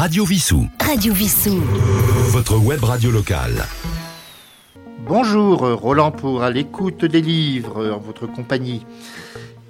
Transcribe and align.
Radio 0.00 0.24
Vissou. 0.24 0.66
Radio 0.80 1.12
Vissou. 1.12 1.60
Votre 2.30 2.56
web 2.56 2.82
radio 2.82 3.10
locale. 3.10 3.66
Bonjour, 5.06 5.58
Roland 5.74 6.10
pour 6.10 6.42
à 6.42 6.48
l'écoute 6.48 7.04
des 7.04 7.20
livres 7.20 7.90
en 7.90 7.98
votre 7.98 8.26
compagnie. 8.26 8.86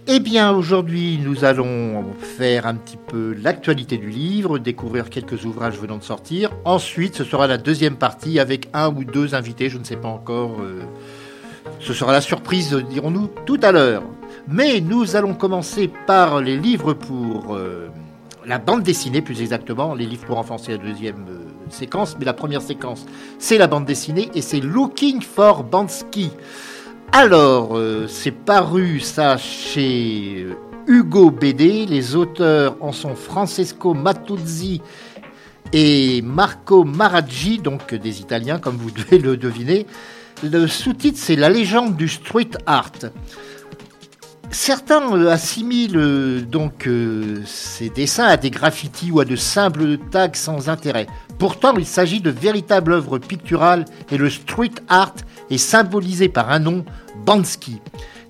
Eh 0.06 0.20
bien, 0.20 0.52
aujourd'hui, 0.52 1.18
nous 1.20 1.44
allons 1.44 2.04
faire 2.22 2.68
un 2.68 2.76
petit 2.76 2.96
peu 2.96 3.34
l'actualité 3.42 3.98
du 3.98 4.08
livre, 4.08 4.60
découvrir 4.60 5.10
quelques 5.10 5.44
ouvrages 5.44 5.80
venant 5.80 5.98
de 5.98 6.04
sortir. 6.04 6.50
Ensuite, 6.64 7.16
ce 7.16 7.24
sera 7.24 7.48
la 7.48 7.58
deuxième 7.58 7.96
partie 7.96 8.38
avec 8.38 8.68
un 8.72 8.88
ou 8.94 9.02
deux 9.02 9.34
invités, 9.34 9.68
je 9.68 9.78
ne 9.78 9.84
sais 9.84 9.96
pas 9.96 10.06
encore. 10.06 10.60
euh, 10.60 10.84
ce 11.80 11.92
sera 11.92 12.12
la 12.12 12.20
surprise, 12.20 12.72
dirons-nous, 12.88 13.28
tout 13.46 13.58
à 13.64 13.72
l'heure. 13.72 14.04
Mais 14.46 14.80
nous 14.80 15.16
allons 15.16 15.34
commencer 15.34 15.90
par 16.06 16.40
les 16.40 16.56
livres 16.56 16.92
pour 16.92 17.56
euh, 17.56 17.88
la 18.46 18.58
bande 18.58 18.82
dessinée, 18.82 19.22
plus 19.22 19.40
exactement. 19.40 19.94
Les 19.94 20.06
livres 20.06 20.26
pour 20.26 20.38
enfants, 20.38 20.58
c'est 20.58 20.72
la 20.72 20.78
deuxième 20.78 21.26
euh, 21.28 21.70
séquence, 21.70 22.16
mais 22.18 22.24
la 22.24 22.32
première 22.32 22.62
séquence, 22.62 23.06
c'est 23.38 23.58
la 23.58 23.66
bande 23.66 23.84
dessinée 23.84 24.30
et 24.34 24.42
c'est 24.42 24.60
Looking 24.60 25.20
for 25.20 25.64
Bansky. 25.64 26.30
Alors, 27.12 27.76
euh, 27.76 28.06
c'est 28.08 28.30
paru 28.32 29.00
ça 29.00 29.36
chez 29.36 30.44
euh, 30.44 30.54
Hugo 30.86 31.30
BD. 31.30 31.86
Les 31.86 32.16
auteurs 32.16 32.76
en 32.80 32.92
sont 32.92 33.14
Francesco 33.14 33.94
Matuzzi 33.94 34.80
et 35.72 36.22
Marco 36.22 36.84
Maraggi, 36.84 37.58
donc 37.58 37.94
des 37.94 38.20
Italiens, 38.20 38.58
comme 38.58 38.76
vous 38.76 38.90
devez 38.90 39.18
le 39.18 39.36
deviner. 39.36 39.86
Le 40.42 40.66
sous-titre, 40.66 41.18
c'est 41.20 41.36
La 41.36 41.50
légende 41.50 41.96
du 41.96 42.08
street 42.08 42.50
art. 42.64 42.92
Certains 44.52 45.16
euh, 45.16 45.30
assimilent 45.30 45.96
euh, 45.96 46.40
donc 46.40 46.88
euh, 46.88 47.40
ces 47.46 47.88
dessins 47.88 48.24
à 48.24 48.36
des 48.36 48.50
graffitis 48.50 49.12
ou 49.12 49.20
à 49.20 49.24
de 49.24 49.36
simples 49.36 49.96
tags 50.10 50.30
sans 50.34 50.68
intérêt. 50.68 51.06
Pourtant, 51.38 51.74
il 51.76 51.86
s'agit 51.86 52.20
de 52.20 52.30
véritables 52.30 52.92
œuvres 52.92 53.18
picturales 53.18 53.84
et 54.10 54.16
le 54.16 54.28
street 54.28 54.72
art 54.88 55.14
est 55.50 55.58
symbolisé 55.58 56.28
par 56.28 56.50
un 56.50 56.58
nom, 56.58 56.84
Bansky. 57.24 57.80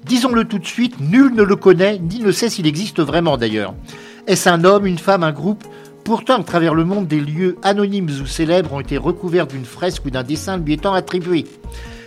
Disons-le 0.04 0.44
tout 0.44 0.58
de 0.58 0.66
suite, 0.66 1.00
nul 1.00 1.34
ne 1.34 1.42
le 1.42 1.56
connaît 1.56 1.98
ni 1.98 2.20
ne 2.20 2.32
sait 2.32 2.50
s'il 2.50 2.66
existe 2.66 3.00
vraiment 3.00 3.38
d'ailleurs. 3.38 3.74
Est-ce 4.26 4.50
un 4.50 4.64
homme, 4.64 4.86
une 4.86 4.98
femme, 4.98 5.24
un 5.24 5.32
groupe? 5.32 5.64
Pourtant, 6.04 6.40
à 6.40 6.44
travers 6.44 6.74
le 6.74 6.84
monde, 6.84 7.08
des 7.08 7.20
lieux 7.20 7.56
anonymes 7.62 8.10
ou 8.22 8.26
célèbres 8.26 8.74
ont 8.74 8.80
été 8.80 8.98
recouverts 8.98 9.46
d'une 9.46 9.64
fresque 9.64 10.04
ou 10.04 10.10
d'un 10.10 10.22
dessin 10.22 10.58
lui 10.58 10.74
étant 10.74 10.92
attribué. 10.92 11.46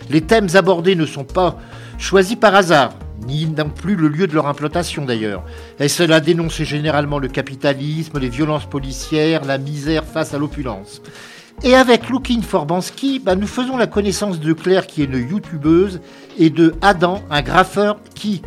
Les 0.08 0.20
thèmes 0.20 0.48
abordés 0.54 0.94
ne 0.94 1.06
sont 1.06 1.24
pas 1.24 1.58
choisis 1.98 2.36
par 2.36 2.54
hasard, 2.54 2.92
ni 3.26 3.46
non 3.46 3.70
plus 3.70 3.96
le 3.96 4.08
lieu 4.08 4.26
de 4.26 4.34
leur 4.34 4.46
implantation 4.46 5.04
d'ailleurs. 5.04 5.44
Et 5.78 5.88
cela 5.88 6.20
dénonce 6.20 6.62
généralement 6.62 7.18
le 7.18 7.28
capitalisme, 7.28 8.18
les 8.18 8.28
violences 8.28 8.66
policières, 8.66 9.44
la 9.44 9.58
misère 9.58 10.04
face 10.04 10.34
à 10.34 10.38
l'opulence. 10.38 11.00
Et 11.62 11.74
avec 11.74 12.10
Looking 12.10 12.42
for 12.42 12.66
Bansky, 12.66 13.20
bah, 13.20 13.36
nous 13.36 13.46
faisons 13.46 13.76
la 13.76 13.86
connaissance 13.86 14.40
de 14.40 14.52
Claire 14.52 14.86
qui 14.86 15.02
est 15.02 15.06
une 15.06 15.28
youtubeuse 15.28 16.00
et 16.38 16.50
de 16.50 16.74
Adam, 16.82 17.22
un 17.30 17.42
graffeur 17.42 17.98
qui, 18.14 18.42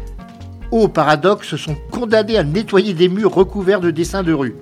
au 0.72 0.88
paradoxe, 0.88 1.56
sont 1.56 1.76
condamnés 1.90 2.38
à 2.38 2.44
nettoyer 2.44 2.94
des 2.94 3.08
murs 3.08 3.34
recouverts 3.34 3.80
de 3.80 3.92
dessins 3.92 4.24
de 4.24 4.34
rue. 4.34 4.56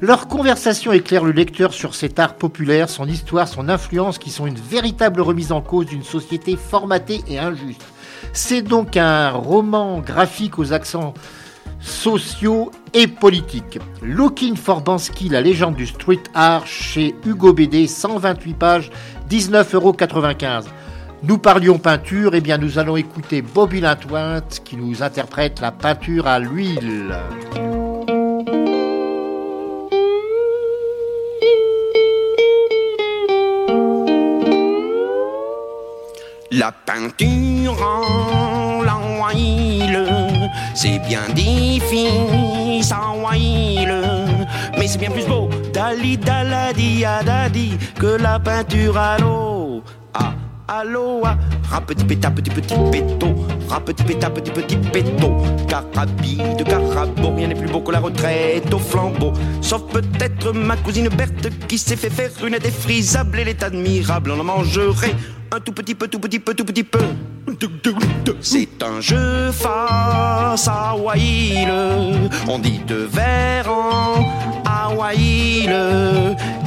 Leur 0.00 0.26
conversation 0.26 0.90
éclaire 0.90 1.22
le 1.22 1.30
lecteur 1.30 1.72
sur 1.72 1.94
cet 1.94 2.18
art 2.18 2.34
populaire, 2.34 2.90
son 2.90 3.06
histoire, 3.06 3.46
son 3.46 3.68
influence, 3.68 4.18
qui 4.18 4.30
sont 4.30 4.46
une 4.46 4.58
véritable 4.58 5.20
remise 5.20 5.52
en 5.52 5.60
cause 5.60 5.86
d'une 5.86 6.02
société 6.02 6.56
formatée 6.56 7.20
et 7.28 7.38
injuste. 7.38 7.84
C'est 8.32 8.62
donc 8.62 8.96
un 8.96 9.30
roman 9.30 10.00
graphique 10.00 10.58
aux 10.58 10.72
accents 10.72 11.14
sociaux 11.80 12.70
et 12.94 13.06
politiques. 13.06 13.78
Looking 14.02 14.56
for 14.56 14.80
Bansky, 14.80 15.28
la 15.28 15.40
légende 15.40 15.74
du 15.74 15.86
street 15.86 16.22
art 16.34 16.66
chez 16.66 17.14
Hugo 17.26 17.52
BD, 17.52 17.86
128 17.86 18.54
pages, 18.54 18.90
19,95 19.30 19.74
euros. 19.74 19.96
Nous 21.24 21.38
parlions 21.38 21.78
peinture, 21.78 22.34
et 22.34 22.40
bien 22.40 22.58
nous 22.58 22.78
allons 22.78 22.96
écouter 22.96 23.42
Bobby 23.42 23.80
Lintointe 23.80 24.60
qui 24.64 24.76
nous 24.76 25.02
interprète 25.02 25.60
la 25.60 25.70
peinture 25.70 26.26
à 26.26 26.40
l'huile. 26.40 27.14
La 36.54 36.70
peinture 36.70 37.82
en 37.82 38.82
la 38.82 39.32
huile, 39.32 40.06
c'est 40.74 40.98
bien 40.98 41.22
difficile 41.34 42.82
huile, 43.30 44.02
mais 44.78 44.86
c'est 44.86 44.98
bien 44.98 45.10
plus 45.10 45.26
beau 45.26 45.48
dali 45.72 46.18
daladi 46.18 47.06
adadi 47.06 47.78
que 47.98 48.18
la 48.20 48.38
peinture 48.38 48.98
à 48.98 49.16
l'eau. 49.18 49.82
L'eau, 50.80 51.20
ah, 51.24 51.80
petit 51.86 52.04
péta, 52.04 52.30
petit 52.30 52.50
petit 52.50 52.74
péto, 52.90 53.26
petit 53.84 54.02
péta, 54.04 54.30
petit 54.30 54.50
petit 54.50 54.76
péto, 54.76 55.36
carabide, 55.68 56.64
carabo, 56.64 57.34
rien 57.36 57.48
n'est 57.48 57.54
plus 57.54 57.68
beau 57.68 57.80
que 57.80 57.92
la 57.92 58.00
retraite 58.00 58.72
au 58.72 58.78
flambeau, 58.78 59.32
sauf 59.60 59.82
peut-être 59.92 60.52
ma 60.52 60.76
cousine 60.76 61.08
Berthe 61.10 61.50
qui 61.68 61.76
s'est 61.76 61.94
fait 61.94 62.10
faire 62.10 62.30
une 62.44 62.58
défrisable, 62.58 63.38
elle 63.40 63.48
est 63.48 63.62
admirable, 63.62 64.32
on 64.32 64.40
en 64.40 64.44
mangerait 64.44 65.14
un 65.52 65.60
tout 65.60 65.72
petit 65.72 65.94
peu, 65.94 66.08
tout 66.08 66.18
petit 66.18 66.40
peu, 66.40 66.54
tout 66.54 66.64
petit 66.64 66.84
peu. 66.84 67.00
C'est 68.40 68.82
un 68.82 69.00
jeu 69.00 69.52
face 69.52 70.68
à. 70.68 70.92
On 72.48 72.58
dit 72.58 72.80
de 72.86 72.94
verre 72.94 73.70
en 73.70 74.24
Hawaïl. 74.64 75.74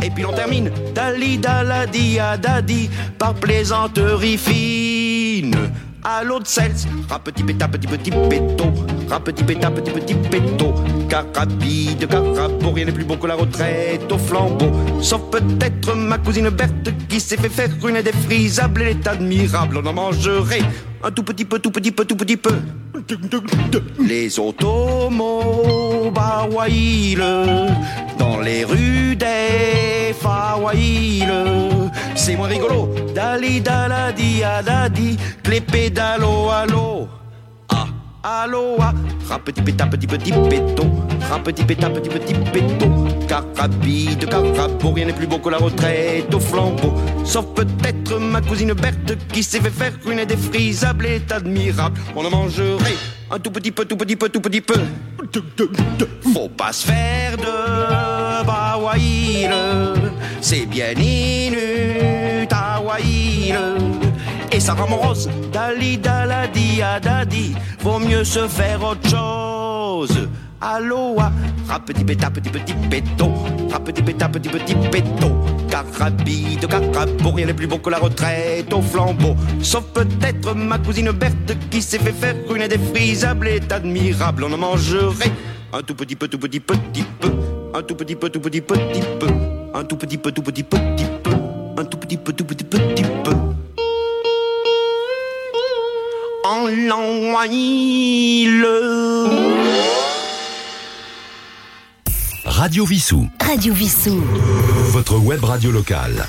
Et 0.04 0.10
puis 0.10 0.24
l'on 0.24 0.34
termine 0.34 0.70
Dali 0.94 1.38
daladi 1.38 2.20
adadi 2.20 2.90
par 3.18 3.34
plaisanterie 3.34 4.38
fine. 4.38 5.56
À 6.08 6.24
l'autre 6.24 6.46
sels, 6.46 6.76
petit 7.24 7.42
péta, 7.42 7.68
petit 7.68 7.88
petit 7.88 8.12
péto, 8.12 8.66
petit 9.24 9.44
péta, 9.44 9.72
petit 9.72 9.90
petit 9.90 10.14
péto, 10.14 10.76
carabide, 11.10 12.08
carabo, 12.08 12.72
rien 12.74 12.86
n'est 12.86 12.92
plus 12.92 13.06
beau 13.06 13.18
que 13.18 13.26
la 13.26 13.34
retraite 13.34 14.12
au 14.12 14.20
flambeau. 14.20 14.72
Sauf 15.02 15.32
peut-être 15.32 15.96
ma 15.96 16.20
cousine 16.20 16.50
Berthe 16.50 16.94
qui 17.10 17.20
s'est 17.20 17.38
fait 17.38 17.50
faire 17.50 17.70
une 17.88 18.04
défrisable, 18.04 18.84
elle 18.84 18.90
est 18.90 19.08
admirable, 19.08 19.80
on 19.84 19.88
en 19.88 19.94
mangerait 19.94 20.62
un 21.06 21.12
tout 21.12 21.24
petit 21.24 21.46
peu, 21.46 21.60
tout 21.60 21.70
petit 21.70 21.92
peu, 21.92 22.04
tout 22.04 22.16
petit 22.16 22.36
peu. 22.38 22.52
Les 24.00 24.40
automobiles 24.40 26.12
dans 28.18 28.40
les 28.40 28.66
rues 28.66 29.16
des 29.16 30.14
Fawaïles, 30.20 31.92
c'est 32.16 32.36
moins 32.36 32.48
rigolo. 32.48 32.90
Dali 33.14 33.62
daladi 33.62 34.44
adadi, 34.44 35.18
que 35.44 35.52
les 35.52 35.62
pédalos 35.62 36.50
ah, 38.28 39.40
petit 39.44 39.62
péta, 39.62 39.86
petit 39.86 40.08
petit 40.08 40.32
péto, 40.32 40.84
petit 41.44 41.64
péta, 41.64 41.90
petit 41.92 42.10
petit 42.10 42.34
péto, 42.34 42.88
carabide, 43.28 44.28
carabo, 44.28 44.92
rien 44.94 45.06
n'est 45.06 45.14
plus 45.14 45.28
beau 45.28 45.38
que 45.38 45.50
la 45.50 45.58
retraite 45.58 46.34
au 46.34 46.40
flambeau. 46.40 46.96
Sauf 47.24 47.46
peut-être 47.54 48.20
ma 48.20 48.42
cousine 48.42 48.74
Berthe 48.74 49.16
qui 49.32 49.44
s'est 49.44 49.60
fait 49.60 49.70
faire 49.70 49.94
une 50.10 50.26
défrisable, 50.26 51.06
est 51.06 51.32
admirable. 51.32 52.00
On 52.16 52.26
en 52.26 52.32
mangerait 52.32 52.98
un 53.30 53.38
tout 53.38 53.52
petit 53.52 53.72
peu, 53.72 53.86
tout 53.86 53.96
petit 53.96 54.16
peu, 54.16 54.28
tout 54.30 54.42
petit 54.42 54.62
peu. 54.62 54.74
Faut 56.34 56.50
pas 56.50 56.74
se 56.74 56.88
faire 56.88 57.38
de 57.38 58.44
bawaïle, 58.44 59.54
c'est 60.42 60.66
bien 60.66 60.94
inutawaïle. 60.94 62.46
Et 64.56 64.72
rend 64.72 64.88
morose, 64.88 65.30
dali 65.52 65.98
daladi 65.98 66.82
adadi, 66.82 67.54
vaut 67.82 68.00
mieux 68.00 68.24
se 68.24 68.48
faire 68.48 68.82
autre 68.82 69.10
chose. 69.10 70.30
Aloha, 70.62 71.30
petit 71.86 72.06
péta, 72.06 72.32
petit 72.32 72.50
petit 72.50 72.74
péto, 72.90 73.34
petit 73.84 74.02
péta, 74.02 74.30
petit 74.30 74.48
petit 74.48 74.76
péto, 74.90 75.36
carabide, 75.70 76.68
carabo, 76.68 77.32
rien 77.32 77.48
n'est 77.48 77.54
plus 77.54 77.68
beau 77.68 77.80
que 77.80 77.90
la 77.90 77.98
retraite 77.98 78.72
au 78.72 78.82
flambeau. 78.82 79.36
Sauf 79.62 79.84
peut-être 79.94 80.56
ma 80.56 80.78
cousine 80.78 81.12
Berthe 81.12 81.58
qui 81.70 81.82
s'est 81.82 82.00
fait 82.00 82.14
faire 82.14 82.36
une 82.56 82.66
défrisable, 82.66 83.50
est 83.50 83.70
admirable, 83.74 84.46
on 84.46 84.54
en 84.54 84.58
mangerait 84.58 85.34
un 85.74 85.82
tout 85.82 85.96
petit 85.96 86.16
peu, 86.16 86.30
tout 86.30 86.40
petit 86.40 86.62
petit 86.62 87.04
peu, 87.20 87.34
un 87.74 87.84
tout 87.84 87.96
petit 87.96 88.16
peu, 88.16 88.30
tout 88.30 88.40
petit 88.40 88.62
petit 88.62 89.04
peu, 89.20 89.28
un 89.74 89.84
tout 89.84 89.98
petit 89.98 90.18
peu, 90.18 90.32
tout 90.32 90.42
petit 90.42 90.64
petit 90.64 91.06
peu, 91.24 91.32
un 91.78 91.84
tout 91.84 91.98
petit 91.98 92.16
peu, 92.16 92.32
tout 92.32 92.46
petit 92.46 92.64
petit 92.64 93.04
peu. 93.22 93.55
En. 96.48 96.68
Radio 102.46 102.86
Vissou. 102.86 103.28
Radio 103.42 103.74
Vissou. 103.74 104.22
Votre 104.92 105.18
web 105.18 105.44
radio 105.44 105.72
locale. 105.72 106.28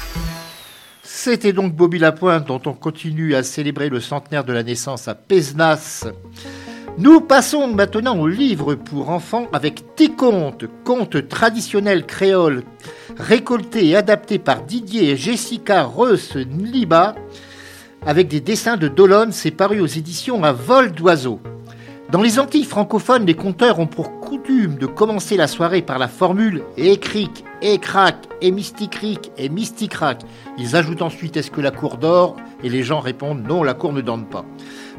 C'était 1.03 1.53
donc 1.53 1.75
Bobby 1.75 1.99
Lapointe 1.99 2.47
dont 2.47 2.63
on 2.65 2.73
continue 2.73 3.35
à 3.35 3.43
célébrer 3.43 3.91
le 3.91 4.01
centenaire 4.01 4.45
de 4.45 4.55
la 4.55 4.63
naissance 4.63 5.07
à 5.07 5.15
Pézenas. 5.15 6.07
Nous 6.97 7.21
passons 7.21 7.69
maintenant 7.69 8.19
au 8.19 8.27
livre 8.27 8.75
pour 8.75 9.11
enfants 9.11 9.49
avec 9.53 9.97
Ticonte, 9.97 10.65
conte 10.83 11.29
traditionnel 11.29 12.07
créole 12.07 12.63
récolté 13.19 13.89
et 13.89 13.97
adapté 13.97 14.39
par 14.39 14.63
Didier 14.63 15.11
et 15.11 15.17
Jessica 15.19 15.85
Reus 15.85 16.37
Nliba 16.37 17.15
avec 18.07 18.29
des 18.29 18.41
dessins 18.41 18.77
de 18.77 18.87
Dolon, 18.87 19.29
c'est 19.33 19.51
paru 19.51 19.81
aux 19.81 19.87
éditions 19.87 20.45
à 20.45 20.53
vol 20.53 20.93
d'oiseau. 20.93 21.41
Dans 22.13 22.23
les 22.23 22.39
Antilles 22.39 22.63
francophones, 22.63 23.27
les 23.27 23.35
conteurs 23.35 23.81
ont 23.81 23.89
pour 23.89 24.21
coutume 24.21 24.77
de 24.77 24.87
commencer 24.87 25.37
la 25.37 25.49
soirée 25.49 25.83
par 25.83 25.99
la 25.99 26.07
formule 26.07 26.63
et 26.77 26.99
cric, 26.99 27.45
et 27.63 27.79
crac, 27.79 28.17
et. 28.41 28.55
Ils 30.57 30.77
ajoutent 30.77 31.03
ensuite 31.03 31.37
est-ce 31.37 31.51
que 31.51 31.61
la 31.61 31.73
cour 31.73 31.97
dort? 31.97 32.37
Et 32.63 32.69
les 32.69 32.85
gens 32.85 33.01
répondent 33.01 33.45
non, 33.45 33.65
la 33.65 33.75
cour 33.75 33.93
ne 33.93 34.01
dort 34.01 34.25
pas. 34.25 34.45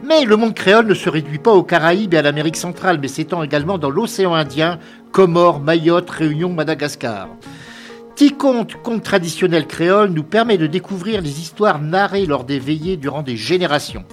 Mais 0.04 0.26
le 0.26 0.36
monde 0.36 0.54
créole 0.54 0.88
ne 0.88 0.94
se 0.94 1.10
réduit 1.10 1.40
pas 1.40 1.54
aux 1.54 1.64
Caraïbes 1.64 2.14
et 2.14 2.18
à 2.18 2.22
l'Amérique 2.22 2.58
centrale, 2.58 3.00
mais 3.02 3.08
s'étend 3.08 3.42
également 3.42 3.78
dans 3.78 3.90
l'océan 3.90 4.34
Indien, 4.34 4.80
Comores, 5.14 5.62
Mayotte, 5.62 6.10
Réunion, 6.10 6.52
Madagascar. 6.52 7.30
Ticonte, 8.18 8.78
conte 8.82 9.04
traditionnel 9.04 9.68
créole, 9.68 10.10
nous 10.10 10.24
permet 10.24 10.58
de 10.58 10.66
découvrir 10.66 11.22
les 11.22 11.40
histoires 11.40 11.80
narrées 11.80 12.26
lors 12.26 12.46
des 12.46 12.58
veillées 12.58 12.98
durant 12.98 13.22
des 13.22 13.38
générations. 13.38 14.06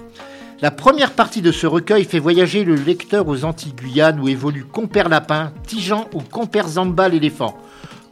La 0.61 0.69
première 0.69 1.13
partie 1.13 1.41
de 1.41 1.51
ce 1.51 1.65
recueil 1.65 2.03
fait 2.03 2.19
voyager 2.19 2.63
le 2.63 2.75
lecteur 2.75 3.27
aux 3.27 3.45
Antilles-Guyane 3.45 4.19
où 4.19 4.27
évoluent 4.27 4.67
Compère 4.71 5.09
Lapin, 5.09 5.51
Tijan 5.65 6.07
ou 6.13 6.21
Compère 6.21 6.67
Zamba 6.67 7.09
l'éléphant. 7.09 7.57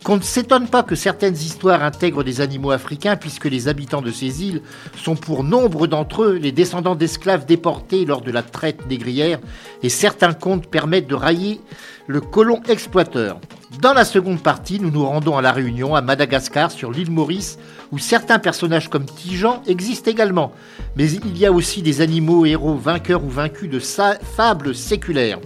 Qu'on 0.03 0.17
ne 0.17 0.21
s'étonne 0.21 0.67
pas 0.67 0.83
que 0.83 0.95
certaines 0.95 1.35
histoires 1.35 1.81
intègrent 1.81 2.25
des 2.25 2.41
animaux 2.41 2.71
africains, 2.71 3.15
puisque 3.15 3.45
les 3.45 3.69
habitants 3.69 4.01
de 4.01 4.11
ces 4.11 4.44
îles 4.44 4.61
sont 4.97 5.15
pour 5.15 5.45
nombre 5.45 5.88
d'entre 5.88 6.23
eux 6.23 6.33
les 6.33 6.51
descendants 6.51 6.95
d'esclaves 6.95 7.45
déportés 7.45 8.03
lors 8.03 8.19
de 8.19 8.29
la 8.29 8.44
traite 8.44 8.85
négrière, 8.89 9.39
et 9.81 9.88
certains 9.88 10.33
contes 10.33 10.67
permettent 10.67 11.07
de 11.07 11.15
railler 11.15 11.61
le 12.07 12.19
colon 12.19 12.61
exploiteur. 12.67 13.39
Dans 13.81 13.94
la 13.94 14.03
seconde 14.03 14.44
partie, 14.44 14.81
nous 14.81 14.91
nous 14.91 15.05
rendons 15.05 15.38
à 15.38 15.41
La 15.41 15.53
Réunion, 15.53 15.95
à 15.95 16.01
Madagascar, 16.01 16.69
sur 16.69 16.91
l'île 16.91 17.09
Maurice, 17.09 17.57
où 17.94 17.97
certains 17.97 18.39
personnages 18.39 18.89
comme 18.89 19.05
Tijan 19.05 19.63
existent 19.67 20.11
également. 20.11 20.51
Mais 20.97 21.09
il 21.09 21.38
y 21.38 21.45
a 21.45 21.51
aussi 21.53 21.81
des 21.81 22.01
animaux, 22.01 22.45
héros, 22.45 22.75
vainqueurs 22.75 23.23
ou 23.23 23.29
vaincus 23.29 23.69
de 23.69 23.79
fables 23.79 24.75
séculaires 24.75 25.39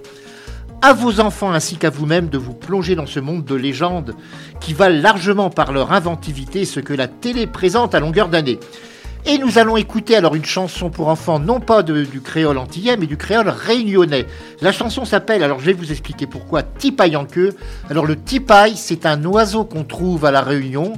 à 0.81 0.93
vos 0.93 1.19
enfants 1.19 1.51
ainsi 1.51 1.77
qu'à 1.77 1.89
vous-même 1.89 2.29
de 2.29 2.37
vous 2.37 2.53
plonger 2.53 2.95
dans 2.95 3.05
ce 3.05 3.19
monde 3.19 3.43
de 3.43 3.55
légendes 3.55 4.15
qui 4.59 4.73
valent 4.73 5.01
largement 5.01 5.49
par 5.49 5.71
leur 5.71 5.91
inventivité 5.91 6.65
ce 6.65 6.79
que 6.79 6.93
la 6.93 7.07
télé 7.07 7.47
présente 7.47 7.95
à 7.95 7.99
longueur 7.99 8.29
d'année. 8.29 8.59
Et 9.25 9.39
nous 9.39 9.57
allons 9.57 9.75
écouter 9.75 10.15
alors 10.15 10.35
une 10.35 10.45
chanson 10.45 10.89
pour 10.89 11.09
enfants, 11.09 11.39
non 11.39 11.59
pas 11.59 11.83
du 11.83 12.21
créole 12.21 12.57
antillais, 12.57 12.95
mais 12.95 13.07
du 13.07 13.17
créole 13.17 13.49
réunionnais. 13.49 14.25
La 14.61 14.71
chanson 14.71 15.03
s'appelle, 15.03 15.43
alors 15.43 15.59
je 15.59 15.65
vais 15.65 15.73
vous 15.73 15.91
expliquer 15.91 16.27
pourquoi, 16.27 16.63
Tipayanque. 16.63 17.39
Alors 17.89 18.05
le 18.05 18.15
tipaille, 18.15 18.77
c'est 18.77 19.05
un 19.05 19.21
oiseau 19.25 19.65
qu'on 19.65 19.83
trouve 19.83 20.23
à 20.23 20.31
la 20.31 20.41
Réunion 20.41 20.93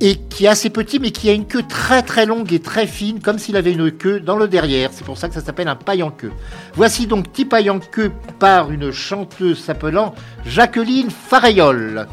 et 0.00 0.16
qui 0.16 0.44
est 0.44 0.48
assez 0.48 0.70
petit, 0.70 0.98
mais 0.98 1.10
qui 1.10 1.28
a 1.28 1.32
une 1.32 1.46
queue 1.46 1.64
très 1.68 2.02
très 2.02 2.26
longue 2.26 2.52
et 2.52 2.60
très 2.60 2.86
fine, 2.86 3.20
comme 3.20 3.38
s'il 3.38 3.56
avait 3.56 3.72
une 3.72 3.90
queue 3.90 4.20
dans 4.20 4.36
le 4.36 4.48
derrière. 4.48 4.90
C'est 4.92 5.04
pour 5.04 5.18
ça 5.18 5.28
que 5.28 5.34
ça 5.34 5.40
s'appelle 5.40 5.68
un 5.68 5.76
paille 5.76 6.02
en 6.02 6.10
queue. 6.10 6.32
Voici 6.74 7.06
donc 7.06 7.28
Petit 7.28 7.44
paille 7.44 7.70
en 7.70 7.80
queue 7.80 8.12
par 8.38 8.70
une 8.70 8.90
chanteuse 8.92 9.58
s'appelant 9.58 10.14
Jacqueline 10.46 11.10
Farayol. 11.10 12.06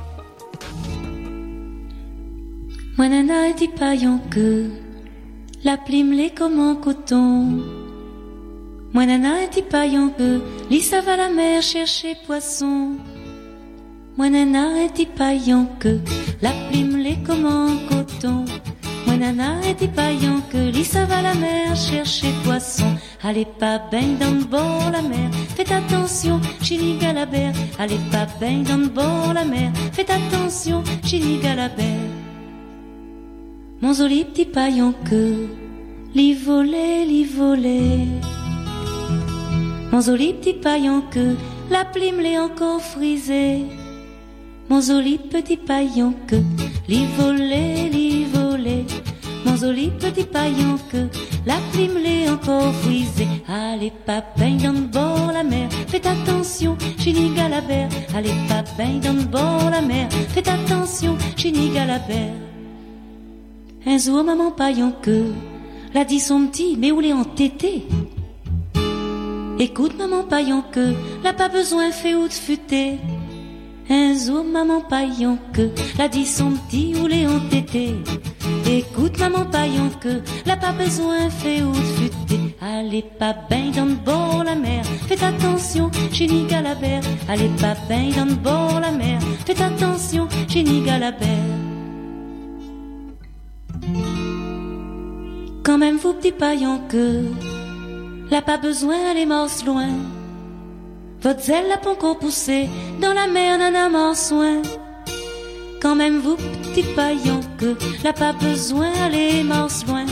Moi 2.98 3.10
nana 3.10 3.54
paille 3.78 4.08
queue, 4.32 4.72
la 5.64 5.78
plume 5.78 6.14
les 6.14 6.30
comme 6.30 6.60
en 6.60 6.76
coton. 6.76 7.62
Moi 8.94 9.06
nana 9.06 9.48
dit 9.54 9.62
paille 9.62 9.98
queue, 10.18 10.42
va 11.06 11.18
la 11.18 11.30
mer 11.30 11.62
chercher 11.62 12.16
poisson. 12.26 12.92
Moi 14.18 14.30
nana 14.30 14.88
dit 14.96 15.08
paille 15.08 15.54
en 15.54 15.66
queue, 15.78 16.00
la 16.42 16.52
plume 16.70 16.96
les 16.96 17.18
comme 17.18 17.46
en 17.46 17.76
coton. 17.90 18.46
Moi 19.06 19.18
nana 19.18 19.58
dit 19.78 19.90
paille 19.90 20.30
en 20.30 20.40
queue, 20.50 20.70
Lisa 20.70 21.04
va 21.04 21.22
la 21.22 21.34
mer 21.34 21.76
chercher 21.76 22.30
poisson. 22.46 22.96
Allez 23.22 23.44
pas 23.44 23.78
baigne 23.92 24.16
dans 24.18 24.32
le 24.32 24.46
bord 24.46 24.90
la 24.94 25.02
mer, 25.02 25.30
faites 25.58 25.74
attention, 25.74 26.40
chini 26.62 26.98
galabert. 26.98 27.54
Allez 27.78 28.00
pas 28.10 28.26
baigne 28.40 28.64
dans 28.64 28.78
le 28.78 28.88
bord 28.88 29.34
la 29.34 29.44
mer, 29.44 29.74
faites 29.92 30.10
attention, 30.10 30.82
chini 31.04 31.40
galabert. 31.40 32.10
Mon 33.82 33.92
joli 33.92 34.24
petit 34.24 34.46
paille 34.46 34.82
en 34.82 34.94
queue, 34.94 35.50
li 36.14 36.34
volé, 36.34 37.04
li 37.04 37.26
volé. 37.26 38.08
Mon 39.92 40.00
joli 40.00 40.34
petit 40.36 40.54
paille 40.54 40.90
en 40.90 41.02
queue, 41.02 41.36
la 41.70 41.84
plume 41.84 42.22
l'est 42.22 42.40
encore 42.40 42.82
frisée 42.82 43.66
mon 44.70 44.82
joli 44.82 45.18
petit 45.18 45.58
paillon 45.58 46.14
que 46.28 46.38
li 46.88 47.06
volé, 47.18 47.90
li 47.90 48.26
volé. 48.26 48.86
Mon 49.46 49.56
joli 49.56 49.92
petit 50.00 50.24
paillon 50.24 50.78
que 50.92 51.08
la 51.46 51.56
plume 51.72 51.98
l'est 52.04 52.30
encore 52.30 52.74
frisée. 52.74 53.28
Allez, 53.48 53.92
papa, 54.06 54.46
dans 54.64 54.74
le 54.74 54.88
bord 54.88 55.32
la 55.32 55.44
mer, 55.44 55.70
faites 55.88 56.08
attention, 56.08 56.78
chini 56.98 57.30
galabert. 57.36 57.90
Allez, 58.16 58.34
papa, 58.48 58.86
dans 59.04 59.14
le 59.14 59.24
bord 59.24 59.70
la 59.70 59.82
mer, 59.82 60.10
faites 60.30 60.48
attention, 60.48 61.18
chini 61.36 61.70
galabert. 61.70 62.34
Un 63.86 63.98
jour, 64.00 64.24
maman 64.24 64.52
paillon 64.52 64.94
que 65.02 65.32
l'a 65.94 66.06
dit 66.06 66.20
son 66.20 66.48
petit, 66.48 66.76
mais 66.78 66.92
où 66.92 67.00
l'est 67.00 67.14
entêté? 67.14 67.84
Écoute, 69.60 69.98
maman 69.98 70.24
paillon 70.24 70.64
que 70.72 70.94
l'a 71.24 71.34
pas 71.34 71.50
besoin 71.50 71.92
fait 71.92 72.16
ou 72.16 72.28
de 72.28 72.34
futer. 72.34 72.98
Un 73.90 74.18
jour, 74.18 74.44
maman 74.44 74.82
paillon 74.82 75.38
que 75.54 75.70
l'a 75.98 76.08
dit 76.08 76.26
son 76.26 76.52
petit 76.52 76.96
ou 77.00 77.08
les 77.08 77.28
tété. 77.50 77.96
Écoute, 78.68 79.20
maman 79.20 79.46
paillon 79.46 79.90
que 80.02 80.22
l'a 80.46 80.58
pas 80.58 80.72
besoin 80.72 81.30
fait 81.30 81.62
ou 81.62 81.74
futé. 81.74 82.40
Allez 82.62 83.04
pas 83.04 83.36
bain 83.50 83.70
dans 83.76 83.86
le 83.86 83.94
bord 83.94 84.44
la 84.44 84.56
mer, 84.56 84.84
faites 85.08 85.22
attention, 85.22 85.92
génie 86.12 86.46
galabert. 86.46 87.02
Allez 87.30 87.50
pas 87.62 87.76
bain 87.88 88.10
dans 88.16 88.26
le 88.26 88.36
bord 88.36 88.80
la 88.80 88.92
mer, 88.92 89.20
faites 89.46 89.62
attention, 89.62 90.28
génie 90.48 90.82
galabert. 90.82 91.30
Quand 95.64 95.78
même 95.78 95.98
vous 95.98 96.14
petit 96.14 96.32
paillon 96.32 96.82
que 96.90 97.24
l'a 98.32 98.42
pas 98.42 98.58
besoin 98.58 99.12
aller 99.12 99.26
morse 99.26 99.64
loin. 99.64 99.90
Votre 101.22 101.42
zèle 101.42 101.68
n'a 101.68 101.78
pas 101.78 101.92
encore 101.92 102.20
poussé 102.20 102.70
dans 103.02 103.14
la 103.14 103.28
mer 103.28 103.58
d'un 103.58 103.74
amant 103.74 104.14
soin. 104.14 104.62
Quand 105.82 105.96
même 105.96 106.20
vous, 106.20 106.36
petit 106.36 106.84
paillon, 106.96 107.40
que 107.58 107.76
n'a 108.04 108.14
pas 108.14 108.34
besoin 108.34 108.92
d'aller 108.94 109.44
morse 109.44 109.86
loin. 109.86 110.06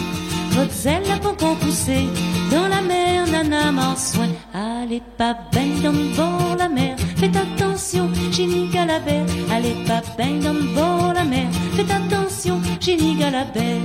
Votre 0.52 0.72
zèle 0.72 1.04
n'a 1.08 1.18
pas 1.18 1.30
encore 1.30 1.56
poussé 1.58 2.08
dans 2.52 2.68
la 2.68 2.82
mer 2.82 3.26
d'un 3.26 3.52
amant 3.52 3.96
soin. 3.96 4.28
Allez 4.54 5.02
pas 5.18 5.36
ben 5.52 5.82
dans 5.82 5.92
le 5.92 6.16
bord 6.16 6.56
la 6.58 6.70
mer, 6.70 6.96
faites 7.18 7.36
attention, 7.36 8.10
génie 8.32 8.68
galabert. 8.70 9.26
Allez 9.52 9.76
pas 9.88 10.02
ben 10.18 10.40
dans 10.40 10.54
le 10.54 10.76
bord 10.76 11.14
la 11.14 11.24
mer, 11.24 11.48
faites 11.76 11.90
attention, 11.90 12.62
génie 12.80 13.16
galabert. 13.16 13.82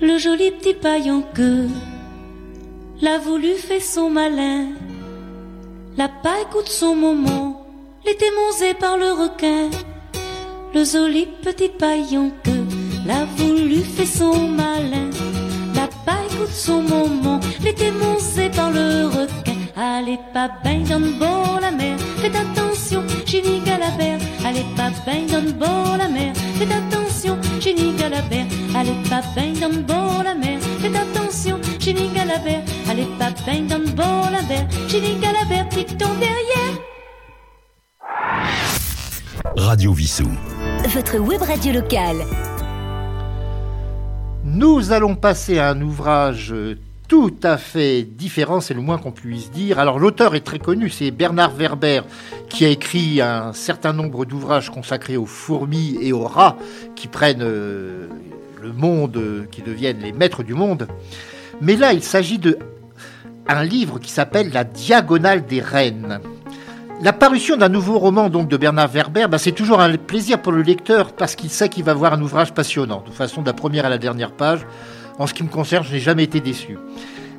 Le 0.00 0.16
joli 0.16 0.50
petit 0.52 0.74
paillon 0.74 1.22
que 1.34 1.66
l'a 3.02 3.18
voulu 3.18 3.54
fait 3.54 3.80
son 3.80 4.10
malin. 4.10 4.68
La 5.96 6.08
paille 6.08 6.42
écoute 6.48 6.68
son 6.68 6.94
moment, 6.94 7.66
l'était 8.04 8.30
mangé 8.30 8.74
par 8.74 8.96
le 8.96 9.12
requin. 9.12 9.70
Le 10.74 10.84
joli 10.84 11.26
petit 11.42 11.68
paillon 11.68 12.30
que 12.44 12.50
l'a 13.06 13.24
voulu 13.36 13.80
fait 13.80 14.06
son 14.06 14.48
malin. 14.48 15.10
La 15.74 15.88
paille 16.04 16.26
écoute 16.34 16.52
son 16.52 16.82
moment, 16.82 17.40
l'était 17.62 17.90
mangé 17.90 18.50
par 18.50 18.70
le 18.70 19.06
requin. 19.06 19.50
Allez 19.76 20.18
pas 20.34 20.50
bain 20.62 20.80
dans 20.88 21.58
la 21.58 21.70
mer, 21.70 21.96
faites 22.18 22.36
attention, 22.36 23.02
Ginny 23.24 23.60
Galabert. 23.60 24.18
Allez 24.44 24.66
pas 24.76 24.90
bain 25.06 25.24
dans 25.30 25.40
le 25.40 25.98
la 25.98 26.08
mer, 26.08 26.34
faites 26.58 26.68
attention, 26.70 27.38
Ginny 27.60 27.94
Galabert. 27.94 28.46
Allez 28.76 28.96
pas 29.08 29.22
bain 29.34 29.52
dans 29.60 29.68
le 29.68 30.24
la 30.24 30.34
mer, 30.34 30.58
faites 30.80 30.96
attention, 30.96 31.58
Allez 31.82 33.06
pas 33.18 33.30
bain 33.46 33.62
dans 33.62 33.78
le 33.78 33.90
pique 35.74 35.96
ton 35.96 36.14
derrière. 36.16 36.76
Radio 39.56 39.94
Vissou. 39.94 40.28
Votre 40.88 41.18
web 41.18 41.40
radio 41.40 41.72
locale. 41.72 42.18
Nous 44.44 44.92
allons 44.92 45.14
passer 45.14 45.58
à 45.58 45.70
un 45.70 45.80
ouvrage 45.80 46.54
tout 47.08 47.34
à 47.42 47.56
fait 47.56 48.02
différent, 48.02 48.60
c'est 48.60 48.74
le 48.74 48.82
moins 48.82 48.98
qu'on 48.98 49.12
puisse 49.12 49.50
dire. 49.50 49.78
Alors 49.78 49.98
l'auteur 49.98 50.34
est 50.34 50.44
très 50.44 50.58
connu, 50.58 50.90
c'est 50.90 51.10
Bernard 51.10 51.52
Werber, 51.52 52.02
qui 52.50 52.66
a 52.66 52.68
écrit 52.68 53.22
un 53.22 53.54
certain 53.54 53.94
nombre 53.94 54.26
d'ouvrages 54.26 54.68
consacrés 54.68 55.16
aux 55.16 55.24
fourmis 55.24 55.96
et 56.02 56.12
aux 56.12 56.26
rats 56.26 56.58
qui 56.94 57.08
prennent 57.08 57.40
euh, 57.40 58.06
le 58.60 58.72
monde, 58.74 59.46
qui 59.50 59.62
deviennent 59.62 60.00
les 60.00 60.12
maîtres 60.12 60.42
du 60.42 60.52
monde. 60.52 60.86
Mais 61.60 61.76
là, 61.76 61.92
il 61.92 62.02
s'agit 62.02 62.38
de 62.38 62.58
un 63.48 63.64
livre 63.64 63.98
qui 63.98 64.10
s'appelle 64.10 64.50
La 64.52 64.64
Diagonale 64.64 65.44
des 65.44 65.60
Reines. 65.60 66.20
La 67.02 67.12
parution 67.12 67.56
d'un 67.56 67.68
nouveau 67.68 67.98
roman 67.98 68.28
donc 68.28 68.48
de 68.48 68.56
Bernard 68.56 68.88
Werber, 68.88 69.26
bah, 69.28 69.38
c'est 69.38 69.52
toujours 69.52 69.80
un 69.80 69.96
plaisir 69.96 70.40
pour 70.40 70.52
le 70.52 70.62
lecteur 70.62 71.12
parce 71.12 71.34
qu'il 71.34 71.50
sait 71.50 71.68
qu'il 71.68 71.82
va 71.82 71.94
voir 71.94 72.12
un 72.12 72.20
ouvrage 72.20 72.52
passionnant, 72.52 73.02
de 73.06 73.10
façon 73.10 73.40
de 73.40 73.46
la 73.46 73.54
première 73.54 73.86
à 73.86 73.88
la 73.88 73.98
dernière 73.98 74.32
page. 74.32 74.66
En 75.18 75.26
ce 75.26 75.34
qui 75.34 75.42
me 75.42 75.48
concerne, 75.48 75.84
je 75.84 75.92
n'ai 75.92 75.98
jamais 75.98 76.24
été 76.24 76.40
déçu. 76.40 76.78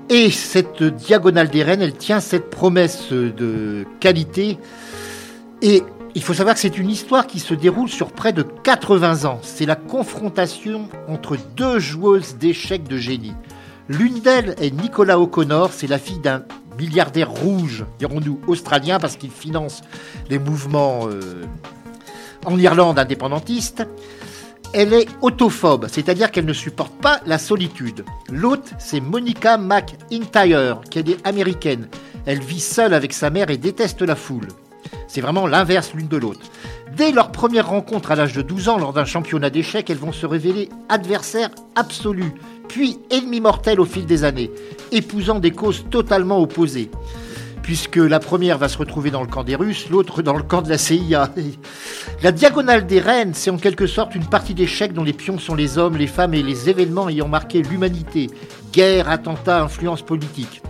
Et 0.10 0.30
cette 0.30 0.84
diagonale 0.84 1.50
des 1.50 1.64
reines, 1.64 1.82
elle 1.82 1.94
tient 1.94 2.20
cette 2.20 2.50
promesse 2.50 3.12
de 3.12 3.86
qualité. 4.00 4.58
Et 5.62 5.84
il 6.14 6.22
faut 6.22 6.34
savoir 6.34 6.56
que 6.56 6.62
c'est 6.62 6.78
une 6.78 6.90
histoire 6.90 7.26
qui 7.26 7.40
se 7.40 7.54
déroule 7.54 7.88
sur 7.88 8.12
près 8.12 8.34
de 8.34 8.44
80 8.44 9.26
ans. 9.26 9.40
C'est 9.42 9.66
la 9.66 9.76
confrontation 9.76 10.90
entre 11.08 11.38
deux 11.56 11.80
joueuses 11.80 12.36
d'échecs 12.36 12.88
de 12.88 12.98
génie. 12.98 13.34
L'une 13.92 14.22
d'elles 14.22 14.56
est 14.62 14.72
Nicolas 14.72 15.20
O'Connor, 15.20 15.74
c'est 15.74 15.88
la 15.88 16.00
fille 16.00 16.20
d'un 16.20 16.46
milliardaire 16.80 17.30
rouge, 17.30 17.84
dirons-nous 18.00 18.40
australien, 18.48 19.00
parce 19.00 19.18
qu'il 19.18 19.32
finance 19.32 19.82
les 20.30 20.40
mouvements 20.40 21.10
euh, 21.10 21.44
en 22.46 22.58
Irlande 22.58 22.98
indépendantiste. 22.98 23.86
Elle 24.74 24.94
est 24.94 25.10
autophobe, 25.22 25.88
c'est-à-dire 25.92 26.32
qu'elle 26.32 26.46
ne 26.46 26.54
supporte 26.54 26.94
pas 27.02 27.20
la 27.26 27.38
solitude. 27.38 28.06
L'autre, 28.30 28.70
c'est 28.80 29.02
Monica 29.02 29.58
McIntyre, 29.58 30.80
qui 30.90 31.00
est 31.00 31.28
américaine. 31.28 31.90
Elle 32.26 32.40
vit 32.40 32.62
seule 32.62 32.94
avec 32.94 33.12
sa 33.12 33.30
mère 33.30 33.50
et 33.50 33.58
déteste 33.58 34.04
la 34.04 34.16
foule. 34.16 34.48
C'est 35.10 35.20
vraiment 35.20 35.48
l'inverse 35.48 35.92
l'une 35.94 36.08
de 36.08 36.16
l'autre. 36.16 36.50
Dès 36.96 37.12
leur 37.12 37.34
première 37.34 37.68
rencontre 37.68 38.12
à 38.12 38.16
l'âge 38.16 38.34
de 38.34 38.42
12 38.42 38.70
ans 38.70 38.78
lors 38.78 38.94
d'un 38.94 39.04
championnat 39.04 39.50
d'échecs, 39.50 39.90
elles 39.90 39.98
vont 39.98 40.14
se 40.14 40.26
révéler 40.26 40.70
adversaires 40.88 41.50
absolus, 41.76 42.34
puis 42.72 43.00
ennemis 43.10 43.42
mortels 43.42 43.82
au 43.82 43.86
fil 43.86 44.06
des 44.06 44.24
années, 44.24 44.50
épousant 44.94 45.40
des 45.40 45.52
causes 45.52 45.84
totalement 45.92 46.40
opposées 46.40 46.90
puisque 47.62 47.98
la 47.98 48.20
première 48.20 48.58
va 48.58 48.68
se 48.68 48.78
retrouver 48.78 49.12
dans 49.12 49.22
le 49.22 49.28
camp 49.28 49.44
des 49.44 49.56
Russes, 49.56 49.88
l'autre 49.92 50.24
dans 50.24 50.36
le 50.36 50.42
camp 50.42 50.64
de 50.64 50.70
la 50.70 50.80
CIA. 50.80 51.30
La 52.24 52.32
diagonale 52.32 52.88
des 52.88 53.00
reines, 53.00 53.36
c'est 53.36 53.52
en 53.52 53.58
quelque 53.58 53.86
sorte 53.86 54.16
une 54.16 54.26
partie 54.26 54.56
d'échecs 54.56 54.94
dont 54.94 55.04
les 55.04 55.14
pions 55.14 55.38
sont 55.38 55.54
les 55.54 55.78
hommes, 55.78 55.96
les 55.96 56.08
femmes 56.08 56.34
et 56.34 56.42
les 56.42 56.70
événements 56.70 57.08
ayant 57.08 57.28
marqué 57.28 57.62
l'humanité. 57.62 58.32
Guerre, 58.74 59.10
attentats, 59.10 59.62
influence 59.62 60.02
politique. 60.02 60.64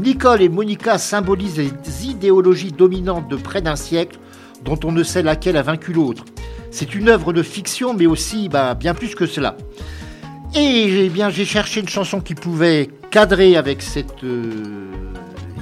Nicole 0.00 0.40
et 0.40 0.48
Monica 0.48 0.96
symbolisent 0.96 1.58
les 1.58 2.06
idéologies 2.06 2.72
dominantes 2.72 3.28
de 3.28 3.36
près 3.36 3.60
d'un 3.60 3.76
siècle 3.76 4.18
dont 4.64 4.80
on 4.84 4.92
ne 4.92 5.02
sait 5.02 5.22
laquelle 5.22 5.58
a 5.58 5.62
vaincu 5.62 5.92
l'autre. 5.92 6.24
C'est 6.70 6.94
une 6.94 7.10
œuvre 7.10 7.34
de 7.34 7.42
fiction, 7.42 7.92
mais 7.92 8.06
aussi 8.06 8.48
bah, 8.48 8.74
bien 8.74 8.94
plus 8.94 9.14
que 9.14 9.26
cela. 9.26 9.54
Et 10.54 11.04
eh 11.04 11.08
bien, 11.10 11.28
j'ai 11.28 11.44
cherché 11.44 11.80
une 11.80 11.88
chanson 11.88 12.20
qui 12.20 12.34
pouvait 12.34 12.88
cadrer 13.10 13.56
avec 13.56 13.82
cette 13.82 14.24
euh, 14.24 14.90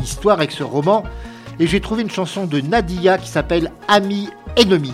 histoire, 0.03 0.39
avec 0.39 0.53
ce 0.53 0.63
roman, 0.63 1.03
et 1.59 1.67
j'ai 1.67 1.81
trouvé 1.81 2.03
une 2.03 2.11
chanson 2.11 2.47
de 2.47 2.61
Nadia 2.61 3.19
qui 3.19 3.29
s'appelle 3.29 3.73
Ami 3.89 4.29
ennemi. 4.57 4.93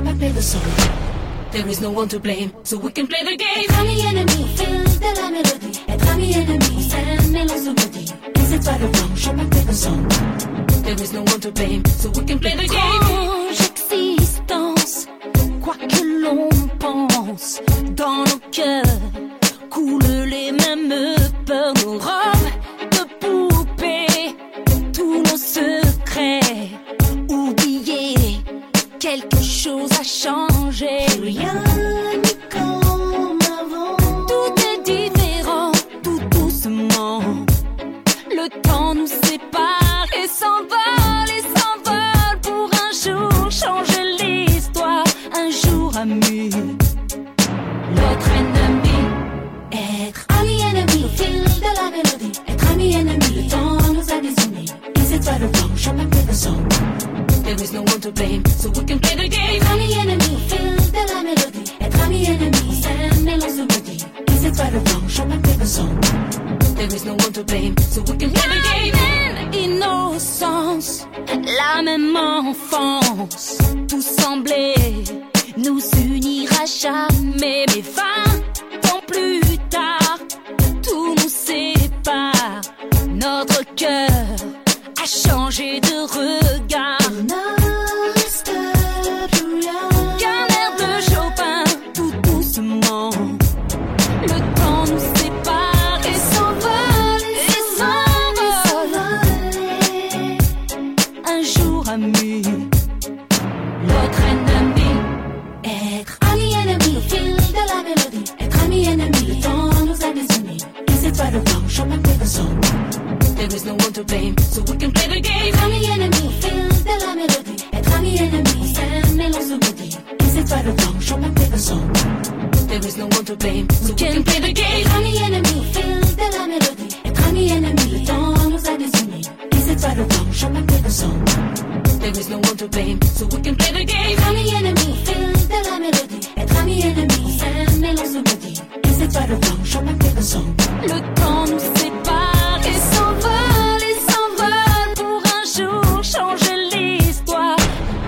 Right 0.00 0.06
or 0.06 0.08
wrong? 0.08 0.26
Je 0.26 0.30
m'appelle 0.30 0.34
le 0.34 0.40
son. 0.40 0.58
There 1.52 1.68
is 1.68 1.80
no 1.80 1.90
one 1.90 2.08
to 2.08 2.18
blame, 2.18 2.52
so 2.64 2.76
we 2.78 2.90
can 2.92 3.06
play 3.06 3.22
the 3.22 3.36
game. 3.36 3.64
Être 3.64 3.80
ami 3.80 4.00
ennemi 4.00 4.42
au 4.42 4.56
fil 4.56 4.84
de 4.98 5.20
la 5.20 5.30
mélodie. 5.30 5.80
Être 5.88 6.08
ami 6.10 6.32
ennemi, 6.32 6.88
c'est. 6.88 7.16
Is 8.42 8.52
it 8.52 8.66
right 8.66 8.82
or 8.82 8.88
wrong? 8.88 9.16
Je 9.16 9.30
m'appelle 9.30 9.66
le 9.66 9.72
son. 9.72 10.08
There 10.84 11.02
is 11.02 11.12
no 11.12 11.20
one 11.20 11.40
to 11.40 11.50
blame, 11.50 11.82
so 11.86 12.10
we 12.10 12.24
can 12.24 12.38
play 12.38 12.54
the 12.54 12.68
game. 12.68 13.36
existence, 13.92 15.06
quoi 15.62 15.74
que 15.74 16.02
l'on 16.22 16.48
pense, 16.78 17.60
dans 17.96 18.24
nos 18.24 18.40
cœurs 18.52 18.84
coulent 19.70 20.26
les 20.26 20.52
mêmes 20.52 21.16
peurs, 21.44 21.74
nos 21.84 21.98
robes 21.98 22.50
de 22.92 23.04
poupée, 23.20 24.36
tous 24.92 25.22
nos 25.22 25.36
secrets 25.36 25.75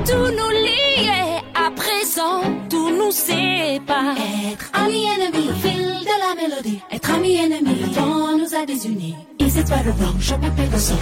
Tout 0.09 0.15
nous 0.39 0.51
lie 0.51 1.09
à 1.55 1.71
présent 1.71 2.41
tout 2.71 2.91
nous 2.91 3.11
sépare. 3.11 4.17
Être 4.51 4.71
ami 4.73 5.05
ennemi 5.05 5.49
fil 5.63 5.83
de 6.01 6.15
la 6.25 6.35
mélodie. 6.35 6.81
Être 6.91 7.11
ami 7.15 7.37
ennemi, 7.37 7.75
le 7.83 7.95
temps 7.95 8.37
nous 8.39 8.55
a 8.55 8.65
désunis. 8.65 9.15
Is 9.39 9.57
it 9.59 9.69
right 9.69 9.87
or 9.87 9.93
wrong? 10.01 10.17
Je 10.19 10.35
m'appelle 10.35 10.71
le 10.73 10.79
son. 10.79 10.95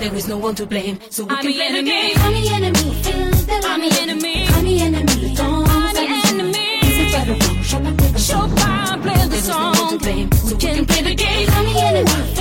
There 0.00 0.14
is 0.16 0.28
no 0.28 0.36
one 0.38 0.54
to 0.56 0.66
blame, 0.66 0.98
so 1.10 1.24
we 1.24 1.28
can 1.36 1.42
play 1.52 1.72
the 1.72 1.82
game. 1.84 2.16
Ami 2.26 2.48
ennemi 2.48 2.92
fil 3.02 3.30
de 3.46 3.62
la 3.62 3.74
Ami 3.74 3.88
mélodie. 3.88 4.02
ennemi. 4.02 4.34
Ami 4.58 4.80
ennemi, 4.80 5.14
le 5.30 5.36
temps 5.36 5.58
nous 5.58 5.64
a 5.64 6.00
Ami 6.00 6.08
désunis. 6.22 6.58
Is 6.82 6.98
it 6.98 7.14
right 7.14 7.28
or 7.28 7.36
wrong? 7.36 7.62
Je 7.62 7.76
m'appelle 7.76 8.12
le 8.12 8.18
son. 8.18 8.32
Chopin 8.34 8.98
play 9.02 9.14
the 9.14 9.28
There 9.28 9.38
is 9.38 9.48
no 9.48 9.54
one 9.54 9.72
to 9.72 9.78
song, 9.78 9.98
blame, 9.98 10.30
so 10.32 10.54
we 10.54 10.60
can 10.60 10.84
play 10.86 11.02
the 11.02 11.14
game. 11.14 11.48
Ami 11.58 11.72
ennemi 11.78 12.37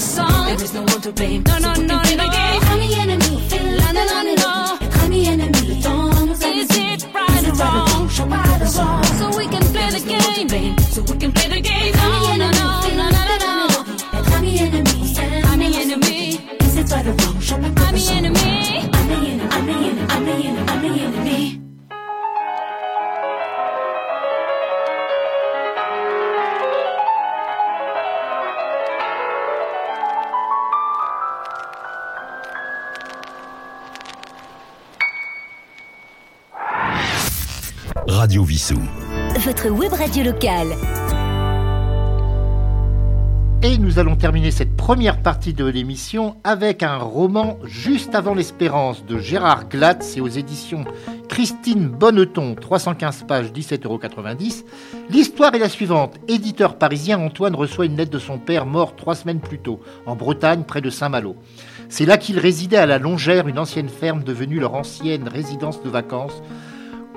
song. 0.00 0.46
There 0.46 0.62
is 0.64 0.74
no 0.74 0.82
one 0.82 1.00
to 1.02 1.12
blame. 1.12 1.42
No, 1.44 1.58
no, 1.58 1.74
so 1.74 1.82
no, 1.82 2.02
no. 2.02 2.14
no. 2.16 2.60
Call 2.60 2.78
me 2.78 2.94
enemy. 2.98 3.40
Finland 3.48 3.98
and 3.98 4.10
no. 4.10 4.32
and 4.32 4.44
on. 4.44 4.90
Call 4.90 5.08
me 5.08 5.26
enemy. 5.26 5.80
Don't 5.82 6.30
is 6.30 6.70
it 6.70 7.06
right 7.14 7.48
or 7.48 7.54
wrong? 7.54 8.08
Show 8.08 8.26
by 8.26 8.58
the 8.58 8.66
song. 8.66 9.04
So 9.04 9.38
we 9.38 9.46
can 9.46 9.62
play 9.72 9.90
the 9.90 10.00
game. 10.00 10.78
So 10.78 11.02
we 11.02 11.18
can 11.18 11.32
play 11.32 11.48
the 11.48 11.60
game. 11.60 11.94
No, 11.94 12.36
no, 12.36 12.50
no. 12.50 12.69
Vissou. 38.60 38.78
Votre 39.38 39.70
web 39.70 39.90
radio 39.94 40.22
locale. 40.22 40.76
Et 43.62 43.78
nous 43.78 43.98
allons 43.98 44.16
terminer 44.16 44.50
cette 44.50 44.76
première 44.76 45.22
partie 45.22 45.54
de 45.54 45.64
l'émission 45.64 46.36
avec 46.44 46.82
un 46.82 46.98
roman 46.98 47.58
Juste 47.64 48.14
avant 48.14 48.34
l'espérance 48.34 49.06
de 49.06 49.16
Gérard 49.16 49.70
Glatz 49.70 50.18
et 50.18 50.20
aux 50.20 50.28
éditions 50.28 50.84
Christine 51.30 51.88
Bonneton, 51.88 52.54
315 52.54 53.24
pages, 53.26 53.50
17,90 53.50 53.86
euros. 53.86 53.98
L'histoire 55.08 55.54
est 55.54 55.58
la 55.58 55.70
suivante. 55.70 56.16
Éditeur 56.28 56.76
parisien, 56.76 57.18
Antoine 57.18 57.54
reçoit 57.54 57.86
une 57.86 57.96
lettre 57.96 58.10
de 58.10 58.18
son 58.18 58.38
père 58.38 58.66
mort 58.66 58.94
trois 58.94 59.14
semaines 59.14 59.40
plus 59.40 59.58
tôt, 59.58 59.80
en 60.04 60.16
Bretagne, 60.16 60.64
près 60.64 60.82
de 60.82 60.90
Saint-Malo. 60.90 61.34
C'est 61.88 62.04
là 62.04 62.18
qu'il 62.18 62.38
résidait 62.38 62.76
à 62.76 62.84
la 62.84 62.98
Longère, 62.98 63.48
une 63.48 63.58
ancienne 63.58 63.88
ferme 63.88 64.22
devenue 64.22 64.60
leur 64.60 64.74
ancienne 64.74 65.28
résidence 65.28 65.82
de 65.82 65.88
vacances, 65.88 66.42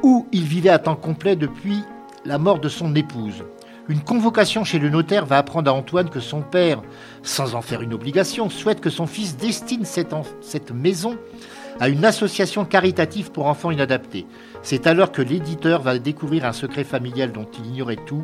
où 0.03 0.27
il 0.33 0.43
vivait 0.43 0.69
à 0.69 0.79
temps 0.79 0.95
complet 0.95 1.35
depuis 1.35 1.79
la 2.25 2.37
mort 2.37 2.59
de 2.59 2.69
son 2.69 2.93
épouse. 2.93 3.43
Une 3.89 4.01
convocation 4.01 4.63
chez 4.63 4.79
le 4.79 4.89
notaire 4.89 5.25
va 5.25 5.37
apprendre 5.37 5.69
à 5.69 5.73
Antoine 5.73 6.09
que 6.09 6.19
son 6.19 6.41
père, 6.41 6.81
sans 7.21 7.55
en 7.55 7.61
faire 7.61 7.81
une 7.81 7.93
obligation, 7.93 8.49
souhaite 8.49 8.79
que 8.79 8.89
son 8.89 9.07
fils 9.07 9.35
destine 9.35 9.83
cette, 9.83 10.71
maison 10.71 11.17
à 11.79 11.89
une 11.89 12.05
association 12.05 12.63
caritative 12.63 13.31
pour 13.31 13.47
enfants 13.47 13.71
inadaptés. 13.71 14.25
C'est 14.61 14.87
alors 14.87 15.11
que 15.11 15.21
l'éditeur 15.21 15.81
va 15.81 15.99
découvrir 15.99 16.45
un 16.45 16.53
secret 16.53 16.85
familial 16.85 17.33
dont 17.33 17.47
il 17.59 17.65
ignorait 17.71 17.97
tout. 18.05 18.23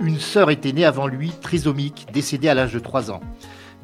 Une 0.00 0.18
sœur 0.18 0.50
était 0.50 0.72
née 0.72 0.84
avant 0.84 1.06
lui, 1.06 1.30
trisomique, 1.40 2.06
décédée 2.12 2.48
à 2.48 2.54
l'âge 2.54 2.74
de 2.74 2.78
3 2.78 3.10
ans. 3.10 3.20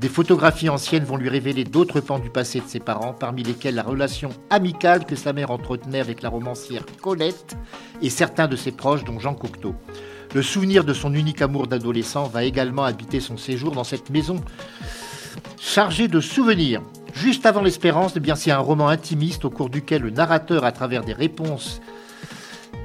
Des 0.00 0.08
photographies 0.10 0.68
anciennes 0.68 1.04
vont 1.04 1.16
lui 1.16 1.30
révéler 1.30 1.64
d'autres 1.64 2.00
pans 2.00 2.18
du 2.18 2.28
passé 2.28 2.60
de 2.60 2.66
ses 2.66 2.80
parents, 2.80 3.14
parmi 3.14 3.42
lesquels 3.42 3.74
la 3.74 3.82
relation 3.82 4.28
amicale 4.50 5.06
que 5.06 5.16
sa 5.16 5.32
mère 5.32 5.50
entretenait 5.50 6.00
avec 6.00 6.20
la 6.20 6.28
romancière 6.28 6.84
Colette 7.00 7.56
et 8.02 8.10
certains 8.10 8.46
de 8.46 8.56
ses 8.56 8.72
proches, 8.72 9.04
dont 9.04 9.18
Jean 9.18 9.34
Cocteau. 9.34 9.74
Le 10.34 10.42
souvenir 10.42 10.84
de 10.84 10.92
son 10.92 11.14
unique 11.14 11.40
amour 11.40 11.66
d'adolescent 11.66 12.24
va 12.24 12.44
également 12.44 12.84
habiter 12.84 13.20
son 13.20 13.38
séjour 13.38 13.72
dans 13.72 13.84
cette 13.84 14.10
maison 14.10 14.42
chargée 15.58 16.08
de 16.08 16.20
souvenirs. 16.20 16.82
Juste 17.14 17.46
avant 17.46 17.62
l'espérance, 17.62 18.12
eh 18.16 18.20
bien, 18.20 18.34
c'est 18.34 18.50
un 18.50 18.58
roman 18.58 18.88
intimiste 18.88 19.46
au 19.46 19.50
cours 19.50 19.70
duquel 19.70 20.02
le 20.02 20.10
narrateur, 20.10 20.64
à 20.64 20.72
travers 20.72 21.04
des 21.04 21.14
réponses, 21.14 21.80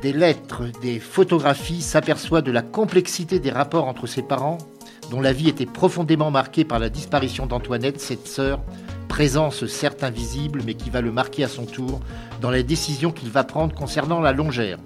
des 0.02 0.14
lettres, 0.14 0.64
des 0.82 1.02
photographies, 1.02 1.82
s'aperçoit 1.82 2.42
de 2.42 2.52
la 2.52 2.62
complexité 2.62 3.40
des 3.40 3.52
rapports 3.52 3.88
entre 3.88 4.08
ses 4.08 4.22
parents, 4.22 4.58
dont 5.12 5.22
la 5.22 5.34
vie 5.34 5.50
était 5.50 5.66
profondément 5.66 6.32
marquée 6.32 6.64
par 6.64 6.80
la 6.80 6.90
disparition 6.90 7.46
d'Antoinette, 7.46 8.00
cette 8.00 8.28
sœur, 8.28 8.62
présence 9.10 9.66
certes 9.66 10.06
invisible, 10.06 10.64
mais 10.66 10.74
qui 10.74 10.90
va 10.90 11.02
le 11.02 11.12
marquer 11.12 11.44
à 11.44 11.50
son 11.50 11.66
tour 11.66 12.00
dans 12.40 12.50
les 12.50 12.64
décisions 12.64 13.12
qu'il 13.12 13.30
va 13.30 13.44
prendre 13.44 13.76
concernant 13.76 14.22
la 14.22 14.32
longère. 14.32 14.80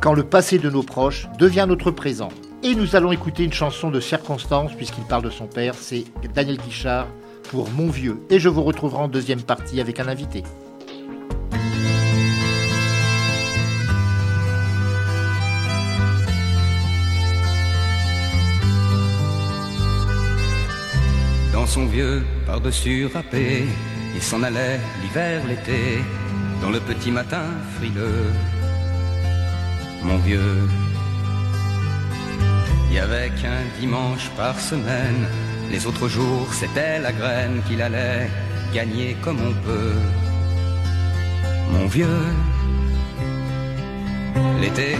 Quand 0.00 0.14
le 0.14 0.22
passé 0.22 0.58
de 0.58 0.70
nos 0.70 0.84
proches 0.84 1.28
devient 1.38 1.66
notre 1.68 1.90
présent. 1.90 2.30
Et 2.62 2.76
nous 2.76 2.94
allons 2.94 3.10
écouter 3.10 3.42
une 3.42 3.52
chanson 3.52 3.90
de 3.90 3.98
circonstance, 3.98 4.74
puisqu'il 4.74 5.04
parle 5.04 5.24
de 5.24 5.30
son 5.30 5.46
père, 5.46 5.74
c'est 5.74 6.04
Daniel 6.32 6.58
Guichard 6.58 7.08
pour 7.50 7.68
Mon 7.70 7.88
Vieux. 7.88 8.20
Et 8.30 8.38
je 8.38 8.48
vous 8.48 8.62
retrouverai 8.62 9.02
en 9.02 9.08
deuxième 9.08 9.42
partie 9.42 9.80
avec 9.80 9.98
un 9.98 10.06
invité. 10.06 10.44
Son 21.70 21.86
vieux 21.86 22.24
par-dessus 22.46 23.06
râpé, 23.14 23.64
il 24.16 24.22
s'en 24.22 24.42
allait 24.42 24.80
l'hiver, 25.00 25.40
l'été, 25.46 26.02
dans 26.60 26.70
le 26.70 26.80
petit 26.80 27.12
matin 27.12 27.46
frileux. 27.76 28.32
Mon 30.02 30.18
vieux, 30.18 30.56
il 32.88 32.96
y 32.96 32.98
avait 32.98 33.30
qu'un 33.40 33.62
dimanche 33.78 34.30
par 34.36 34.58
semaine, 34.58 35.22
les 35.70 35.86
autres 35.86 36.08
jours 36.08 36.48
c'était 36.52 36.98
la 36.98 37.12
graine 37.12 37.62
qu'il 37.68 37.80
allait 37.80 38.28
gagner 38.74 39.16
comme 39.22 39.40
on 39.40 39.54
peut. 39.66 39.98
Mon 41.74 41.86
vieux, 41.86 42.24
l'été, 44.60 44.96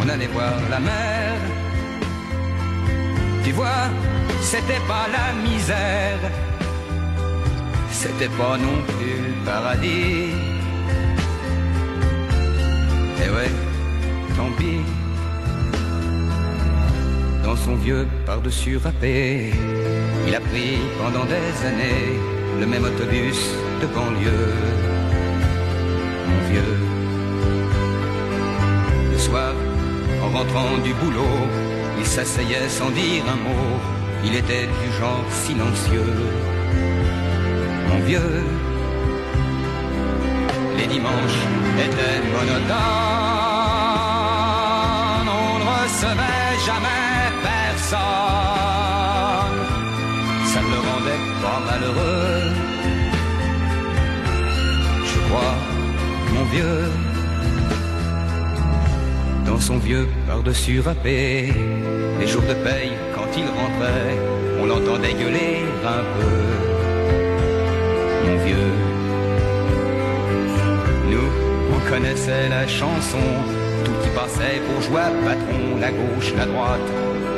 on 0.00 0.08
allait 0.08 0.32
voir 0.38 0.54
la 0.70 0.80
mer. 0.80 1.63
Tu 3.44 3.52
vois, 3.52 3.90
c'était 4.40 4.80
pas 4.88 5.06
la 5.12 5.34
misère, 5.46 6.18
c'était 7.90 8.32
pas 8.38 8.56
non 8.56 8.76
plus 8.88 9.16
le 9.28 9.44
paradis. 9.44 10.32
Et 13.22 13.28
ouais, 13.28 13.50
tant 14.34 14.50
pis. 14.58 14.80
Dans 17.44 17.56
son 17.56 17.74
vieux 17.74 18.06
par-dessus 18.24 18.78
râpé, 18.78 19.52
il 20.26 20.34
a 20.34 20.40
pris 20.40 20.78
pendant 20.98 21.26
des 21.26 21.66
années 21.68 22.18
le 22.60 22.66
même 22.66 22.84
autobus 22.84 23.40
de 23.82 23.86
banlieue. 23.88 24.54
Mon 26.28 26.40
vieux, 26.50 26.76
le 29.12 29.18
soir, 29.18 29.52
en 30.22 30.28
rentrant 30.38 30.78
du 30.82 30.94
boulot, 30.94 31.46
il 31.98 32.06
s'asseyait 32.06 32.68
sans 32.68 32.90
dire 32.90 33.24
un 33.28 33.36
mot. 33.36 33.80
Il 34.24 34.34
était 34.34 34.66
du 34.66 34.92
genre 34.98 35.24
silencieux. 35.30 36.14
Mon 37.88 38.00
vieux, 38.00 38.42
les 40.78 40.86
dimanches 40.86 41.42
étaient 41.86 42.20
monotones. 42.32 42.74
On 45.42 45.58
ne 45.58 45.66
recevait 45.74 46.56
jamais 46.68 47.14
personne. 47.42 48.00
Ça 50.52 50.60
ne 50.62 50.68
le 50.74 50.80
rendait 50.90 51.24
pas 51.42 51.60
malheureux. 51.68 52.42
Je 55.04 55.18
crois, 55.28 55.56
mon 56.32 56.44
vieux, 56.44 56.86
dans 59.54 59.60
son 59.60 59.78
vieux 59.78 60.08
par-dessus 60.26 60.80
râpé. 60.80 61.52
Les 62.18 62.26
jours 62.26 62.42
de 62.42 62.54
paye, 62.66 62.92
quand 63.14 63.28
il 63.40 63.46
rentrait, 63.60 64.16
on 64.60 64.66
l'entendait 64.66 65.14
gueuler 65.14 65.58
un 65.96 66.02
peu. 66.14 66.36
Mon 68.24 68.36
vieux, 68.46 68.72
nous, 71.12 71.30
on 71.74 71.80
connaissait 71.90 72.48
la 72.48 72.66
chanson, 72.66 73.26
tout 73.84 73.98
y 74.08 74.10
passait 74.20 74.58
pour 74.66 74.82
joie 74.88 75.08
patron, 75.24 75.64
la 75.80 75.90
gauche, 75.98 76.30
la 76.36 76.46
droite, 76.46 76.88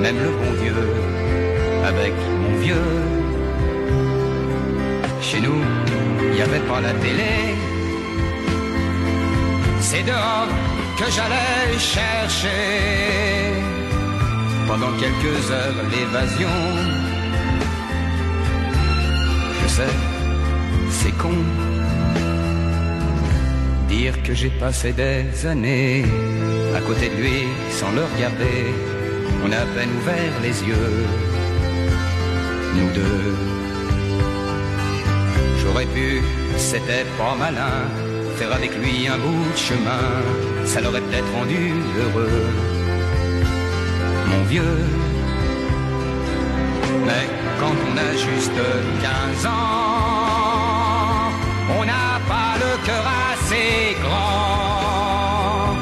même 0.01 0.19
le 0.27 0.31
bon 0.41 0.53
Dieu, 0.63 0.79
avec 1.85 2.15
mon 2.43 2.55
vieux. 2.65 2.93
Chez 5.21 5.41
nous, 5.43 5.63
il 6.23 6.31
n'y 6.37 6.41
avait 6.41 6.67
pas 6.71 6.81
la 6.81 6.95
télé, 7.05 7.35
c'est 9.81 10.05
dehors 10.05 10.76
que 10.99 11.11
j'allais 11.11 11.79
chercher 11.79 12.65
pendant 14.67 14.93
quelques 14.99 15.51
heures 15.51 15.81
l'évasion. 15.93 16.57
Je 19.63 19.69
sais, 19.69 19.95
c'est 20.91 21.17
con. 21.19 21.37
Dire 23.89 24.23
que 24.23 24.33
j'ai 24.35 24.51
passé 24.51 24.93
des 24.93 25.47
années 25.47 26.05
à 26.75 26.81
côté 26.81 27.09
de 27.11 27.17
lui 27.23 27.41
sans 27.71 27.93
le 27.93 28.03
regarder. 28.13 28.59
On 29.45 29.53
a 29.53 29.59
à 29.59 29.67
peine 29.77 29.91
ouvert 30.01 30.35
les 30.43 30.57
yeux, 30.69 30.93
nous 32.77 32.91
deux. 32.99 33.37
J'aurais 35.61 35.87
pu, 35.87 36.23
c'était 36.57 37.07
pas 37.19 37.35
malin, 37.39 37.83
faire 38.37 38.53
avec 38.53 38.73
lui 38.77 39.09
un 39.09 39.17
bout 39.17 39.51
de 39.53 39.57
chemin, 39.57 40.05
ça 40.65 40.81
l'aurait 40.83 41.01
peut-être 41.01 41.33
rendu 41.33 41.73
heureux. 41.99 42.45
Mon 44.31 44.43
vieux, 44.45 44.81
mais 47.07 47.27
quand 47.61 47.77
on 47.89 47.95
a 47.97 48.11
juste 48.29 48.61
15 49.03 49.47
ans, 49.47 49.53
on 51.79 51.85
n'a 51.93 52.09
pas 52.33 52.53
le 52.65 52.73
cœur 52.87 53.05
assez 53.33 53.97
grand 54.05 55.77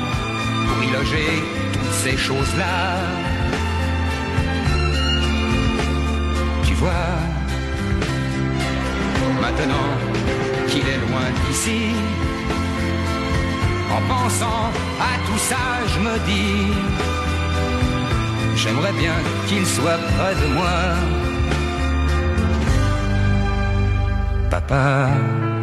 pour 0.67 0.79
y 0.85 0.91
loger 0.97 1.43
toutes 1.73 1.99
ces 2.05 2.17
choses-là. 2.17 2.77
Tu 6.67 6.75
vois, 6.75 7.11
maintenant 9.41 9.89
qu'il 10.69 10.87
est 10.87 11.01
loin 11.09 11.27
d'ici, 11.47 11.81
en 13.97 14.01
pensant 14.09 14.71
à 15.11 15.13
tout 15.27 15.39
ça, 15.39 15.65
je 15.93 15.99
me 16.01 16.19
dis, 16.27 16.73
j'aimerais 18.57 18.93
bien 18.93 19.15
qu'il 19.47 19.65
soit 19.65 20.01
près 20.17 20.35
de 20.35 20.47
moi. 20.53 20.77
Papa. 24.51 25.54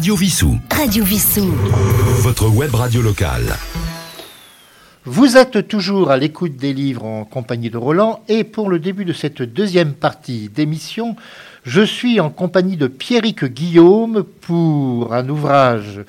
Radio 0.00 0.16
Vissou. 0.16 0.58
Radio 0.70 1.04
Vissou. 1.04 1.52
Votre 2.22 2.48
web 2.48 2.74
radio 2.74 3.02
locale. 3.02 3.54
Vous 5.04 5.36
êtes 5.36 5.68
toujours 5.68 6.10
à 6.10 6.16
l'écoute 6.16 6.56
des 6.56 6.72
livres 6.72 7.04
en 7.04 7.26
compagnie 7.26 7.68
de 7.68 7.76
Roland 7.76 8.24
et 8.26 8.44
pour 8.44 8.70
le 8.70 8.78
début 8.78 9.04
de 9.04 9.12
cette 9.12 9.42
deuxième 9.42 9.92
partie 9.92 10.48
d'émission, 10.48 11.16
je 11.64 11.82
suis 11.82 12.18
en 12.18 12.30
compagnie 12.30 12.78
de 12.78 12.86
Pierrick 12.86 13.44
Guillaume 13.44 14.24
pour 14.40 15.12
un 15.12 15.28
ouvrage 15.28 16.00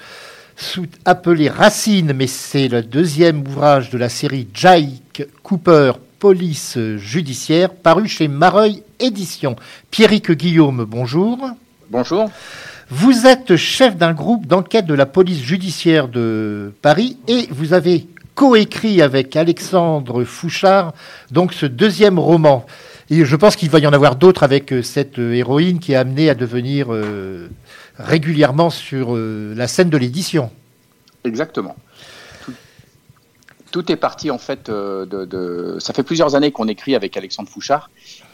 appelé 1.04 1.50
Racine, 1.50 2.14
mais 2.14 2.28
c'est 2.28 2.70
le 2.70 2.84
deuxième 2.84 3.46
ouvrage 3.46 3.90
de 3.90 3.98
la 3.98 4.08
série 4.08 4.48
Jake 4.54 5.28
Cooper, 5.44 5.92
Police 6.18 6.78
judiciaire, 6.96 7.74
paru 7.74 8.08
chez 8.08 8.30
Mareuil 8.30 8.84
Éditions. 9.02 9.58
Pierrick 9.90 10.32
Guillaume, 10.32 10.86
bonjour. 10.86 11.38
Bonjour. 11.90 12.30
Vous 12.94 13.26
êtes 13.26 13.56
chef 13.56 13.96
d'un 13.96 14.12
groupe 14.12 14.48
d'enquête 14.48 14.86
de 14.86 14.94
la 14.94 15.06
police 15.06 15.42
judiciaire 15.42 16.10
de 16.10 16.74
Paris 16.82 17.16
et 17.30 17.48
vous 17.50 17.72
avez 17.72 18.06
coécrit 18.36 19.02
avec 19.02 19.38
Alexandre 19.38 20.26
Fouchard 20.26 20.94
donc 21.32 21.54
ce 21.54 21.66
deuxième 21.66 22.20
roman. 22.20 22.66
Et 23.10 23.24
je 23.24 23.36
pense 23.38 23.56
qu'il 23.56 23.70
va 23.70 23.80
y 23.80 23.88
en 23.88 23.94
avoir 23.94 24.18
d'autres 24.18 24.44
avec 24.44 24.74
euh, 24.74 24.82
cette 24.82 25.20
euh, 25.20 25.32
héroïne 25.34 25.80
qui 25.80 25.94
est 25.94 25.96
amenée 25.96 26.30
à 26.30 26.36
devenir 26.36 26.88
euh, 26.90 27.48
régulièrement 27.98 28.70
sur 28.70 29.16
la 29.16 29.68
scène 29.70 29.90
de 29.90 29.98
l'édition. 29.98 30.52
Exactement. 31.24 31.78
Tout, 33.72 33.92
est 33.92 33.96
parti 33.96 34.32
en 34.32 34.38
fait 34.38 34.70
de, 34.70 35.78
Ça 35.80 35.94
fait 35.94 36.04
plusieurs 36.04 36.36
années 36.36 36.52
qu'on 36.52 36.68
écrit 36.68 36.96
avec 36.96 37.16
Alexandre 37.18 37.50
Fouchard 37.50 37.90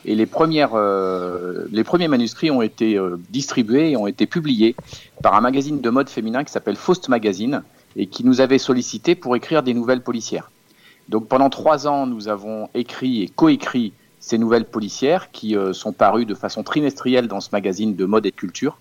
et 0.08 0.16
les, 0.16 0.26
premières, 0.26 0.72
euh, 0.74 1.66
les 1.72 1.84
premiers 1.84 2.08
manuscrits 2.08 2.50
ont 2.50 2.62
été 2.62 2.98
euh, 2.98 3.20
distribués 3.30 3.92
et 3.92 3.98
ont 3.98 4.08
été 4.08 4.26
publiés 4.26 4.76
par 5.22 5.36
un 5.36 5.42
magazine 5.42 5.82
de 5.82 5.90
mode 5.90 6.10
féminin 6.10 6.44
qui 6.46 6.52
s'appelle 6.52 6.78
Faust 6.78 7.10
Magazine 7.10 7.64
et 7.98 8.08
qui 8.08 8.24
nous 8.24 8.40
avait 8.40 8.58
sollicité 8.58 9.16
pour 9.16 9.36
écrire 9.36 9.64
des 9.64 9.74
nouvelles 9.74 10.02
policières. 10.02 10.50
Donc 11.10 11.28
pendant 11.28 11.50
trois 11.50 11.88
ans, 11.88 12.08
nous 12.08 12.30
avons 12.30 12.70
écrit 12.74 13.24
et 13.24 13.28
coécrit 13.28 13.92
ces 14.20 14.38
nouvelles 14.38 14.66
policières 14.66 15.30
qui 15.32 15.58
euh, 15.58 15.74
sont 15.74 15.92
parues 15.92 16.26
de 16.26 16.36
façon 16.36 16.64
trimestrielle 16.64 17.28
dans 17.28 17.42
ce 17.42 17.50
magazine 17.52 17.96
de 17.96 18.06
mode 18.06 18.26
et 18.26 18.32
de 18.32 18.36
culture. 18.36 18.78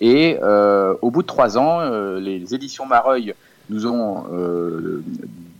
Et 0.00 0.38
au 0.40 1.10
bout 1.12 1.22
de 1.22 1.26
trois 1.28 1.58
ans, 1.58 1.78
les 2.18 2.54
éditions 2.54 2.86
Mareuil 2.86 3.34
nous 3.72 3.86
ont 3.86 4.24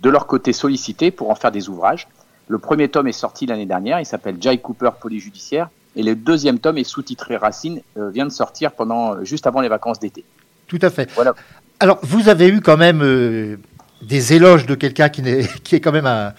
de 0.03 0.11
leur 0.11 0.27
côté 0.27 0.53
sollicité 0.53 1.11
pour 1.11 1.31
en 1.31 1.35
faire 1.35 1.53
des 1.53 1.69
ouvrages. 1.69 2.09
Le 2.49 2.59
premier 2.59 2.89
tome 2.89 3.09
est 3.09 3.13
sorti 3.13 3.47
l'année 3.47 3.67
dernière, 3.67 4.01
il 4.01 4.07
s'appelle 4.07 4.37
Jay 4.41 4.59
Cooper 4.59 4.91
Polyjudiciaire, 5.01 5.71
et 5.95 6.03
le 6.03 6.15
deuxième 6.15 6.59
tome 6.59 6.79
est 6.79 6.85
sous-titré 6.85 7.37
Racine, 7.37 7.81
euh, 7.97 8.11
vient 8.11 8.27
de 8.27 8.33
sortir 8.33 8.73
pendant 8.73 9.15
euh, 9.15 9.25
juste 9.25 9.47
avant 9.47 9.61
les 9.61 9.69
vacances 9.69 10.01
d'été. 10.01 10.25
Tout 10.67 10.79
à 10.83 10.91
fait. 10.91 11.11
Voilà. 11.15 11.35
Alors, 11.81 11.99
vous 12.03 12.29
avez 12.29 12.49
eu 12.49 12.61
quand 12.61 12.77
même 12.77 13.03
euh, 13.03 13.57
des 14.03 14.33
éloges 14.33 14.67
de 14.67 14.75
quelqu'un 14.75 15.09
qui, 15.09 15.23
qui, 15.65 15.77
est 15.77 15.81
quand 15.81 15.93
même 15.93 16.07
un, 16.07 16.33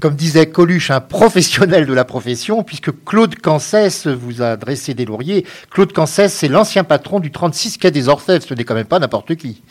comme 0.00 0.14
disait 0.14 0.46
Coluche, 0.46 0.90
un 0.90 1.00
professionnel 1.00 1.86
de 1.86 1.92
la 1.92 2.04
profession, 2.04 2.62
puisque 2.62 2.90
Claude 3.04 3.36
Cancès 3.36 4.06
vous 4.06 4.42
a 4.42 4.56
dressé 4.56 4.94
des 4.94 5.04
lauriers. 5.04 5.44
Claude 5.70 5.92
Cancès, 5.92 6.32
c'est 6.32 6.48
l'ancien 6.48 6.84
patron 6.84 7.20
du 7.20 7.30
36 7.30 7.78
Quai 7.78 7.90
des 7.90 8.08
Orfèvres, 8.08 8.44
ce 8.44 8.54
n'est 8.54 8.64
quand 8.64 8.74
même 8.74 8.86
pas 8.86 8.98
n'importe 8.98 9.34
qui. 9.34 9.62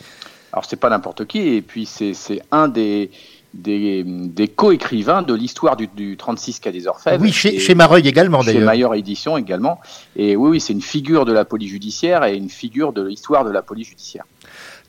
Alors, 0.54 0.64
c'est 0.64 0.76
pas 0.76 0.88
n'importe 0.88 1.24
qui, 1.26 1.48
et 1.48 1.62
puis 1.62 1.84
c'est 1.84 2.14
un 2.52 2.68
des 2.68 3.10
des, 3.54 4.04
des 4.04 4.48
co-écrivains 4.48 5.22
de 5.22 5.34
l'histoire 5.34 5.76
du, 5.76 5.86
du 5.86 6.16
36 6.16 6.60
Quai 6.60 6.72
des 6.72 6.86
Orfèvres. 6.86 7.22
Oui, 7.22 7.32
chez, 7.32 7.58
chez 7.58 7.74
Mareuil 7.74 8.06
également 8.08 8.42
d'ailleurs. 8.42 8.62
Chez 8.62 8.66
Maillard 8.66 8.94
Édition 8.94 9.36
également. 9.36 9.80
Et 10.16 10.34
oui, 10.34 10.50
oui, 10.50 10.60
c'est 10.60 10.72
une 10.72 10.82
figure 10.82 11.24
de 11.24 11.32
la 11.32 11.44
police 11.44 11.70
judiciaire 11.70 12.24
et 12.24 12.36
une 12.36 12.50
figure 12.50 12.92
de 12.92 13.02
l'histoire 13.02 13.44
de 13.44 13.50
la 13.50 13.62
police 13.62 13.88
judiciaire. 13.88 14.24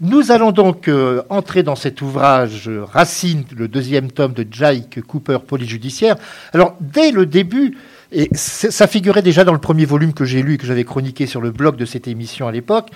Nous 0.02 0.32
allons 0.32 0.52
donc 0.52 0.88
euh, 0.88 1.22
entrer 1.30 1.64
dans 1.64 1.76
cet 1.76 2.02
ouvrage 2.02 2.70
Racine, 2.70 3.46
le 3.56 3.68
deuxième 3.68 4.12
tome 4.12 4.34
de 4.34 4.46
Jake 4.50 5.02
Cooper, 5.08 5.38
police 5.46 5.70
judiciaire. 5.70 6.16
Alors, 6.54 6.76
dès 6.80 7.12
le 7.12 7.26
début, 7.26 7.78
et 8.12 8.30
ça 8.34 8.88
figurait 8.88 9.22
déjà 9.22 9.44
dans 9.44 9.54
le 9.54 9.60
premier 9.60 9.86
volume 9.86 10.14
que 10.14 10.26
j'ai 10.26 10.42
lu 10.42 10.54
et 10.54 10.58
que 10.58 10.66
j'avais 10.66 10.84
chroniqué 10.84 11.26
sur 11.28 11.42
le 11.42 11.52
blog 11.52 11.76
de 11.76 11.86
cette 11.86 12.08
émission 12.08 12.48
à 12.48 12.52
l'époque, 12.52 12.90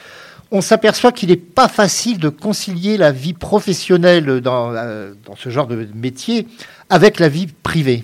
on 0.51 0.61
s'aperçoit 0.61 1.11
qu'il 1.11 1.29
n'est 1.29 1.35
pas 1.35 1.67
facile 1.67 2.19
de 2.19 2.29
concilier 2.29 2.97
la 2.97 3.11
vie 3.11 3.33
professionnelle 3.33 4.41
dans, 4.41 4.73
euh, 4.73 5.13
dans, 5.25 5.35
ce 5.35 5.49
genre 5.49 5.67
de 5.67 5.87
métier 5.93 6.47
avec 6.89 7.19
la 7.19 7.29
vie 7.29 7.47
privée. 7.47 8.03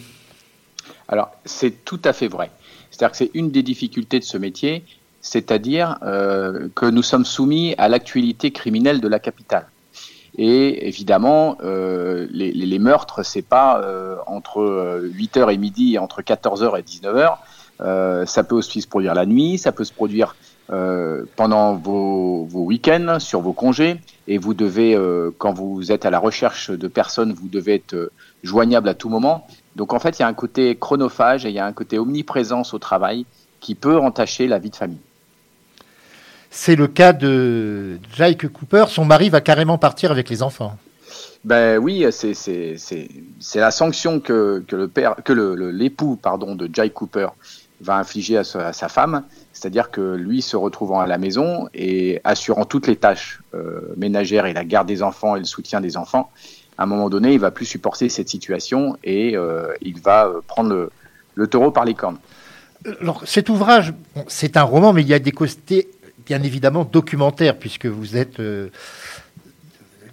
Alors, 1.08 1.32
c'est 1.46 1.84
tout 1.86 2.00
à 2.04 2.14
fait 2.14 2.28
vrai. 2.28 2.52
C'est-à-dire 2.92 3.12
que 3.12 3.18
c'est 3.18 3.32
une 3.34 3.52
des 3.52 3.64
difficultés 3.64 4.20
de 4.20 4.24
ce 4.24 4.38
métier, 4.38 4.84
c'est-à-dire 5.22 5.98
euh, 6.04 6.70
que 6.76 6.86
nous 6.86 7.04
sommes 7.04 7.26
soumis 7.26 7.74
à 7.78 7.90
l'actualité 7.90 8.52
criminelle 8.52 9.02
de 9.02 9.08
la 9.08 9.20
capitale. 9.20 9.68
Et 10.38 10.88
évidemment, 10.88 11.58
euh, 11.64 12.28
les, 12.30 12.52
les, 12.52 12.80
meurtres, 12.80 13.24
c'est 13.24 13.42
pas 13.42 13.82
entre 14.28 15.02
8h 15.02 15.52
et 15.54 15.58
midi 15.58 15.96
et 15.96 15.98
entre 15.98 16.22
14h 16.22 16.78
et 16.78 16.82
19h. 16.82 18.26
ça 18.28 18.44
peut 18.44 18.56
aussi 18.56 18.82
se 18.82 18.88
produire 18.88 19.14
la 19.14 19.26
nuit, 19.26 19.58
ça 19.58 19.72
peut 19.72 19.86
se 19.86 19.94
produire 19.94 20.36
euh, 20.72 21.26
pendant 21.36 21.76
vos, 21.76 22.46
vos 22.46 22.64
week-ends, 22.64 23.20
sur 23.20 23.42
vos 23.42 23.54
congés, 23.54 24.00
et 24.28 24.40
vous 24.40 24.54
devez, 24.56 24.96
euh, 24.96 25.30
quand 25.38 25.54
vous 25.54 25.92
êtes 25.92 26.06
à 26.06 26.10
la 26.10 26.18
recherche 26.18 26.72
de 26.72 26.88
personnes, 26.88 27.34
vous 27.34 27.48
devez 27.48 27.76
être 27.76 27.94
euh, 27.94 28.12
joignable 28.44 28.90
à 28.90 28.96
tout 28.96 29.10
moment. 29.10 29.46
Donc 29.76 29.94
en 29.94 30.00
fait, 30.00 30.18
il 30.18 30.24
y 30.24 30.26
a 30.26 30.28
un 30.28 30.34
côté 30.34 30.76
chronophage 30.76 31.46
et 31.46 31.50
il 31.50 31.56
y 31.56 31.60
a 31.60 31.66
un 31.66 31.74
côté 31.74 32.00
omniprésence 32.00 32.74
au 32.74 32.80
travail 32.80 33.26
qui 33.60 33.76
peut 33.76 34.00
entacher 34.00 34.48
la 34.48 34.58
vie 34.58 34.72
de 34.72 34.76
famille. 34.76 35.02
C'est 36.50 36.76
le 36.76 36.88
cas 36.88 37.14
de 37.14 38.00
Jake 38.16 38.48
Cooper. 38.48 38.86
Son 38.88 39.06
mari 39.06 39.30
va 39.30 39.42
carrément 39.42 39.78
partir 39.78 40.12
avec 40.12 40.30
les 40.30 40.42
enfants. 40.42 40.78
Ben 41.44 41.78
oui, 41.78 42.06
c'est 42.12 42.80
la 43.56 43.72
sanction 43.72 44.20
que, 44.20 44.64
que 44.68 44.76
le 44.76 44.88
père, 44.88 45.16
que 45.24 45.34
l'époux 45.34 46.12
le, 46.12 46.18
pardon 46.18 46.56
de 46.56 46.68
Jake 46.74 46.94
Cooper 46.94 47.28
va 47.82 47.98
infliger 47.98 48.38
à 48.38 48.44
sa, 48.44 48.90
femme, 48.90 49.24
c'est-à-dire 49.56 49.90
que 49.90 50.16
lui 50.16 50.42
se 50.42 50.58
retrouvant 50.58 51.00
à 51.00 51.08
la 51.08 51.18
maison 51.18 51.70
et 51.74 52.20
assurant 52.26 52.66
toutes 52.66 52.88
les 52.88 52.98
tâches 52.98 53.40
euh, 53.54 53.94
ménagères 53.96 54.46
et 54.46 54.54
la 54.54 54.66
garde 54.66 54.86
des 54.86 55.02
enfants 55.02 55.38
et 55.38 55.40
le 55.40 55.46
soutien 55.46 55.80
des 55.80 55.96
enfants, 55.96 56.30
à 56.78 56.84
un 56.84 56.86
moment 56.86 57.10
donné, 57.10 57.34
il 57.34 57.40
va 57.40 57.52
plus 57.52 57.66
supporter 57.66 58.10
cette 58.10 58.28
situation 58.28 58.98
et 59.06 59.38
euh, 59.38 59.74
il 59.82 60.02
va 60.02 60.28
euh, 60.28 60.42
prendre 60.46 60.90
le, 61.36 61.48
taureau 61.48 61.72
par 61.72 61.86
les 61.86 61.94
cornes. 61.94 62.18
Alors, 63.02 63.24
cet 63.26 63.48
ouvrage, 63.48 63.94
c'est 64.28 64.58
un 64.58 64.64
roman, 64.64 64.92
mais 64.92 65.04
il 65.04 65.08
y 65.08 65.14
a 65.14 65.20
des 65.20 65.32
côtés 65.32 65.88
bien 66.26 66.44
évidemment 66.44 66.84
documentaires, 66.84 67.58
puisque 67.58 67.86
vous 67.86 68.18
êtes 68.18 68.42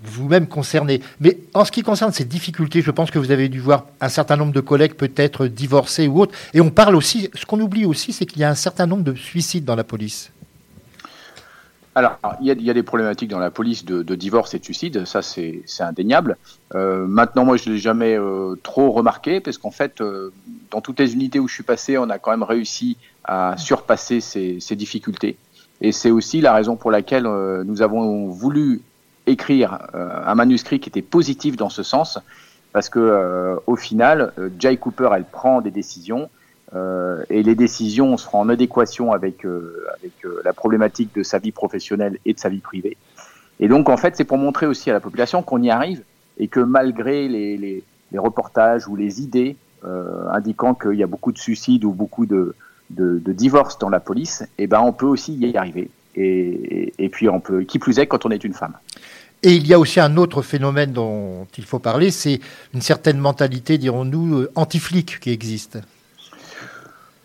vous-même 0.05 0.47
concerné. 0.47 1.01
Mais 1.21 1.39
en 1.55 1.65
ce 1.65 1.73
qui 1.73 1.83
concerne 1.83 2.13
ces 2.13 2.25
difficultés, 2.25 2.83
je 2.83 2.91
pense 2.91 3.11
que 3.11 3.19
vous 3.19 3.31
avez 3.31 3.49
dû 3.49 3.61
voir 3.61 3.87
un 4.01 4.09
certain 4.09 4.37
nombre 4.37 4.53
de 4.53 4.61
collègues 4.61 4.95
peut-être 4.95 5.47
divorcés 5.47 6.09
ou 6.09 6.21
autres. 6.21 6.35
Et 6.55 6.61
on 6.61 6.71
parle 6.71 6.97
aussi, 6.97 7.29
ce 7.35 7.47
qu'on 7.47 7.61
oublie 7.61 7.85
aussi, 7.85 8.13
c'est 8.13 8.27
qu'il 8.27 8.41
y 8.41 8.45
a 8.45 8.51
un 8.51 8.55
certain 8.55 8.87
nombre 8.87 9.03
de 9.05 9.15
suicides 9.15 9.65
dans 9.65 9.77
la 9.77 9.85
police. 9.85 10.33
Alors, 11.95 12.19
il 12.41 12.47
y, 12.47 12.71
a, 12.71 12.75
des 12.75 12.83
problématiques 12.83 13.29
dans 13.29 13.39
la 13.39 13.51
police 13.51 13.85
de, 13.85 14.15
divorce 14.15 14.55
et 14.55 14.59
de 14.59 14.65
suicide, 14.65 15.05
ça 15.05 15.21
c'est 15.21 15.63
indéniable. 15.81 16.39
Euh, 16.75 17.07
maintenant, 17.07 17.45
moi, 17.45 17.59
je 17.59 17.69
ne 17.69 17.75
l'ai 17.75 17.81
jamais 17.81 18.17
euh, 18.19 18.55
trop 18.63 18.93
remarqué, 18.93 19.41
parce 19.41 19.59
qu'en 19.59 19.71
fait, 19.71 20.01
euh, 20.01 20.33
dans 20.71 20.81
toutes 20.81 20.99
les 21.01 21.13
unités 21.13 21.39
où 21.39 21.49
je 21.49 21.53
suis 21.53 21.63
passé, 21.63 21.99
on 21.99 22.09
a 22.09 22.19
quand 22.19 22.31
même 22.31 22.45
réussi 22.45 22.97
à 23.25 23.57
surpasser 23.59 24.21
ces, 24.21 24.59
ces 24.59 24.75
difficultés. 24.75 25.37
Et 25.83 25.93
c'est 25.93 26.11
aussi 26.11 26.41
la 26.41 26.55
raison 26.55 26.77
pour 26.77 26.91
laquelle 26.91 27.25
nous 27.25 27.83
avons 27.83 28.29
voulu 28.29 28.81
écrire 29.27 29.87
euh, 29.95 30.23
un 30.27 30.35
manuscrit 30.35 30.81
qui 30.81 30.89
était 30.89 31.03
positif 31.03 31.57
dans 31.57 31.69
ce 31.69 31.83
sens, 31.83 32.19
parce 32.73 32.89
que 32.89 32.99
euh, 32.99 33.57
au 33.67 33.77
final, 33.77 34.33
euh, 34.39 34.49
Jay 34.59 34.77
Cooper, 34.77 35.11
elle 35.15 35.25
prend 35.25 35.61
des 35.61 35.71
décisions. 35.71 36.29
et 37.29 37.43
les 37.43 37.55
décisions 37.55 38.17
seront 38.17 38.41
en 38.41 38.49
adéquation 38.49 39.13
avec, 39.13 39.45
avec 39.45 40.15
la 40.43 40.55
problématique 40.55 41.15
de 41.15 41.23
sa 41.23 41.39
vie 41.39 41.53
professionnelle 41.53 42.17
et 42.25 42.33
de 42.33 42.41
sa 42.41 42.49
vie 42.49 42.65
privée. 42.71 42.97
Et 43.61 43.69
donc, 43.69 43.91
en 43.91 43.99
fait, 43.99 44.17
c'est 44.17 44.25
pour 44.25 44.39
montrer 44.39 44.67
aussi 44.67 44.89
à 44.89 44.95
la 44.95 45.01
population 45.01 45.43
qu'on 45.43 45.63
y 45.63 45.71
arrive 45.71 46.03
et 46.39 46.49
que 46.49 46.61
malgré 46.61 47.29
les, 47.29 47.59
les, 47.59 47.85
les 48.11 48.19
reportages 48.19 48.89
ou 48.89 48.97
les 48.97 49.21
idées 49.21 49.57
indiquant 50.31 50.75
qu'il 50.75 50.95
y 50.95 51.03
a 51.03 51.07
beaucoup 51.07 51.33
de 51.33 51.39
suicides 51.39 51.85
ou 51.85 51.93
beaucoup 51.93 52.25
de, 52.25 52.55
de, 52.89 53.19
de 53.19 53.33
divorces 53.33 53.79
dans 53.79 53.91
la 53.91 54.01
police, 54.01 54.43
eh 54.57 54.67
ben, 54.67 54.81
on 54.81 54.95
peut 54.95 55.11
aussi 55.15 55.35
y 55.35 55.57
arriver. 55.59 55.91
Et, 56.17 56.93
et, 56.99 57.09
puis, 57.09 57.29
on 57.29 57.41
peut, 57.41 57.63
qui 57.63 57.79
plus 57.79 57.99
est, 57.99 58.07
quand 58.07 58.27
on 58.27 58.31
est 58.31 58.45
une 58.45 58.55
femme. 58.55 58.75
Et 59.43 59.55
il 59.55 59.67
y 59.67 59.75
a 59.75 59.79
aussi 59.79 59.99
un 59.99 60.17
autre 60.17 60.41
phénomène 60.43 60.93
dont 60.93 61.47
il 61.59 61.65
faut 61.65 61.81
parler, 61.81 62.13
c'est 62.13 62.39
une 62.75 62.81
certaine 62.81 63.19
mentalité, 63.19 63.77
dirons-nous, 63.77 64.39
euh, 64.39 64.53
anti-flic 64.55 65.19
qui 65.19 65.31
existe. 65.31 65.79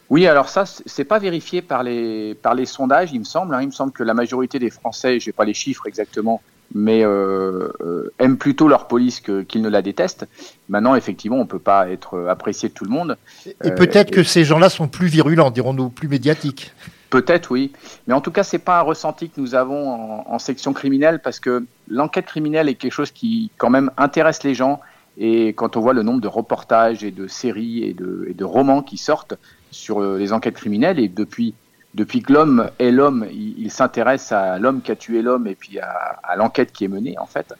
Oui, 0.09 0.25
alors 0.25 0.49
ça, 0.49 0.65
c'est 0.65 1.03
pas 1.03 1.19
vérifié 1.19 1.61
par 1.61 1.83
les, 1.83 2.33
par 2.33 2.55
les 2.55 2.65
sondages, 2.65 3.11
il 3.13 3.19
me 3.19 3.25
semble. 3.25 3.53
Hein. 3.53 3.61
Il 3.61 3.67
me 3.67 3.71
semble 3.71 3.91
que 3.91 4.03
la 4.03 4.13
majorité 4.13 4.57
des 4.57 4.71
Français, 4.71 5.19
je 5.19 5.29
n'ai 5.29 5.33
pas 5.33 5.45
les 5.45 5.53
chiffres 5.53 5.85
exactement, 5.85 6.41
mais 6.73 7.03
euh, 7.03 7.67
euh, 7.81 8.11
aiment 8.17 8.37
plutôt 8.37 8.67
leur 8.67 8.87
police 8.87 9.19
qu'ils 9.19 9.61
ne 9.61 9.69
la 9.69 9.83
détestent. 9.83 10.25
Maintenant, 10.69 10.95
effectivement, 10.95 11.37
on 11.37 11.41
ne 11.41 11.47
peut 11.47 11.59
pas 11.59 11.89
être 11.89 12.27
apprécié 12.29 12.69
de 12.69 12.73
tout 12.73 12.85
le 12.85 12.91
monde. 12.91 13.17
Et 13.63 13.71
peut-être 13.71 14.09
que 14.09 14.23
ces 14.23 14.43
gens-là 14.43 14.69
sont 14.69 14.87
plus 14.87 15.07
virulents, 15.07 15.51
dirons-nous, 15.51 15.89
plus 15.89 16.07
médiatiques. 16.07 16.73
Peut-être, 17.09 17.51
oui. 17.51 17.71
Mais 18.05 18.13
en 18.13 18.21
tout 18.21 18.31
cas, 18.31 18.43
c'est 18.43 18.59
pas 18.59 18.79
un 18.79 18.81
ressenti 18.81 19.29
que 19.29 19.39
nous 19.39 19.55
avons 19.55 20.27
en, 20.29 20.39
section 20.39 20.73
criminelle 20.73 21.21
parce 21.21 21.39
que 21.39 21.65
l'enquête 21.87 22.25
criminelle 22.25 22.67
est 22.67 22.75
quelque 22.75 22.91
chose 22.91 23.11
qui, 23.11 23.49
quand 23.57 23.69
même, 23.69 23.91
intéresse 23.97 24.43
les 24.43 24.53
gens. 24.53 24.81
Et 25.17 25.49
quand 25.49 25.77
on 25.77 25.79
voit 25.79 25.93
le 25.93 26.03
nombre 26.03 26.21
de 26.21 26.27
reportages 26.27 27.03
et 27.03 27.11
de 27.11 27.27
séries 27.27 27.83
et 27.83 27.93
de, 27.93 28.43
romans 28.43 28.81
qui 28.83 28.97
sortent 28.97 29.35
sur 29.71 30.01
euh, 30.01 30.17
les 30.17 30.33
enquêtes 30.33 30.55
criminelles, 30.55 30.99
et 30.99 31.07
depuis, 31.07 31.55
depuis 31.95 32.21
que 32.21 32.33
l'homme 32.33 32.69
est 32.77 32.91
l'homme, 32.91 33.25
il, 33.31 33.71
s'intéresse 33.71 34.31
à 34.31 34.59
l'homme 34.59 34.81
qui 34.81 34.91
a 34.91 34.95
tué 34.95 35.21
l'homme 35.21 35.47
et 35.47 35.55
puis 35.55 35.79
à, 35.79 36.19
à 36.23 36.35
l'enquête 36.35 36.71
qui 36.71 36.85
est 36.85 36.89
menée, 36.89 37.17
en 37.19 37.25
fait. 37.25 37.53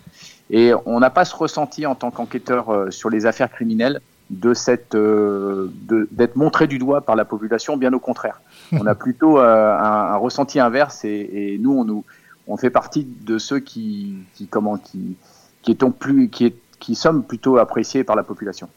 Et 0.49 0.73
on 0.86 0.99
n'a 0.99 1.10
pas 1.10 1.25
ce 1.25 1.36
ressenti 1.36 1.86
en 1.86 1.95
tant 1.95 2.12
qu'enquêteur 2.12 2.69
euh, 2.69 2.91
sur 2.91 3.10
les 3.10 3.25
affaires 3.25 3.49
criminelles 3.49 4.01
de 4.29 4.53
cette 4.53 4.95
euh, 4.95 5.71
d'être 6.12 6.36
montré 6.36 6.67
du 6.67 6.79
doigt 6.79 7.01
par 7.01 7.15
la 7.15 7.25
population, 7.25 7.77
bien 7.77 7.93
au 7.93 7.99
contraire. 7.99 8.41
On 8.71 8.86
a 8.86 8.95
plutôt 8.95 9.39
euh, 9.39 9.77
un, 9.77 10.17
ressenti 10.17 10.60
inverse 10.60 11.06
et, 11.06 11.58
nous 11.60 11.73
on 11.73 11.86
nous 11.86 12.03
on 12.47 12.56
fait 12.56 12.69
partie 12.69 13.03
de 13.03 13.38
ceux 13.38 13.60
qui, 13.60 14.15
qui 14.36 14.47
comment 14.47 14.77
qui 14.77 15.17
qui 15.62 15.71
étant 15.71 15.91
plus 15.91 16.30
qui 16.30 16.53
qui 16.80 16.95
sommes 16.95 17.23
plutôt 17.23 17.58
appréciés 17.58 18.03
par 18.03 18.15
la 18.15 18.23
population. 18.23 18.69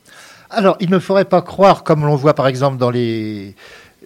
Alors, 0.48 0.76
il 0.80 0.90
ne 0.90 0.98
faudrait 0.98 1.26
pas 1.26 1.42
croire, 1.42 1.84
comme 1.84 2.00
l'on 2.00 2.16
voit 2.16 2.34
par 2.34 2.48
exemple 2.48 2.78
dans 2.78 2.90
les 2.90 3.54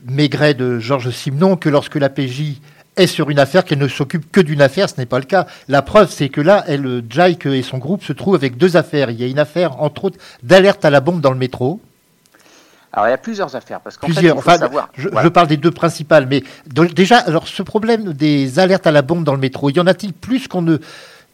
Maigrets 0.05 0.55
de 0.55 0.79
Georges 0.79 1.11
Simenon, 1.11 1.57
que 1.57 1.69
lorsque 1.69 1.95
la 1.95 2.09
PJ 2.09 2.61
est 2.97 3.07
sur 3.07 3.31
une 3.31 3.39
affaire, 3.39 3.65
qu'elle 3.65 3.79
ne 3.79 3.89
s'occupe 3.89 4.31
que 4.31 4.41
d'une 4.41 4.61
affaire. 4.61 4.89
Ce 4.89 4.97
n'est 4.99 5.07
pas 5.07 5.19
le 5.19 5.25
cas. 5.25 5.47
La 5.69 5.83
preuve, 5.83 6.11
c'est 6.11 6.29
que 6.29 6.41
là, 6.41 6.65
elle, 6.67 7.03
Jake 7.09 7.47
et 7.47 7.63
son 7.63 7.79
groupe 7.79 8.05
se 8.05 8.13
trouvent 8.13 8.35
avec 8.35 8.57
deux 8.57 8.77
affaires. 8.77 9.11
Il 9.11 9.21
y 9.21 9.25
a 9.25 9.27
une 9.27 9.39
affaire, 9.39 9.81
entre 9.81 10.05
autres, 10.05 10.19
d'alerte 10.43 10.85
à 10.85 10.91
la 10.91 11.01
bombe 11.01 11.21
dans 11.21 11.33
le 11.33 11.39
métro. 11.39 11.81
Alors 12.95 13.09
il 13.09 13.11
y 13.11 13.15
a 13.15 13.19
plusieurs 13.19 13.57
affaires 13.57 13.81
parce 13.81 13.97
qu'en 13.97 14.07
fait, 14.07 14.31
enfin, 14.31 14.57
savoir. 14.57 14.89
Je, 14.95 15.09
je, 15.09 15.29
parle 15.29 15.49
des 15.49 15.57
deux 15.57 15.73
principales, 15.73 16.27
mais 16.27 16.45
déjà, 16.67 17.19
alors 17.19 17.49
ce 17.49 17.65
problème 17.65 18.13
des 18.13 18.61
alertes 18.61 18.87
à 18.87 18.93
la 18.93 19.03
bombe 19.03 19.25
dans 19.25 19.35
le 19.35 19.41
métro, 19.41 19.69
y 19.69 19.81
en 19.81 19.87
a-t-il 19.89 20.13
plus 20.13 20.47
qu'on 20.47 20.63
ne 20.63 20.79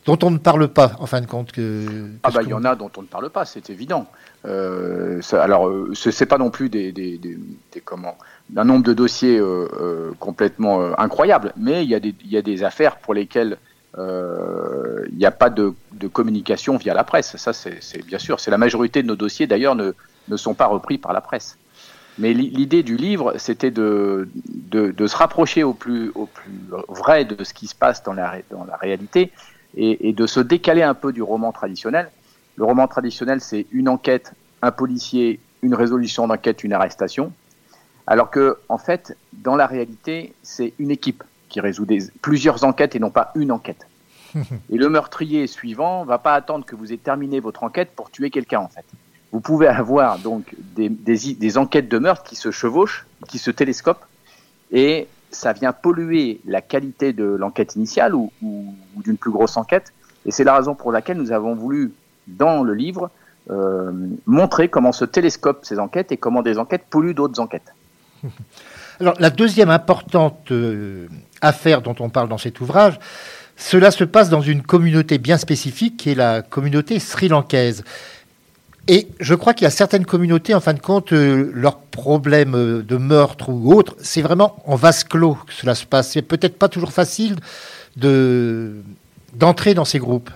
dont 0.06 0.18
on 0.22 0.30
ne 0.30 0.38
parle 0.38 0.68
pas 0.68 0.92
en 0.98 1.04
fin 1.06 1.20
de 1.20 1.26
compte 1.26 1.52
que 1.52 2.08
ah 2.22 2.30
bah 2.30 2.40
il 2.42 2.48
y 2.48 2.54
en 2.54 2.64
a 2.64 2.74
dont 2.74 2.90
on 2.96 3.02
ne 3.02 3.06
parle 3.06 3.28
pas, 3.28 3.44
c'est 3.44 3.68
évident. 3.68 4.06
Euh, 4.46 5.20
ça, 5.20 5.42
alors 5.42 5.68
euh, 5.68 5.92
c'est 5.94 6.24
pas 6.24 6.38
non 6.38 6.48
plus 6.48 6.70
des, 6.70 6.92
des, 6.92 7.18
des, 7.18 7.38
des 7.72 7.80
comment 7.80 8.16
d'un 8.48 8.64
nombre 8.64 8.84
de 8.84 8.94
dossiers 8.94 9.38
euh, 9.38 10.12
complètement 10.18 10.98
incroyable, 10.98 11.52
mais 11.58 11.84
il 11.84 11.90
y, 11.90 11.94
a 11.94 12.00
des, 12.00 12.14
il 12.24 12.30
y 12.30 12.38
a 12.38 12.42
des 12.42 12.64
affaires 12.64 12.96
pour 12.96 13.12
lesquelles 13.12 13.58
il 13.98 15.18
n'y 15.18 15.26
a 15.26 15.30
pas 15.30 15.50
de, 15.50 15.74
de, 15.92 16.08
communication 16.08 16.78
via 16.78 16.94
la 16.94 17.04
presse. 17.04 17.36
Ça, 17.36 17.52
c'est 17.52 18.06
bien 18.06 18.18
sûr. 18.18 18.40
C'est 18.40 18.50
la 18.50 18.56
majorité 18.56 19.02
de 19.02 19.08
nos 19.08 19.16
dossiers, 19.16 19.46
d'ailleurs, 19.46 19.74
ne, 19.74 19.92
ne 20.30 20.36
sont 20.36 20.54
pas 20.54 20.66
repris 20.66 20.98
par 20.98 21.12
la 21.12 21.20
presse. 21.20 21.58
Mais 22.18 22.34
l'idée 22.34 22.82
du 22.82 22.96
livre, 22.96 23.34
c'était 23.38 23.70
de, 23.70 24.28
de, 24.34 24.90
de, 24.90 25.06
se 25.06 25.16
rapprocher 25.16 25.62
au 25.62 25.72
plus, 25.72 26.10
au 26.14 26.26
plus 26.26 26.52
vrai 26.88 27.24
de 27.24 27.44
ce 27.44 27.54
qui 27.54 27.66
se 27.66 27.74
passe 27.74 28.02
dans 28.02 28.12
la, 28.12 28.34
dans 28.50 28.64
la 28.64 28.76
réalité 28.76 29.32
et, 29.76 30.08
et 30.08 30.12
de 30.12 30.26
se 30.26 30.40
décaler 30.40 30.82
un 30.82 30.94
peu 30.94 31.12
du 31.12 31.22
roman 31.22 31.52
traditionnel. 31.52 32.10
Le 32.56 32.64
roman 32.64 32.88
traditionnel, 32.88 33.40
c'est 33.40 33.66
une 33.70 33.88
enquête, 33.88 34.34
un 34.60 34.70
policier, 34.70 35.40
une 35.62 35.74
résolution 35.74 36.26
d'enquête, 36.26 36.62
une 36.62 36.72
arrestation. 36.72 37.32
Alors 38.06 38.30
que, 38.30 38.58
en 38.68 38.78
fait, 38.78 39.16
dans 39.32 39.56
la 39.56 39.66
réalité, 39.66 40.34
c'est 40.42 40.74
une 40.78 40.90
équipe 40.90 41.22
qui 41.48 41.60
résout 41.60 41.86
des, 41.86 42.00
plusieurs 42.20 42.64
enquêtes 42.64 42.94
et 42.96 42.98
non 42.98 43.10
pas 43.10 43.30
une 43.34 43.52
enquête. 43.52 43.86
Et 44.34 44.76
le 44.76 44.88
meurtrier 44.88 45.46
suivant 45.46 46.04
va 46.04 46.18
pas 46.18 46.34
attendre 46.34 46.64
que 46.64 46.76
vous 46.76 46.86
ayez 46.86 46.98
terminé 46.98 47.40
votre 47.40 47.64
enquête 47.64 47.92
pour 47.94 48.10
tuer 48.10 48.30
quelqu'un, 48.30 48.60
en 48.60 48.68
fait. 48.68 48.84
Vous 49.32 49.40
pouvez 49.40 49.68
avoir 49.68 50.18
donc 50.18 50.54
des, 50.74 51.58
enquêtes 51.58 51.88
de 51.88 51.98
meurtre 51.98 52.24
qui 52.24 52.36
se 52.36 52.50
chevauchent, 52.50 53.06
qui 53.28 53.38
se 53.38 53.50
télescopent, 53.50 54.04
et 54.72 55.08
ça 55.30 55.52
vient 55.52 55.72
polluer 55.72 56.40
la 56.46 56.60
qualité 56.60 57.12
de 57.12 57.24
l'enquête 57.24 57.76
initiale 57.76 58.14
ou 58.14 58.32
d'une 58.96 59.16
plus 59.16 59.30
grosse 59.30 59.56
enquête. 59.56 59.92
Et 60.26 60.30
c'est 60.30 60.44
la 60.44 60.56
raison 60.56 60.74
pour 60.74 60.92
laquelle 60.92 61.16
nous 61.16 61.32
avons 61.32 61.54
voulu, 61.54 61.92
dans 62.26 62.62
le 62.62 62.74
livre, 62.74 63.10
euh, 63.50 63.90
montrer 64.26 64.68
comment 64.68 64.92
se 64.92 65.04
télescopent 65.04 65.64
ces 65.64 65.78
enquêtes 65.78 66.12
et 66.12 66.16
comment 66.16 66.42
des 66.42 66.58
enquêtes 66.58 66.84
polluent 66.88 67.14
d'autres 67.14 67.40
enquêtes. 67.40 67.74
Alors, 69.00 69.14
la 69.18 69.30
deuxième 69.30 69.70
importante 69.70 70.52
euh, 70.52 71.08
affaire 71.40 71.80
dont 71.80 71.96
on 72.00 72.10
parle 72.10 72.28
dans 72.28 72.38
cet 72.38 72.60
ouvrage, 72.60 72.98
cela 73.56 73.90
se 73.90 74.04
passe 74.04 74.28
dans 74.28 74.42
une 74.42 74.62
communauté 74.62 75.18
bien 75.18 75.38
spécifique 75.38 75.96
qui 75.96 76.10
est 76.10 76.14
la 76.14 76.42
communauté 76.42 76.98
sri-lankaise. 76.98 77.82
Et 78.88 79.08
je 79.20 79.34
crois 79.34 79.54
qu'il 79.54 79.64
y 79.64 79.66
a 79.66 79.70
certaines 79.70 80.06
communautés, 80.06 80.54
en 80.54 80.60
fin 80.60 80.74
de 80.74 80.80
compte, 80.80 81.12
euh, 81.12 81.50
leurs 81.54 81.78
problèmes 81.78 82.54
euh, 82.54 82.82
de 82.82 82.96
meurtre 82.96 83.50
ou 83.50 83.72
autre, 83.74 83.94
c'est 84.00 84.22
vraiment 84.22 84.56
en 84.66 84.74
vase 84.74 85.04
clos 85.04 85.34
que 85.46 85.52
cela 85.52 85.74
se 85.74 85.86
passe. 85.86 86.12
C'est 86.12 86.22
peut-être 86.22 86.58
pas 86.58 86.68
toujours 86.68 86.92
facile 86.92 87.36
de, 87.96 88.76
d'entrer 89.34 89.74
dans 89.74 89.84
ces 89.84 89.98
groupes. 89.98 90.30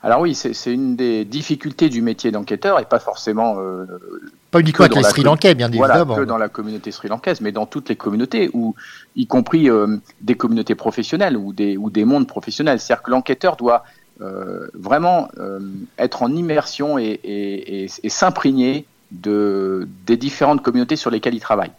Alors 0.00 0.20
oui, 0.20 0.34
c'est 0.34 0.72
une 0.72 0.94
des 0.94 1.24
difficultés 1.24 1.88
du 1.88 2.02
métier 2.02 2.30
d'enquêteur 2.30 2.78
et 2.78 2.84
pas 2.84 3.00
forcément. 3.00 3.56
Euh, 3.58 3.84
pas 4.52 4.60
uniquement 4.60 4.84
avec 4.84 4.96
les 4.96 5.02
Sri 5.02 5.22
Lankais, 5.22 5.56
bien 5.56 5.68
évidemment. 5.68 6.04
Voilà, 6.04 6.20
que 6.20 6.24
dans 6.24 6.38
la 6.38 6.48
communauté 6.48 6.92
sri 6.92 7.08
lankaise, 7.08 7.40
mais 7.40 7.50
dans 7.50 7.66
toutes 7.66 7.88
les 7.88 7.96
communautés, 7.96 8.48
ou 8.52 8.76
y 9.16 9.26
compris 9.26 9.68
euh, 9.68 9.96
des 10.20 10.36
communautés 10.36 10.76
professionnelles 10.76 11.36
ou 11.36 11.52
des, 11.52 11.76
ou 11.76 11.90
des 11.90 12.04
mondes 12.04 12.28
professionnels. 12.28 12.78
C'est-à-dire 12.78 13.02
que 13.02 13.10
l'enquêteur 13.10 13.56
doit 13.56 13.82
vraiment 14.74 15.28
euh, 15.38 15.60
être 15.98 16.22
en 16.22 16.34
immersion 16.34 16.98
et, 16.98 17.20
et, 17.22 17.84
et, 18.02 18.08
s'imprégner 18.08 18.86
de, 19.12 19.88
des 20.06 20.16
différentes 20.16 20.62
communautés 20.62 20.96
sur 20.96 21.10
lesquelles 21.10 21.34
il 21.34 21.40
travaille 21.40 21.70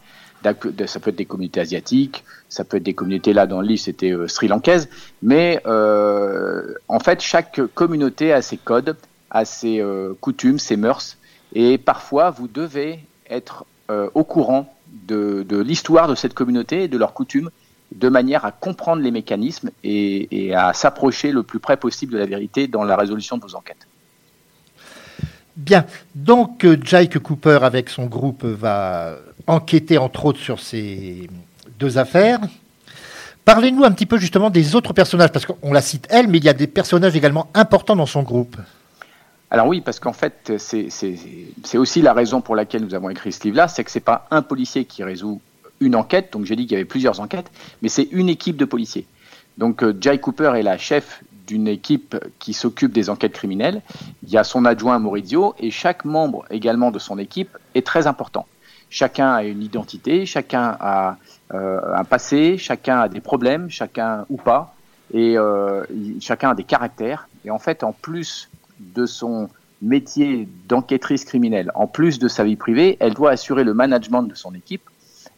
ça 0.42 1.00
peut 1.00 1.10
être 1.10 1.16
des 1.16 1.26
communautés 1.26 1.60
asiatiques, 1.60 2.24
ça 2.48 2.64
peut 2.64 2.78
être 2.78 2.82
des 2.82 2.94
communautés 2.94 3.32
là 3.32 3.46
dans 3.46 3.60
le 3.60 3.66
livre 3.66 3.80
c'était 3.80 4.12
euh, 4.12 4.26
sri 4.26 4.48
lankaises, 4.48 4.88
mais 5.22 5.60
euh, 5.66 6.74
en 6.88 6.98
fait 6.98 7.20
chaque 7.20 7.60
communauté 7.74 8.32
a 8.32 8.42
ses 8.42 8.56
codes, 8.56 8.96
a 9.30 9.44
ses 9.44 9.80
euh, 9.80 10.14
coutumes, 10.20 10.58
ses 10.58 10.76
mœurs, 10.76 11.16
et 11.52 11.78
parfois 11.78 12.30
vous 12.30 12.48
devez 12.48 13.00
être 13.28 13.64
euh, 13.90 14.08
au 14.14 14.24
courant 14.24 14.72
de, 15.06 15.44
de 15.48 15.58
l'histoire 15.58 16.08
de 16.08 16.14
cette 16.14 16.34
communauté 16.34 16.84
et 16.84 16.88
de 16.88 16.98
leurs 16.98 17.12
coutumes, 17.14 17.50
de 17.94 18.08
manière 18.08 18.44
à 18.44 18.52
comprendre 18.52 19.02
les 19.02 19.10
mécanismes 19.10 19.70
et, 19.82 20.46
et 20.46 20.54
à 20.54 20.72
s'approcher 20.72 21.32
le 21.32 21.42
plus 21.42 21.58
près 21.58 21.76
possible 21.76 22.12
de 22.12 22.18
la 22.18 22.26
vérité 22.26 22.68
dans 22.68 22.84
la 22.84 22.96
résolution 22.96 23.36
de 23.36 23.42
vos 23.42 23.54
enquêtes. 23.54 23.86
Bien, 25.56 25.84
donc 26.14 26.64
euh, 26.64 26.78
Jake 26.82 27.18
Cooper 27.18 27.58
avec 27.62 27.90
son 27.90 28.06
groupe 28.06 28.44
va 28.44 29.16
enquêter 29.46 29.98
entre 29.98 30.24
autres 30.26 30.38
sur 30.38 30.60
ces 30.60 31.28
deux 31.78 31.98
affaires. 31.98 32.40
Parlez-nous 33.44 33.84
un 33.84 33.90
petit 33.90 34.06
peu 34.06 34.16
justement 34.16 34.48
des 34.50 34.76
autres 34.76 34.92
personnages, 34.92 35.32
parce 35.32 35.44
qu'on 35.46 35.72
la 35.72 35.82
cite 35.82 36.06
elle, 36.10 36.28
mais 36.28 36.38
il 36.38 36.44
y 36.44 36.48
a 36.48 36.52
des 36.52 36.66
personnages 36.66 37.16
également 37.16 37.48
importants 37.54 37.96
dans 37.96 38.06
son 38.06 38.22
groupe. 38.22 38.56
Alors 39.50 39.66
oui, 39.66 39.80
parce 39.80 39.98
qu'en 39.98 40.12
fait, 40.12 40.52
c'est 40.58 41.78
aussi 41.78 42.02
la 42.02 42.12
raison 42.12 42.40
pour 42.40 42.54
laquelle 42.54 42.84
nous 42.84 42.94
avons 42.94 43.10
écrit 43.10 43.32
ce 43.32 43.42
livre-là, 43.42 43.66
c'est 43.66 43.82
que 43.82 43.90
c'est 43.90 43.98
pas 43.98 44.28
un 44.30 44.42
policier 44.42 44.84
qui 44.84 45.02
résout 45.02 45.40
une 45.80 45.96
enquête, 45.96 46.32
donc 46.32 46.44
j'ai 46.44 46.56
dit 46.56 46.64
qu'il 46.64 46.72
y 46.72 46.76
avait 46.76 46.84
plusieurs 46.84 47.20
enquêtes, 47.20 47.50
mais 47.82 47.88
c'est 47.88 48.08
une 48.12 48.28
équipe 48.28 48.56
de 48.56 48.64
policiers. 48.64 49.06
Donc 49.58 49.82
euh, 49.82 49.96
Jay 50.00 50.18
Cooper 50.18 50.52
est 50.56 50.62
la 50.62 50.78
chef 50.78 51.22
d'une 51.46 51.66
équipe 51.66 52.16
qui 52.38 52.52
s'occupe 52.52 52.92
des 52.92 53.10
enquêtes 53.10 53.32
criminelles. 53.32 53.82
Il 54.22 54.30
y 54.30 54.38
a 54.38 54.44
son 54.44 54.64
adjoint 54.64 54.98
Maurizio 54.98 55.54
et 55.58 55.70
chaque 55.70 56.04
membre 56.04 56.44
également 56.50 56.90
de 56.90 56.98
son 56.98 57.18
équipe 57.18 57.58
est 57.74 57.84
très 57.84 58.06
important. 58.06 58.46
Chacun 58.88 59.32
a 59.32 59.42
une 59.42 59.62
identité, 59.62 60.26
chacun 60.26 60.76
a 60.78 61.16
euh, 61.54 61.80
un 61.94 62.04
passé, 62.04 62.58
chacun 62.58 63.00
a 63.00 63.08
des 63.08 63.20
problèmes, 63.20 63.70
chacun 63.70 64.26
ou 64.30 64.36
pas, 64.36 64.74
et 65.12 65.36
euh, 65.36 65.84
chacun 66.20 66.50
a 66.50 66.54
des 66.54 66.64
caractères. 66.64 67.28
Et 67.44 67.50
en 67.50 67.58
fait, 67.58 67.84
en 67.84 67.92
plus 67.92 68.48
de 68.80 69.06
son 69.06 69.48
métier 69.82 70.48
d'enquêtrice 70.68 71.24
criminelle, 71.24 71.70
en 71.74 71.86
plus 71.86 72.18
de 72.18 72.28
sa 72.28 72.44
vie 72.44 72.56
privée, 72.56 72.96
elle 73.00 73.14
doit 73.14 73.30
assurer 73.30 73.64
le 73.64 73.74
management 73.74 74.22
de 74.22 74.34
son 74.34 74.54
équipe 74.54 74.89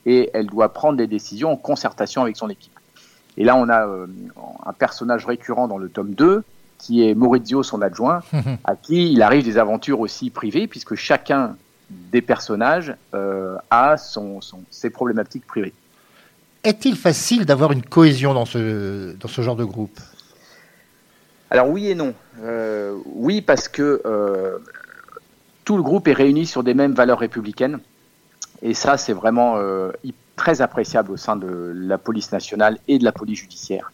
et 0.06 0.30
elle 0.34 0.46
doit 0.46 0.72
prendre 0.72 0.96
des 0.96 1.06
décisions 1.06 1.52
en 1.52 1.56
concertation 1.56 2.22
avec 2.22 2.36
son 2.36 2.48
équipe. 2.48 2.72
Et 3.36 3.44
là, 3.44 3.56
on 3.56 3.68
a 3.68 3.86
euh, 3.86 4.06
un 4.66 4.72
personnage 4.72 5.24
récurrent 5.26 5.68
dans 5.68 5.78
le 5.78 5.88
tome 5.88 6.14
2, 6.14 6.42
qui 6.78 7.08
est 7.08 7.14
Maurizio, 7.14 7.62
son 7.62 7.80
adjoint, 7.80 8.20
à 8.64 8.76
qui 8.76 9.12
il 9.12 9.22
arrive 9.22 9.44
des 9.44 9.58
aventures 9.58 10.00
aussi 10.00 10.30
privées, 10.30 10.66
puisque 10.66 10.94
chacun 10.94 11.56
des 11.90 12.22
personnages 12.22 12.94
euh, 13.14 13.56
a 13.70 13.96
son, 13.96 14.40
son, 14.40 14.62
ses 14.70 14.90
problématiques 14.90 15.46
privées. 15.46 15.72
Est-il 16.64 16.96
facile 16.96 17.44
d'avoir 17.44 17.72
une 17.72 17.82
cohésion 17.82 18.34
dans 18.34 18.44
ce, 18.44 19.14
dans 19.16 19.28
ce 19.28 19.42
genre 19.42 19.56
de 19.56 19.64
groupe? 19.64 19.98
Alors 21.50 21.68
oui 21.68 21.88
et 21.88 21.94
non. 21.94 22.14
Euh, 22.42 22.96
oui 23.04 23.42
parce 23.42 23.68
que 23.68 24.00
euh, 24.06 24.58
tout 25.64 25.76
le 25.76 25.82
groupe 25.82 26.08
est 26.08 26.14
réuni 26.14 26.46
sur 26.46 26.62
des 26.62 26.72
mêmes 26.72 26.94
valeurs 26.94 27.18
républicaines. 27.18 27.78
Et 28.62 28.74
ça, 28.74 28.96
c'est 28.96 29.12
vraiment 29.12 29.56
euh, 29.56 29.90
très 30.36 30.60
appréciable 30.60 31.12
au 31.12 31.16
sein 31.16 31.36
de 31.36 31.72
la 31.74 31.98
police 31.98 32.32
nationale 32.32 32.78
et 32.88 32.98
de 32.98 33.04
la 33.04 33.12
police 33.12 33.40
judiciaire. 33.40 33.92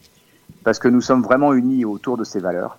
Parce 0.65 0.79
que 0.79 0.89
nous 0.89 1.01
sommes 1.01 1.23
vraiment 1.23 1.53
unis 1.55 1.85
autour 1.85 2.17
de 2.17 2.25
ces 2.25 2.41
valeurs. 2.41 2.79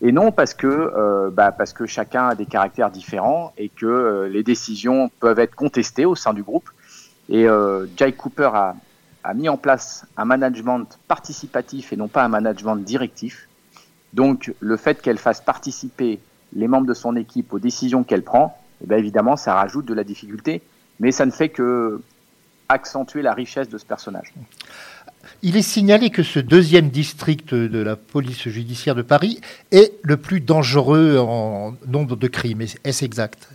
Et 0.00 0.12
non 0.12 0.30
parce 0.30 0.54
que, 0.54 0.66
euh, 0.66 1.30
bah, 1.30 1.52
parce 1.52 1.72
que 1.72 1.86
chacun 1.86 2.28
a 2.28 2.34
des 2.34 2.46
caractères 2.46 2.90
différents 2.90 3.52
et 3.58 3.68
que 3.68 3.86
euh, 3.86 4.28
les 4.28 4.42
décisions 4.42 5.10
peuvent 5.20 5.38
être 5.38 5.54
contestées 5.54 6.04
au 6.04 6.14
sein 6.14 6.32
du 6.32 6.42
groupe. 6.42 6.70
Et 7.28 7.48
euh, 7.48 7.86
Jay 7.96 8.12
Cooper 8.12 8.50
a, 8.54 8.76
a 9.24 9.34
mis 9.34 9.48
en 9.48 9.56
place 9.56 10.06
un 10.16 10.24
management 10.24 10.86
participatif 11.08 11.92
et 11.92 11.96
non 11.96 12.08
pas 12.08 12.24
un 12.24 12.28
management 12.28 12.76
directif. 12.76 13.48
Donc 14.12 14.54
le 14.60 14.76
fait 14.76 15.02
qu'elle 15.02 15.18
fasse 15.18 15.40
participer 15.40 16.20
les 16.54 16.68
membres 16.68 16.86
de 16.86 16.94
son 16.94 17.16
équipe 17.16 17.52
aux 17.52 17.58
décisions 17.58 18.04
qu'elle 18.04 18.22
prend, 18.22 18.56
eh 18.88 18.94
évidemment, 18.94 19.36
ça 19.36 19.54
rajoute 19.54 19.84
de 19.84 19.94
la 19.94 20.04
difficulté, 20.04 20.62
mais 21.00 21.12
ça 21.12 21.26
ne 21.26 21.30
fait 21.30 21.48
que 21.48 22.00
accentuer 22.68 23.22
la 23.22 23.32
richesse 23.32 23.68
de 23.68 23.78
ce 23.78 23.86
personnage. 23.86 24.32
Il 25.42 25.56
est 25.56 25.62
signalé 25.62 26.10
que 26.10 26.22
ce 26.22 26.38
deuxième 26.38 26.90
district 26.90 27.54
de 27.54 27.78
la 27.78 27.96
police 27.96 28.48
judiciaire 28.48 28.94
de 28.94 29.02
Paris 29.02 29.40
est 29.72 29.94
le 30.02 30.16
plus 30.16 30.40
dangereux 30.40 31.18
en 31.18 31.74
nombre 31.86 32.16
de 32.16 32.28
crimes. 32.28 32.62
Est-ce 32.84 33.04
exact? 33.04 33.48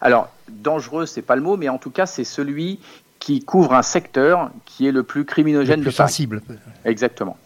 Alors, 0.00 0.28
dangereux, 0.48 1.06
c'est 1.06 1.22
pas 1.22 1.36
le 1.36 1.42
mot, 1.42 1.56
mais 1.56 1.68
en 1.68 1.78
tout 1.78 1.90
cas, 1.90 2.06
c'est 2.06 2.24
celui 2.24 2.78
qui 3.18 3.42
couvre 3.42 3.74
un 3.74 3.82
secteur 3.82 4.50
qui 4.64 4.86
est 4.86 4.92
le 4.92 5.02
plus 5.02 5.24
criminogène 5.24 5.80
le 5.80 5.82
plus 5.84 5.92
de 5.92 5.96
Paris. 5.96 6.10
sensible. 6.10 6.42
Exactement. 6.84 7.36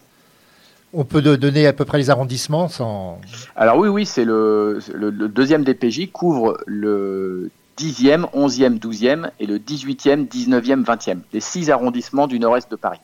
On 0.93 1.05
peut 1.05 1.23
donner 1.23 1.67
à 1.67 1.73
peu 1.73 1.85
près 1.85 1.99
les 1.99 2.11
arrondissements 2.11 2.69
sans. 2.69 3.21
Alors 3.55 3.79
oui, 3.79 3.89
oui, 3.89 4.05
c'est 4.05 4.25
le, 4.25 4.81
le, 4.93 5.11
le 5.11 5.29
deuxième 5.29 5.63
DPJ 5.63 6.11
couvre 6.11 6.59
le 6.67 7.51
10e, 7.81 8.25
11e, 8.35 8.79
12e 8.79 9.31
et 9.40 9.47
le 9.47 9.59
18e, 9.59 10.29
19e, 10.29 10.85
20e, 10.85 11.19
les 11.33 11.40
six 11.40 11.71
arrondissements 11.71 12.27
du 12.27 12.38
nord-est 12.38 12.71
de 12.71 12.77
Paris. 12.77 13.01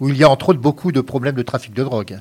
où 0.00 0.08
il 0.08 0.16
y 0.16 0.22
a 0.24 0.28
entre 0.30 0.50
autres 0.50 0.60
beaucoup 0.60 0.92
de 0.92 1.00
problèmes 1.00 1.34
de 1.34 1.42
trafic 1.42 1.72
de 1.74 1.82
drogue. 1.82 2.20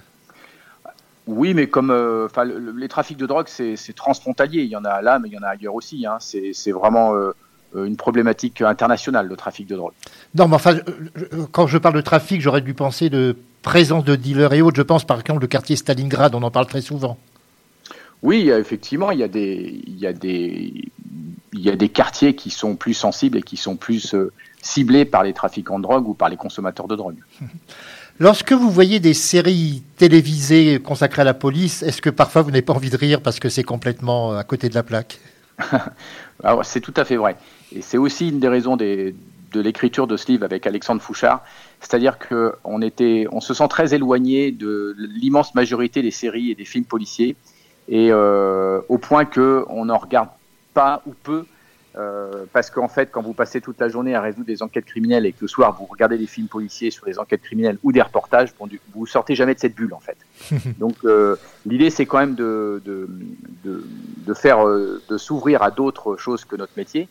Oui, 1.28 1.54
mais 1.54 1.68
comme 1.68 1.90
euh, 1.92 2.28
le- 2.44 2.74
les 2.78 2.88
trafics 2.90 3.18
de 3.18 3.26
drogue, 3.26 3.46
c'est 3.48 3.78
transfrontalier. 3.96 4.64
Il 4.64 4.70
y 4.70 4.76
en 4.76 4.84
a 4.86 5.02
là, 5.02 5.20
mais 5.20 5.30
il 5.30 5.34
y 5.34 5.38
en 5.38 5.44
a 5.44 5.50
ailleurs 5.50 5.76
aussi. 5.76 6.06
Hein. 6.06 6.18
C'est 6.20 6.72
vraiment 6.72 7.16
euh, 7.16 7.32
une 7.86 7.96
problématique 7.96 8.62
internationale, 8.62 9.28
le 9.28 9.36
trafic 9.38 9.66
de 9.68 9.76
drogue. 9.76 9.94
Non, 10.36 10.48
mais 10.48 10.56
enfin, 10.56 10.78
quand 11.52 11.68
je 11.68 11.78
parle 11.78 11.96
de 11.96 12.02
trafic, 12.02 12.42
j'aurais 12.42 12.62
dû 12.62 12.74
penser 12.74 13.10
de 13.10 13.38
présence 13.62 14.04
de 14.04 14.16
dealers 14.16 14.54
et 14.54 14.62
autres. 14.62 14.76
Je 14.78 14.82
pense 14.82 15.06
par 15.06 15.20
exemple 15.22 15.42
le 15.42 15.48
quartier 15.48 15.76
Stalingrad, 15.78 16.36
on 16.36 16.44
en 16.44 16.52
parle 16.52 16.68
très 16.68 16.82
souvent. 16.82 17.18
Oui, 18.22 18.50
effectivement, 18.50 19.12
il 19.12 19.20
y 19.20 19.24
a 19.24 19.28
des, 19.28 19.82
il 19.88 19.98
y 19.98 20.08
a 20.08 20.14
des, 20.14 20.86
il 21.54 21.62
y 21.62 21.70
a 21.70 21.76
des 21.76 21.90
quartiers 21.90 22.36
qui 22.36 22.50
sont 22.50 22.76
plus 22.76 22.94
sensibles 22.94 23.38
et 23.38 23.42
qui 23.42 23.58
sont 23.58 23.76
plus 23.76 24.14
euh, 24.14 24.32
ciblés 24.62 25.06
par 25.06 25.24
les 25.24 25.34
trafiquants 25.34 25.78
de 25.78 25.84
drogue 25.84 26.08
ou 26.08 26.14
par 26.14 26.30
les 26.30 26.38
consommateurs 26.38 26.88
de 26.88 26.96
drogue. 26.96 27.18
Lorsque 28.20 28.52
vous 28.54 28.70
voyez 28.70 29.00
des 29.00 29.14
séries 29.16 29.84
télévisées 29.98 30.80
consacrées 30.80 31.24
à 31.24 31.26
la 31.26 31.34
police, 31.34 31.82
est-ce 31.82 32.02
que 32.02 32.12
parfois 32.12 32.44
vous 32.44 32.52
n'avez 32.52 32.62
pas 32.62 32.74
envie 32.74 32.92
de 32.92 32.98
rire 32.98 33.22
parce 33.22 33.40
que 33.40 33.50
c'est 33.50 33.64
complètement 33.64 34.34
euh, 34.34 34.38
à 34.38 34.44
côté 34.44 34.70
de 34.70 34.76
la 34.76 34.84
plaque? 34.84 35.20
C'est 36.64 36.82
tout 36.82 36.94
à 36.98 37.06
fait 37.06 37.16
vrai. 37.16 37.36
Et 37.76 37.82
c'est 37.82 37.98
aussi 37.98 38.30
une 38.30 38.40
des 38.40 38.48
raisons 38.48 38.76
des- 38.76 39.16
de 39.54 39.62
l'écriture 39.62 40.08
de 40.08 40.18
ce 40.18 40.32
livre 40.32 40.44
avec 40.44 40.66
Alexandre 40.68 41.02
Fouchard. 41.02 41.44
C'est-à-dire 41.80 42.18
que 42.18 42.56
on 42.64 43.40
se 43.40 43.54
sent 43.54 43.68
très 43.70 43.94
éloigné 43.94 44.52
de 44.52 44.96
l'immense 44.98 45.54
majorité 45.56 46.02
des 46.02 46.12
séries 46.12 46.52
et 46.52 46.56
des 46.56 46.66
films 46.66 46.86
policiers, 46.86 47.36
et 47.88 48.12
euh, 48.12 48.82
au 48.90 48.98
point 48.98 49.26
que 49.26 49.64
on 49.70 49.86
n'en 49.86 49.98
regarde 49.98 50.30
pas 50.74 51.02
ou 51.06 51.14
peu, 51.14 51.46
euh, 51.96 52.46
parce 52.52 52.72
qu'en 52.72 52.88
fait, 52.88 53.12
quand 53.12 53.22
vous 53.22 53.34
passez 53.34 53.62
toute 53.62 53.80
la 53.80 53.88
journée 53.88 54.16
à 54.16 54.22
résoudre 54.22 54.48
des 54.48 54.64
enquêtes 54.64 54.86
criminelles 54.86 55.28
et 55.28 55.32
que 55.32 55.42
le 55.42 55.48
soir 55.48 55.76
vous 55.80 55.86
regardez 55.86 56.18
des 56.18 56.26
films 56.26 56.48
policiers 56.48 56.90
sur 56.90 57.06
des 57.06 57.20
enquêtes 57.20 57.42
criminelles 57.44 57.78
ou 57.84 57.92
des 57.92 58.02
reportages, 58.02 58.54
bon, 58.58 58.66
du- 58.66 58.82
vous 58.96 59.06
sortez 59.06 59.36
jamais 59.36 59.54
de 59.54 59.60
cette 59.60 59.76
bulle 59.76 59.94
en 59.94 60.00
fait. 60.00 60.18
Donc 60.80 60.96
euh, 61.06 61.36
l'idée 61.68 61.92
c'est 61.92 62.08
quand 62.08 62.18
même 62.18 62.34
de, 62.34 62.82
de, 62.84 63.08
de, 63.64 63.84
de 64.26 64.34
faire, 64.34 64.68
euh, 64.68 65.02
de 65.08 65.18
s'ouvrir 65.20 65.62
à 65.62 65.70
d'autres 65.70 66.18
choses 66.18 66.46
que 66.46 66.56
notre 66.56 66.74
métier. 66.78 67.08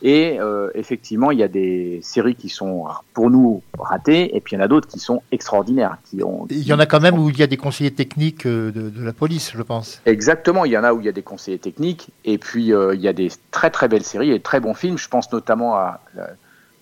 Et 0.00 0.38
euh, 0.38 0.70
effectivement, 0.74 1.32
il 1.32 1.38
y 1.38 1.42
a 1.42 1.48
des 1.48 1.98
séries 2.02 2.36
qui 2.36 2.48
sont 2.48 2.84
pour 3.14 3.30
nous 3.30 3.62
ratées, 3.78 4.36
et 4.36 4.40
puis 4.40 4.54
il 4.54 4.58
y 4.58 4.62
en 4.62 4.64
a 4.64 4.68
d'autres 4.68 4.86
qui 4.86 5.00
sont 5.00 5.22
extraordinaires, 5.32 5.98
qui 6.08 6.22
ont. 6.22 6.46
Il 6.50 6.66
y 6.66 6.72
en 6.72 6.78
a 6.78 6.86
quand 6.86 7.00
même 7.00 7.18
où 7.18 7.30
il 7.30 7.38
y 7.38 7.42
a 7.42 7.48
des 7.48 7.56
conseillers 7.56 7.90
techniques 7.90 8.46
euh, 8.46 8.70
de, 8.70 8.90
de 8.90 9.04
la 9.04 9.12
police, 9.12 9.52
je 9.56 9.62
pense. 9.62 10.00
Exactement, 10.06 10.64
il 10.64 10.72
y 10.72 10.78
en 10.78 10.84
a 10.84 10.92
où 10.92 11.00
il 11.00 11.06
y 11.06 11.08
a 11.08 11.12
des 11.12 11.22
conseillers 11.22 11.58
techniques, 11.58 12.10
et 12.24 12.38
puis 12.38 12.72
euh, 12.72 12.94
il 12.94 13.00
y 13.00 13.08
a 13.08 13.12
des 13.12 13.30
très 13.50 13.70
très 13.70 13.88
belles 13.88 14.04
séries 14.04 14.30
et 14.30 14.40
très 14.40 14.60
bons 14.60 14.74
films. 14.74 14.98
Je 14.98 15.08
pense 15.08 15.32
notamment 15.32 15.74
à 15.74 16.00
la, 16.14 16.28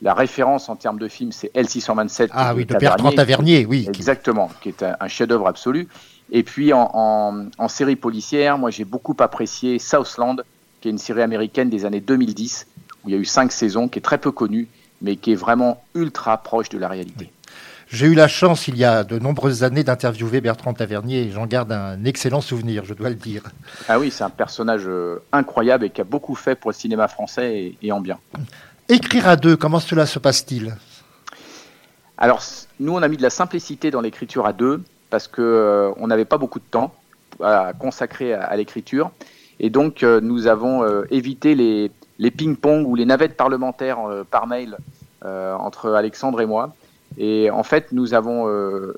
la 0.02 0.12
référence 0.14 0.68
en 0.68 0.76
termes 0.76 0.98
de 0.98 1.08
films, 1.08 1.32
c'est 1.32 1.50
L627. 1.54 2.28
Ah 2.32 2.54
oui, 2.54 2.66
de 2.66 2.76
Bertrand 2.76 3.12
Tavernier, 3.12 3.64
oui. 3.64 3.86
Exactement, 3.88 4.50
qui 4.60 4.68
est 4.68 4.82
un, 4.82 4.94
un 5.00 5.08
chef-d'œuvre 5.08 5.46
absolu. 5.46 5.88
Et 6.32 6.42
puis 6.42 6.72
en, 6.72 6.90
en, 6.92 7.46
en 7.56 7.68
série 7.68 7.96
policière, 7.96 8.58
moi 8.58 8.70
j'ai 8.70 8.84
beaucoup 8.84 9.16
apprécié 9.20 9.78
Southland, 9.78 10.36
qui 10.80 10.88
est 10.88 10.90
une 10.90 10.98
série 10.98 11.22
américaine 11.22 11.70
des 11.70 11.84
années 11.84 12.00
2010, 12.00 12.66
où 13.06 13.08
il 13.08 13.14
y 13.14 13.16
a 13.16 13.20
eu 13.20 13.24
cinq 13.24 13.52
saisons, 13.52 13.88
qui 13.88 14.00
est 14.00 14.02
très 14.02 14.18
peu 14.18 14.32
connue, 14.32 14.66
mais 15.00 15.16
qui 15.16 15.32
est 15.32 15.36
vraiment 15.36 15.82
ultra 15.94 16.36
proche 16.38 16.68
de 16.68 16.78
la 16.78 16.88
réalité. 16.88 17.30
J'ai 17.88 18.06
eu 18.06 18.14
la 18.14 18.26
chance, 18.26 18.66
il 18.66 18.76
y 18.76 18.84
a 18.84 19.04
de 19.04 19.16
nombreuses 19.20 19.62
années, 19.62 19.84
d'interviewer 19.84 20.40
Bertrand 20.40 20.74
Tavernier 20.74 21.22
et 21.22 21.30
j'en 21.30 21.46
garde 21.46 21.70
un 21.70 22.04
excellent 22.04 22.40
souvenir, 22.40 22.84
je 22.84 22.94
dois 22.94 23.10
le 23.10 23.14
dire. 23.14 23.44
Ah 23.88 24.00
oui, 24.00 24.10
c'est 24.10 24.24
un 24.24 24.30
personnage 24.30 24.82
euh, 24.88 25.22
incroyable 25.30 25.84
et 25.84 25.90
qui 25.90 26.00
a 26.00 26.04
beaucoup 26.04 26.34
fait 26.34 26.56
pour 26.56 26.72
le 26.72 26.74
cinéma 26.74 27.06
français 27.06 27.54
et, 27.54 27.78
et 27.82 27.92
en 27.92 28.00
bien. 28.00 28.18
Écrire 28.88 29.28
à 29.28 29.36
deux, 29.36 29.56
comment 29.56 29.78
cela 29.78 30.04
se 30.04 30.18
passe-t-il? 30.18 30.74
Alors, 32.18 32.42
nous, 32.80 32.92
on 32.92 33.02
a 33.02 33.08
mis 33.08 33.18
de 33.18 33.22
la 33.22 33.30
simplicité 33.30 33.92
dans 33.92 34.00
l'écriture 34.00 34.46
à 34.46 34.52
deux 34.52 34.82
parce 35.08 35.28
que 35.28 35.42
euh, 35.42 35.92
on 35.98 36.08
n'avait 36.08 36.24
pas 36.24 36.38
beaucoup 36.38 36.58
de 36.58 36.64
temps 36.68 36.92
à 37.40 37.72
consacrer 37.78 38.34
à, 38.34 38.42
à 38.42 38.56
l'écriture. 38.56 39.12
Et 39.60 39.70
donc, 39.70 40.02
euh, 40.02 40.20
nous 40.20 40.48
avons 40.48 40.82
euh, 40.82 41.04
évité 41.12 41.54
les, 41.54 41.92
les 42.18 42.30
ping-pong 42.30 42.86
ou 42.86 42.94
les 42.94 43.04
navettes 43.04 43.36
parlementaires 43.36 44.00
euh, 44.08 44.24
par 44.24 44.46
mail 44.46 44.76
euh, 45.24 45.54
entre 45.54 45.92
Alexandre 45.92 46.40
et 46.40 46.46
moi. 46.46 46.74
Et 47.18 47.50
en 47.50 47.62
fait, 47.62 47.92
nous 47.92 48.14
avons 48.14 48.48
euh, 48.48 48.94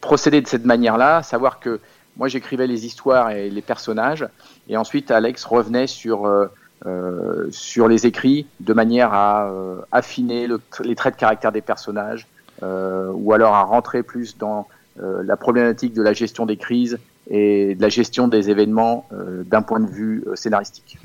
procédé 0.00 0.40
de 0.40 0.46
cette 0.48 0.64
manière-là, 0.64 1.22
savoir 1.22 1.60
que 1.60 1.80
moi, 2.16 2.28
j'écrivais 2.28 2.66
les 2.66 2.86
histoires 2.86 3.30
et 3.30 3.50
les 3.50 3.62
personnages, 3.62 4.26
et 4.68 4.76
ensuite, 4.76 5.10
Alex 5.10 5.44
revenait 5.44 5.86
sur 5.86 6.26
euh, 6.26 7.48
sur 7.50 7.88
les 7.88 8.06
écrits 8.06 8.46
de 8.60 8.72
manière 8.72 9.12
à 9.12 9.50
euh, 9.50 9.76
affiner 9.92 10.46
le- 10.46 10.60
les 10.82 10.94
traits 10.94 11.14
de 11.14 11.20
caractère 11.20 11.52
des 11.52 11.60
personnages 11.60 12.26
euh, 12.62 13.10
ou 13.12 13.32
alors 13.34 13.54
à 13.54 13.62
rentrer 13.64 14.02
plus 14.02 14.38
dans 14.38 14.66
la 14.96 15.36
problématique 15.36 15.94
de 15.94 16.02
la 16.02 16.12
gestion 16.12 16.44
des 16.46 16.56
crises 16.58 16.98
et 17.30 17.74
de 17.74 17.80
la 17.80 17.88
gestion 17.88 18.28
des 18.28 18.50
événements 18.50 19.06
d'un 19.46 19.62
point 19.62 19.80
de 19.80 19.86
vue 19.88 20.24
scénaristique. 20.34 20.98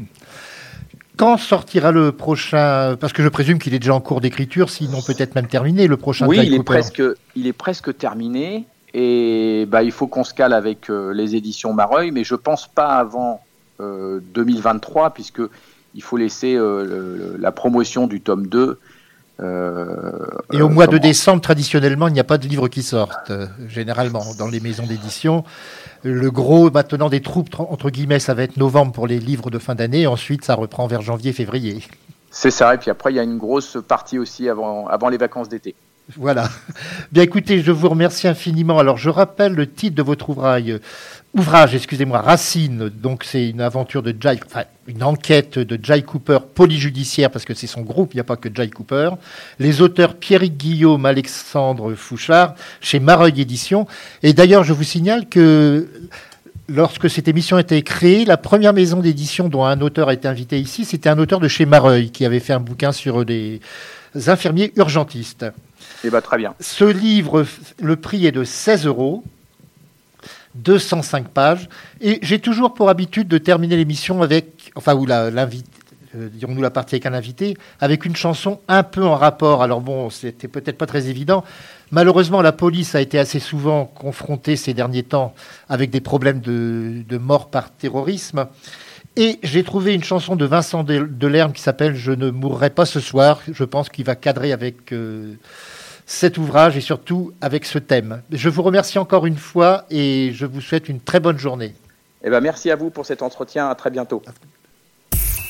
Quand 1.18 1.38
sortira 1.38 1.92
le 1.92 2.12
prochain 2.12 2.96
Parce 3.00 3.14
que 3.14 3.24
je 3.24 3.30
présume 3.30 3.60
qu'il 3.60 3.74
est 3.74 3.80
déjà 3.80 3.94
en 3.96 4.02
cours 4.02 4.22
d'écriture, 4.22 4.70
sinon 4.70 5.00
peut-être 5.02 5.36
même 5.36 5.48
terminé, 5.48 5.88
le 5.88 5.98
prochain 5.98 6.28
Oui, 6.28 6.40
il 6.44 6.54
est, 6.54 6.64
presque, 6.64 7.02
il 7.36 7.48
est 7.48 7.54
presque 7.54 7.98
terminé. 7.98 8.66
Et 8.94 9.66
bah, 9.68 9.84
il 9.84 9.92
faut 9.92 10.08
qu'on 10.08 10.24
se 10.24 10.34
cale 10.34 10.54
avec 10.54 10.90
euh, 10.90 11.14
les 11.14 11.36
éditions 11.36 11.74
Mareuil, 11.74 12.12
mais 12.12 12.24
je 12.24 12.36
pense 12.36 12.68
pas 12.68 12.96
avant 12.96 13.42
euh, 13.82 14.20
2023 14.34 15.10
puisque 15.10 15.42
il 15.94 16.02
faut 16.02 16.16
laisser 16.18 16.56
euh, 16.56 16.86
le- 16.86 17.38
la 17.38 17.52
promotion 17.52 18.08
du 18.08 18.22
tome 18.22 18.48
2 18.48 18.60
euh, 18.60 18.80
Et 19.40 19.44
au 19.44 19.46
euh, 19.46 20.70
mois 20.70 20.88
de 20.88 20.98
décembre, 20.98 21.42
traditionnellement, 21.42 22.08
il 22.08 22.14
n'y 22.14 22.20
a 22.20 22.24
pas 22.24 22.38
de 22.38 22.48
livres 22.48 22.70
qui 22.70 22.84
sortent, 22.84 23.32
euh, 23.32 23.48
généralement, 23.68 24.24
dans 24.40 24.48
les 24.48 24.62
maisons 24.62 24.86
d'édition. 24.86 25.44
Le 26.04 26.32
gros, 26.32 26.72
maintenant, 26.72 27.10
des 27.10 27.22
troupes, 27.22 27.50
tr- 27.50 27.68
entre 27.70 27.90
guillemets, 27.90 28.20
ça 28.20 28.34
va 28.34 28.44
être 28.44 28.58
novembre 28.58 28.94
pour 28.94 29.08
les 29.08 29.20
livres 29.20 29.50
de 29.50 29.60
fin 29.60 29.76
d'année. 29.76 30.08
Ensuite, 30.08 30.46
ça 30.46 30.56
reprend 30.56 30.88
vers 30.88 31.02
janvier, 31.02 31.34
février. 31.34 31.84
C'est 32.32 32.52
ça, 32.52 32.74
et 32.76 32.78
puis 32.78 32.92
après, 32.92 33.12
il 33.12 33.16
y 33.16 33.20
a 33.20 33.24
une 33.24 33.38
grosse 33.38 33.78
partie 33.86 34.20
aussi 34.20 34.48
avant, 34.48 34.88
avant 34.88 35.10
les 35.10 35.18
vacances 35.18 35.50
d'été. 35.50 35.76
Voilà. 36.18 36.50
Bien 37.12 37.24
écoutez, 37.24 37.64
je 37.64 37.72
vous 37.72 37.90
remercie 37.90 38.28
infiniment. 38.28 38.78
Alors, 38.78 38.98
je 38.98 39.10
rappelle 39.10 39.54
le 39.54 39.68
titre 39.68 39.96
de 39.96 40.04
votre 40.04 40.30
ouvrage, 40.30 40.80
ouvrage, 41.34 41.74
excusez-moi, 41.74 42.22
Racine. 42.22 42.90
Donc, 42.90 43.24
c'est 43.24 43.50
une 43.50 43.60
aventure 43.60 44.04
de 44.04 44.16
Jai, 44.20 44.40
une 44.88 45.02
enquête 45.02 45.58
de 45.58 45.84
Jai 45.84 46.04
Cooper, 46.04 46.38
polyjudiciaire, 46.54 47.32
parce 47.32 47.44
que 47.44 47.56
c'est 47.56 47.66
son 47.66 47.82
groupe, 47.82 48.14
il 48.14 48.18
n'y 48.18 48.22
a 48.22 48.26
pas 48.26 48.36
que 48.36 48.50
Jai 48.54 48.70
Cooper. 48.70 49.12
Les 49.58 49.82
auteurs 49.82 50.16
Pierrick 50.16 50.58
Guillaume, 50.58 51.08
Alexandre 51.08 51.96
Fouchard, 51.96 52.54
chez 52.82 53.00
Mareuil 53.00 53.42
Éditions. 53.42 53.88
Et 54.22 54.34
d'ailleurs, 54.34 54.64
je 54.64 54.74
vous 54.74 54.84
signale 54.84 55.28
que 55.28 55.90
lorsque 56.70 57.10
cette 57.10 57.28
émission 57.28 57.58
a 57.58 57.62
été 57.62 57.82
créée, 57.82 58.26
la 58.26 58.38
première 58.38 58.74
maison 58.74 59.00
d'édition 59.00 59.50
dont 59.50 59.66
un 59.66 59.82
auteur 59.82 60.10
a 60.10 60.14
été 60.14 60.28
invité 60.28 60.60
ici, 60.60 60.86
c'était 60.86 61.10
un 61.10 61.18
auteur 61.18 61.40
de 61.40 61.48
chez 61.48 61.66
Mareuil, 61.66 62.12
qui 62.12 62.26
avait 62.26 62.40
fait 62.40 62.54
un 62.54 62.60
bouquin 62.60 62.92
sur 62.92 63.26
des 63.26 63.60
infirmiers 64.28 64.72
urgentistes. 64.76 65.48
Très 66.24 66.38
bien. 66.38 66.54
Ce 66.60 66.86
livre, 66.86 67.46
le 67.82 67.96
prix 67.96 68.26
est 68.26 68.32
de 68.32 68.44
16 68.44 68.86
euros. 68.86 69.24
205 70.56 71.28
pages. 71.28 71.68
Et 72.02 72.20
j'ai 72.22 72.40
toujours 72.40 72.74
pour 72.74 72.90
habitude 72.90 73.28
de 73.28 73.38
terminer 73.38 73.76
l'émission 73.76 74.22
avec, 74.22 74.72
enfin, 74.76 74.96
ou 74.96 75.06
euh, 76.16 76.30
dirons-nous 76.32 76.62
la 76.62 76.70
partie 76.70 76.96
avec 76.96 77.06
un 77.06 77.14
invité, 77.14 77.58
avec 77.82 78.06
une 78.06 78.16
chanson 78.16 78.60
un 78.68 78.84
peu 78.84 79.04
en 79.04 79.16
rapport. 79.16 79.62
Alors 79.62 79.82
bon, 79.82 80.10
c'était 80.10 80.48
peut-être 80.48 80.78
pas 80.78 80.86
très 80.86 81.10
évident. 81.10 81.44
Malheureusement, 81.92 82.42
la 82.42 82.52
police 82.52 82.96
a 82.96 83.02
été 83.02 83.20
assez 83.20 83.40
souvent 83.40 83.86
confrontée 83.86 84.56
ces 84.56 84.74
derniers 84.74 85.04
temps 85.04 85.34
avec 85.68 85.90
des 85.90 86.02
problèmes 86.02 86.40
de, 86.40 87.04
de 87.08 87.18
mort 87.18 87.50
par 87.50 87.72
terrorisme. 87.72 88.48
Et 89.18 89.40
j'ai 89.44 89.64
trouvé 89.64 89.94
une 89.94 90.04
chanson 90.04 90.36
de 90.36 90.46
Vincent 90.46 90.84
Delerme 90.84 91.54
qui 91.54 91.62
s'appelle 91.62 91.96
Je 91.96 92.12
ne 92.12 92.32
mourrai 92.32 92.70
pas 92.70 92.86
ce 92.86 93.00
soir. 93.00 93.40
Je 93.52 93.64
pense 93.64 93.88
qu'il 93.88 94.04
va 94.04 94.16
cadrer 94.16 94.52
avec 94.52 94.92
euh, 94.92 95.36
cet 96.06 96.38
ouvrage 96.38 96.78
et 96.78 96.82
surtout 96.82 97.34
avec 97.42 97.66
ce 97.66 97.80
thème. 97.80 98.22
Je 98.32 98.50
vous 98.50 98.62
remercie 98.62 99.00
encore 99.00 99.26
une 99.26 99.38
fois 99.38 99.86
et 99.90 100.32
je 100.34 100.46
vous 100.46 100.62
souhaite 100.62 100.90
une 100.90 101.00
très 101.00 101.20
bonne 101.20 101.38
journée. 101.38 101.74
Eh 102.24 102.30
ben, 102.30 102.42
merci 102.42 102.72
à 102.72 102.76
vous 102.76 102.90
pour 102.90 103.06
cet 103.06 103.22
entretien. 103.22 103.70
À 103.70 103.76
très 103.76 103.90
bientôt. 103.90 104.22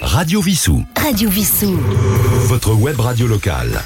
Radio 0.01 0.41
Vissou. 0.41 0.83
Radio 0.97 1.29
Vissou. 1.29 1.77
Votre 2.47 2.73
web 2.73 2.99
radio 2.99 3.27
locale. 3.27 3.81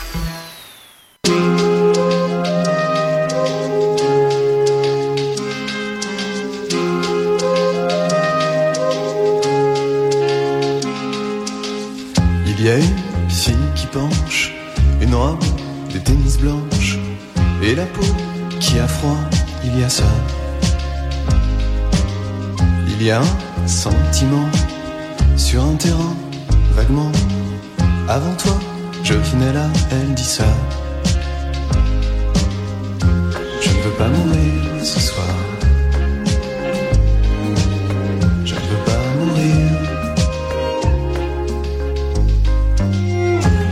Il 12.46 12.66
y 12.66 12.70
a 12.70 12.78
une 12.78 13.74
qui 13.74 13.88
penche, 13.88 14.54
une 15.02 15.16
robe 15.16 15.44
de 15.94 16.00
tennis 16.00 16.38
blanche, 16.38 16.98
et 17.64 17.76
la 17.76 17.86
peau 17.86 18.06
qui 18.60 18.80
a 18.80 18.88
froid, 18.88 19.18
il 19.64 19.80
y 19.80 19.84
a 19.84 19.90
ça. 19.90 20.04
Il 22.88 23.04
y 23.04 23.12
a 23.12 23.22
un 23.22 23.68
sentiment 23.68 24.50
sur 25.38 25.64
un 25.64 25.76
terrain, 25.76 26.16
vaguement. 26.76 27.12
Avant 28.08 28.36
toi, 28.36 28.58
je 29.04 29.14
venais 29.14 29.54
là, 29.54 29.68
elle 29.92 30.14
dit 30.14 30.24
ça. 30.24 30.46
Je 33.62 33.70
ne 33.70 33.82
veux 33.84 33.96
pas 33.98 34.08
mourir 34.08 34.84
ce 34.84 35.00
soir. 35.00 35.26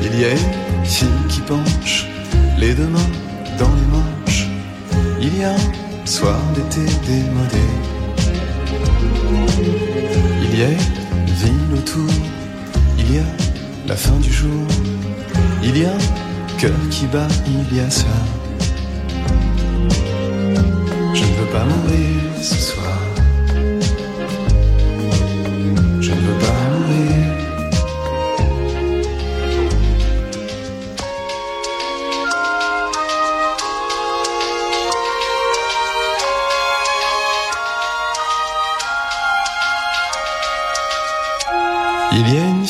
Il 0.10 0.24
y 0.24 0.26
a 0.26 0.32
une 0.32 0.67
les 2.68 2.74
deux 2.74 2.88
mains 2.88 3.12
dans 3.58 3.74
les 3.80 3.88
manches. 3.96 4.48
Il 5.22 5.40
y 5.40 5.44
a 5.46 5.54
un 5.54 6.06
soir 6.06 6.38
d'été 6.54 6.82
démodé. 7.08 7.68
Il 10.44 10.60
y 10.60 10.64
a 10.64 10.70
une 10.70 11.34
ville 11.42 11.74
autour. 11.78 12.14
Il 13.00 13.16
y 13.16 13.20
a 13.20 13.30
la 13.88 13.96
fin 13.96 14.18
du 14.18 14.32
jour. 14.32 14.68
Il 15.64 15.78
y 15.78 15.86
a 15.86 15.92
un 15.92 16.58
cœur 16.58 16.80
qui 16.92 17.06
bat. 17.06 17.30
Il 17.46 17.78
y 17.78 17.80
a 17.80 17.90
ça. 17.90 18.18
Je 21.14 21.24
ne 21.24 21.34
veux 21.40 21.52
pas 21.54 21.64
mourir 21.64 22.20
ce 22.42 22.56
soir. 22.56 23.07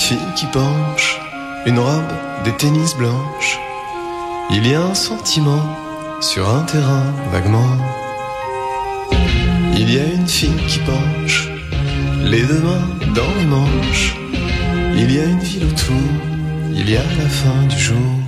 Fille 0.07 0.33
qui 0.37 0.45
penche, 0.45 1.19
une 1.65 1.79
robe 1.79 2.13
de 2.45 2.51
tennis 2.51 2.95
blanche. 2.95 3.59
Il 4.49 4.65
y 4.65 4.73
a 4.73 4.81
un 4.81 4.93
sentiment 4.93 5.65
sur 6.21 6.47
un 6.47 6.63
terrain 6.63 7.03
vaguement. 7.33 7.75
Il 9.75 9.93
y 9.93 9.99
a 9.99 10.05
une 10.05 10.25
fille 10.25 10.61
qui 10.69 10.79
penche, 10.79 11.49
les 12.23 12.43
deux 12.43 12.61
mains 12.61 12.87
dans 13.15 13.33
les 13.37 13.47
manches. 13.47 14.15
Il 14.95 15.13
y 15.13 15.19
a 15.19 15.25
une 15.25 15.39
ville 15.39 15.65
autour, 15.65 16.09
il 16.73 16.89
y 16.89 16.95
a 16.95 17.03
la 17.03 17.29
fin 17.29 17.63
du 17.67 17.77
jour. 17.77 18.26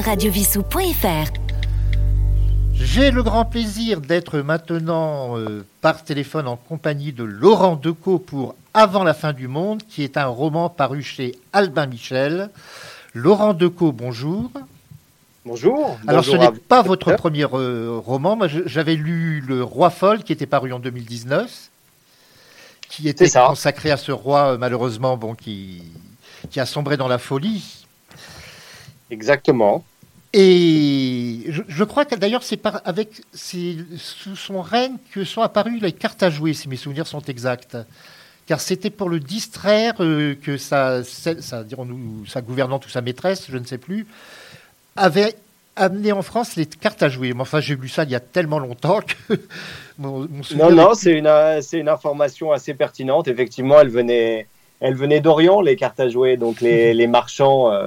www.radiovissou.fr 0.00 1.32
J'ai 2.74 3.10
le 3.10 3.22
grand 3.22 3.44
plaisir 3.44 4.00
d'être 4.00 4.38
maintenant 4.38 5.36
euh, 5.36 5.64
par 5.82 6.04
téléphone 6.04 6.48
en 6.48 6.56
compagnie 6.56 7.12
de 7.12 7.22
Laurent 7.22 7.76
Decaux 7.76 8.18
pour 8.18 8.54
Avant 8.72 9.04
la 9.04 9.12
fin 9.14 9.32
du 9.32 9.46
monde, 9.46 9.82
qui 9.88 10.02
est 10.02 10.16
un 10.16 10.26
roman 10.26 10.70
paru 10.70 11.02
chez 11.02 11.36
Albin 11.52 11.86
Michel. 11.86 12.48
Laurent 13.14 13.52
Decaux, 13.52 13.92
bonjour. 13.92 14.50
Bonjour. 15.44 15.98
Alors 16.06 16.24
ce 16.24 16.30
Bonjour 16.30 16.52
n'est 16.52 16.58
pas 16.58 16.82
votre 16.82 17.14
premier 17.16 17.46
euh, 17.52 18.00
roman. 18.02 18.36
Moi, 18.36 18.48
j'avais 18.48 18.94
lu 18.94 19.42
Le 19.46 19.62
Roi 19.62 19.90
Folle, 19.90 20.22
qui 20.22 20.32
était 20.32 20.46
paru 20.46 20.72
en 20.72 20.78
2019, 20.78 21.70
qui 22.88 23.08
était 23.08 23.28
ça. 23.28 23.46
consacré 23.48 23.90
à 23.90 23.96
ce 23.98 24.12
roi, 24.12 24.52
euh, 24.52 24.58
malheureusement, 24.58 25.16
bon, 25.18 25.34
qui, 25.34 25.82
qui 26.50 26.58
a 26.58 26.64
sombré 26.66 26.96
dans 26.96 27.08
la 27.08 27.18
folie. 27.18 27.84
Exactement. 29.10 29.84
Et 30.32 31.40
je, 31.48 31.62
je 31.66 31.84
crois 31.84 32.04
que 32.04 32.14
d'ailleurs 32.14 32.44
c'est 32.44 32.60
avec 32.84 33.22
sous 33.34 34.36
son 34.36 34.62
règne 34.62 34.96
que 35.12 35.24
sont 35.24 35.42
apparues 35.42 35.80
les 35.80 35.92
cartes 35.92 36.22
à 36.22 36.30
jouer, 36.30 36.54
si 36.54 36.68
mes 36.68 36.76
souvenirs 36.76 37.06
sont 37.08 37.20
exacts. 37.22 37.76
Car 38.46 38.60
c'était 38.60 38.90
pour 38.90 39.08
le 39.08 39.20
distraire 39.20 39.94
euh, 40.00 40.34
que 40.40 40.56
sa, 40.56 41.02
dirons-nous, 41.64 42.26
sa 42.26 42.42
gouvernante 42.42 42.86
ou 42.86 42.88
sa 42.90 43.00
maîtresse, 43.00 43.46
je 43.50 43.58
ne 43.58 43.64
sais 43.64 43.78
plus, 43.78 44.06
avait 44.96 45.36
amené 45.76 46.12
en 46.12 46.22
France 46.22 46.56
les 46.56 46.66
cartes 46.66 47.02
à 47.02 47.08
jouer. 47.08 47.32
Mais 47.34 47.42
enfin, 47.42 47.60
j'ai 47.60 47.76
lu 47.76 47.88
ça 47.88 48.04
il 48.04 48.10
y 48.10 48.14
a 48.16 48.20
tellement 48.20 48.58
longtemps 48.58 49.00
que 49.02 49.34
mon, 49.98 50.28
mon 50.28 50.42
souvenir 50.42 50.66
Non, 50.66 50.70
non, 50.72 50.92
est- 50.92 50.94
c'est 50.94 51.12
une, 51.18 51.30
c'est 51.62 51.78
une 51.78 51.88
information 51.88 52.52
assez 52.52 52.74
pertinente. 52.74 53.28
Effectivement, 53.28 53.80
elle 53.80 53.88
venait, 53.88 54.48
elle 54.80 54.94
venait 54.96 55.20
d'Orient, 55.20 55.60
les 55.60 55.76
cartes 55.76 56.00
à 56.00 56.08
jouer, 56.08 56.36
donc 56.36 56.60
les, 56.60 56.92
les 56.94 57.06
marchands, 57.06 57.70
euh, 57.72 57.86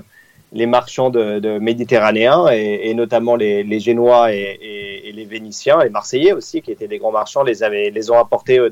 les 0.53 0.65
marchands 0.67 1.09
de, 1.09 1.57
méditerranéens 1.59 2.47
et, 2.51 2.89
et 2.89 2.93
notamment 2.93 3.35
les, 3.35 3.79
Génois 3.79 4.33
et, 4.33 4.57
et- 4.61 5.09
et 5.09 5.11
les 5.11 5.25
Vénitiens, 5.25 5.83
les 5.83 5.89
Marseillais 5.89 6.31
aussi, 6.31 6.61
qui 6.61 6.71
étaient 6.71 6.87
des 6.87 6.97
grands 6.97 7.11
marchands, 7.11 7.43
les, 7.43 7.61
avaient, 7.61 7.89
les 7.89 8.09
ont 8.09 8.17
apportés 8.17 8.57
euh, 8.59 8.69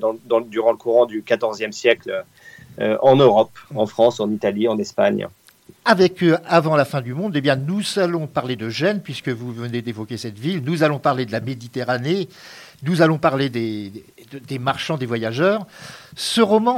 durant 0.47 0.71
le 0.71 0.77
courant 0.77 1.05
du 1.05 1.23
XIVe 1.27 1.71
siècle 1.71 2.23
euh, 2.79 2.97
en 3.01 3.15
Europe, 3.17 3.51
en 3.75 3.85
France, 3.85 4.19
en 4.21 4.31
Italie, 4.31 4.67
en 4.69 4.77
Espagne. 4.79 5.27
Avec 5.83 6.23
euh, 6.23 6.37
Avant 6.47 6.75
la 6.77 6.85
fin 6.85 7.01
du 7.01 7.13
monde, 7.13 7.33
eh 7.35 7.41
bien, 7.41 7.57
nous 7.57 7.81
allons 7.97 8.27
parler 8.27 8.55
de 8.55 8.69
Gênes, 8.69 9.01
puisque 9.01 9.27
vous 9.29 9.51
venez 9.51 9.81
d'évoquer 9.81 10.15
cette 10.17 10.39
ville. 10.39 10.63
Nous 10.63 10.83
allons 10.83 10.99
parler 10.99 11.25
de 11.25 11.31
la 11.33 11.41
Méditerranée. 11.41 12.29
Nous 12.83 13.01
allons 13.01 13.17
parler 13.17 13.49
des, 13.49 13.91
marchands, 14.59 14.97
des 14.97 15.05
voyageurs. 15.05 15.65
Ce 16.15 16.39
roman 16.41 16.77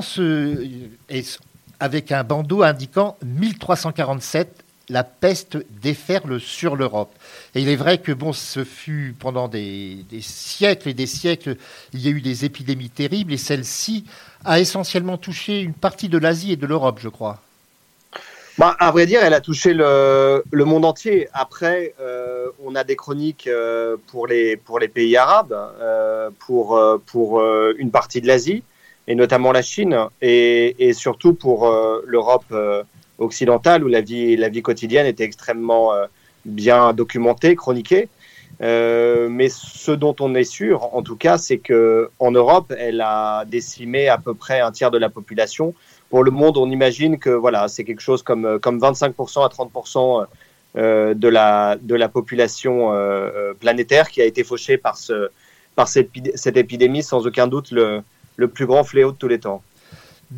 est 1.10 1.40
avec 1.80 2.12
un 2.12 2.24
bandeau 2.24 2.64
indiquant 2.64 3.18
1347 3.24 4.63
la 4.90 5.04
peste 5.04 5.58
déferle 5.82 6.40
sur 6.40 6.76
l'Europe. 6.76 7.14
Et 7.56 7.62
il 7.62 7.70
est 7.70 7.76
vrai 7.76 8.00
que 8.00 8.12
bon, 8.12 8.34
ce 8.34 8.64
fut 8.64 9.16
pendant 9.18 9.48
des, 9.48 10.06
siècles 10.22 10.90
et 10.90 10.94
des 10.94 11.08
siècles, 11.08 11.56
il 11.94 12.02
y 12.02 12.08
a 12.08 12.12
eu 12.12 12.22
des 12.22 12.46
épidémies 12.46 12.90
terribles 12.90 13.34
et 13.34 13.38
celle-ci 13.38 14.06
a 14.44 14.60
essentiellement 14.60 15.18
touché 15.18 15.62
une 15.62 15.74
partie 15.74 16.10
de 16.10 16.18
l'Asie 16.18 16.54
et 16.54 16.58
de 16.58 16.68
l'Europe, 16.68 17.00
je 17.00 17.10
crois. 17.10 17.40
Bah, 18.60 18.76
à 18.80 18.92
vrai 18.92 19.08
dire, 19.08 19.22
elle 19.24 19.34
a 19.34 19.42
touché 19.42 19.74
le, 19.74 20.44
monde 20.52 20.86
entier. 20.86 21.28
Après, 21.34 21.96
euh, 22.00 22.50
on 22.64 22.76
a 22.76 22.84
des 22.84 22.96
chroniques 22.96 23.48
euh, 23.48 23.98
pour, 24.08 24.28
les, 24.28 24.58
pour 24.58 24.78
les 24.80 24.88
pays 24.88 25.18
arabes, 25.18 25.58
euh, 25.82 26.30
pour, 26.46 26.80
pour 27.08 27.42
une 27.78 27.90
partie 27.90 28.22
de 28.22 28.28
l'Asie, 28.28 28.64
et 29.08 29.16
notamment 29.16 29.52
la 29.52 29.64
Chine, 29.64 29.98
et, 30.22 30.88
et 30.88 30.94
surtout 30.94 31.34
pour 31.34 31.72
l'Europe 32.06 32.54
occidentale, 33.24 33.84
où 33.84 33.88
la 33.88 34.02
vie, 34.02 34.36
la 34.36 34.50
vie 34.50 34.62
quotidienne 34.62 35.06
était 35.06 35.24
extrêmement 35.24 35.92
bien 36.46 36.94
documentée, 36.94 37.56
chroniquée. 37.56 38.10
mais 38.60 39.48
ce 39.50 39.92
dont 39.92 40.16
on 40.20 40.36
est 40.36 40.44
sûr, 40.44 40.94
en 40.96 41.02
tout 41.02 41.16
cas, 41.16 41.38
c'est 41.38 41.58
que 41.58 42.10
en 42.20 42.32
Europe, 42.32 42.74
elle 42.78 43.02
a 43.02 43.46
décimé 43.46 44.08
à 44.08 44.18
peu 44.18 44.34
près 44.34 44.60
un 44.60 44.72
tiers 44.72 44.92
de 44.92 44.98
la 44.98 45.10
population 45.10 45.74
pour 46.14 46.24
le 46.24 46.30
monde, 46.30 46.60
on 46.60 46.70
imagine 46.70 47.18
que 47.18 47.32
voilà, 47.32 47.68
c'est 47.68 47.84
quelque 47.84 48.00
chose 48.00 48.22
comme, 48.22 48.46
euh, 48.46 48.60
comme 48.60 48.78
25% 48.78 49.44
à 49.44 49.48
30% 49.48 50.28
euh, 50.78 51.16
de, 51.16 51.28
la, 51.28 51.76
de 51.82 51.96
la 51.96 52.08
population 52.08 52.94
euh, 52.94 53.56
planétaire 53.60 54.08
qui 54.12 54.22
a 54.22 54.26
été 54.26 54.44
fauchée 54.44 54.78
par, 54.78 54.96
ce, 54.96 55.30
par 55.74 55.88
cette, 55.88 56.12
cette 56.36 56.56
épidémie, 56.56 57.02
sans 57.02 57.26
aucun 57.26 57.48
doute 57.48 57.72
le, 57.72 58.04
le 58.36 58.48
plus 58.48 58.68
grand 58.68 58.84
fléau 58.84 59.12
de 59.12 59.18
tous 59.18 59.28
les 59.28 59.40
temps. 59.40 59.64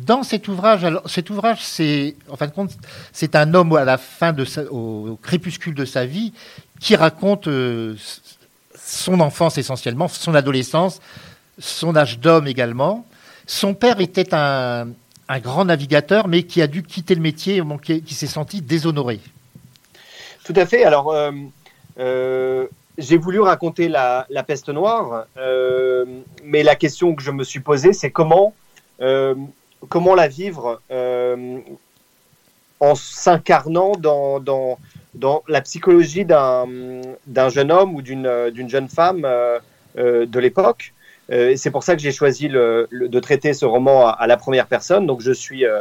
Dans 0.04 0.22
cet 0.22 0.48
ouvrage, 0.48 0.86
cet 1.06 1.30
ouvrage, 1.30 1.60
c'est 1.62 2.16
en 2.28 2.36
fin 2.36 2.46
de 2.46 2.52
compte, 2.52 2.70
c'est 3.12 3.34
un 3.34 3.54
homme 3.54 3.74
à 3.76 3.84
la 3.84 3.96
fin 3.96 4.34
au, 4.70 5.18
crépuscule 5.22 5.74
de 5.74 5.86
sa 5.86 6.04
vie 6.04 6.34
qui 6.80 6.96
raconte 6.96 7.48
euh, 7.48 7.94
son 8.78 9.20
enfance 9.20 9.56
essentiellement, 9.56 10.06
son 10.08 10.34
adolescence, 10.34 11.00
son 11.58 11.96
âge 11.96 12.18
d'homme 12.18 12.46
également. 12.46 13.06
Son 13.46 13.72
père 13.72 13.98
était 14.00 14.34
un, 14.34 14.88
grand 15.42 15.64
navigateur, 15.64 16.28
mais 16.28 16.42
qui 16.42 16.60
a 16.60 16.66
dû 16.66 16.82
quitter 16.82 17.14
le 17.14 17.22
métier, 17.22 17.62
qui, 17.82 18.02
qui 18.02 18.14
s'est 18.14 18.26
senti 18.26 18.60
déshonoré. 18.60 19.18
Tout 20.44 20.54
à 20.56 20.66
fait. 20.66 20.84
Alors, 20.84 21.10
euh, 21.10 21.32
euh, 21.98 22.66
j'ai 22.98 23.16
voulu 23.16 23.40
raconter 23.40 23.88
la, 23.88 24.26
peste 24.46 24.68
noire, 24.68 25.24
mais 26.44 26.62
la 26.62 26.76
question 26.76 27.14
que 27.14 27.22
je 27.22 27.30
me 27.30 27.44
suis 27.44 27.60
posée, 27.60 27.94
c'est 27.94 28.10
comment, 28.10 28.52
comment 29.88 30.14
la 30.14 30.28
vivre 30.28 30.80
euh, 30.90 31.58
en 32.80 32.94
s'incarnant 32.94 33.92
dans, 33.92 34.78
la 35.48 35.60
psychologie 35.62 36.24
d'un 36.24 37.48
jeune 37.48 37.72
homme 37.72 37.94
ou 37.94 38.02
d'une 38.02 38.68
jeune 38.68 38.88
femme 38.88 39.26
euh, 39.98 40.26
de 40.26 40.38
l'époque. 40.38 40.92
Euh, 41.32 41.54
c'est 41.56 41.70
pour 41.70 41.82
ça 41.82 41.96
que 41.96 42.02
j'ai 42.02 42.12
choisi 42.12 42.48
de 42.48 43.20
traiter 43.20 43.54
ce 43.54 43.64
roman 43.64 44.08
à, 44.08 44.26
la 44.26 44.36
première 44.36 44.66
personne. 44.66 45.06
Donc 45.06 45.20
je 45.22 45.32
suis, 45.32 45.64
euh, 45.64 45.80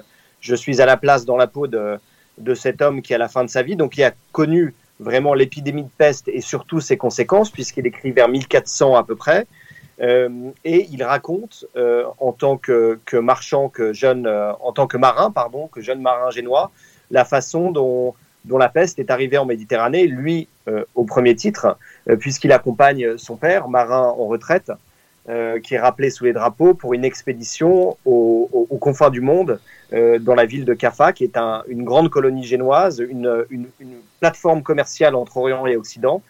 à 0.79 0.85
la 0.85 0.97
place 0.97 1.25
dans 1.25 1.37
la 1.37 1.47
peau 1.47 1.67
de, 1.67 1.99
de 2.37 2.53
cet 2.53 2.81
homme 2.81 3.01
qui, 3.01 3.13
à 3.13 3.17
la 3.17 3.27
fin 3.27 3.43
de 3.43 3.49
sa 3.49 3.61
vie, 3.61 3.75
donc 3.75 3.97
il 3.97 4.03
a 4.03 4.13
connu 4.31 4.73
vraiment 4.99 5.33
l'épidémie 5.33 5.83
de 5.83 5.89
peste 5.97 6.29
et 6.29 6.39
surtout 6.39 6.79
ses 6.79 6.95
conséquences, 6.95 7.49
puisqu'il 7.49 7.85
écrit 7.85 8.11
vers 8.11 8.29
1400 8.29 8.95
à 8.95 9.03
peu 9.03 9.15
près. 9.15 9.45
Euh, 10.01 10.51
et 10.65 10.87
il 10.91 11.03
raconte 11.03 11.65
euh, 11.75 12.03
en 12.19 12.33
tant 12.33 12.57
que, 12.57 12.99
que 13.05 13.17
marchand, 13.17 13.69
que 13.69 13.93
jeune, 13.93 14.27
euh, 14.27 14.51
en 14.59 14.73
tant 14.73 14.87
que 14.87 14.97
marin, 14.97 15.31
pardon, 15.31 15.67
que 15.67 15.81
jeune 15.81 16.01
marin 16.01 16.31
génois, 16.31 16.71
la 17.11 17.23
façon 17.23 17.71
dont, 17.71 18.13
dont 18.43 18.57
la 18.57 18.69
peste 18.69 18.99
est 18.99 19.09
arrivée 19.09 19.37
en 19.37 19.45
Méditerranée, 19.45 20.07
lui 20.07 20.47
au 20.95 21.03
premier 21.03 21.35
titre, 21.35 21.77
puisqu'il 22.19 22.51
accompagne 22.51 23.19
son 23.19 23.35
père, 23.35 23.69
marin 23.69 24.01
en 24.01 24.25
retraite, 24.25 24.71
euh, 25.27 25.59
qui 25.59 25.73
est 25.73 25.79
rappelé 25.79 26.11
sous 26.11 26.23
les 26.25 26.33
drapeaux 26.33 26.75
pour 26.75 26.93
une 26.93 27.03
expédition 27.03 27.97
au, 28.05 28.47
au, 28.53 28.67
au 28.69 28.77
confins 28.77 29.09
du 29.09 29.21
monde 29.21 29.59
euh, 29.91 30.19
dans 30.19 30.35
la 30.35 30.45
ville 30.45 30.65
de 30.65 30.75
Kaffa, 30.75 31.13
qui 31.13 31.23
est 31.23 31.35
un, 31.35 31.63
une 31.67 31.83
grande 31.83 32.11
colonie 32.11 32.43
génoise, 32.43 32.99
une, 32.99 33.43
une, 33.49 33.65
une, 33.79 33.95
plateforme 34.19 34.61
commerciale 34.61 35.15
entre 35.15 35.37
Orient 35.37 35.65
et 35.65 35.77
Occident, 35.77 36.21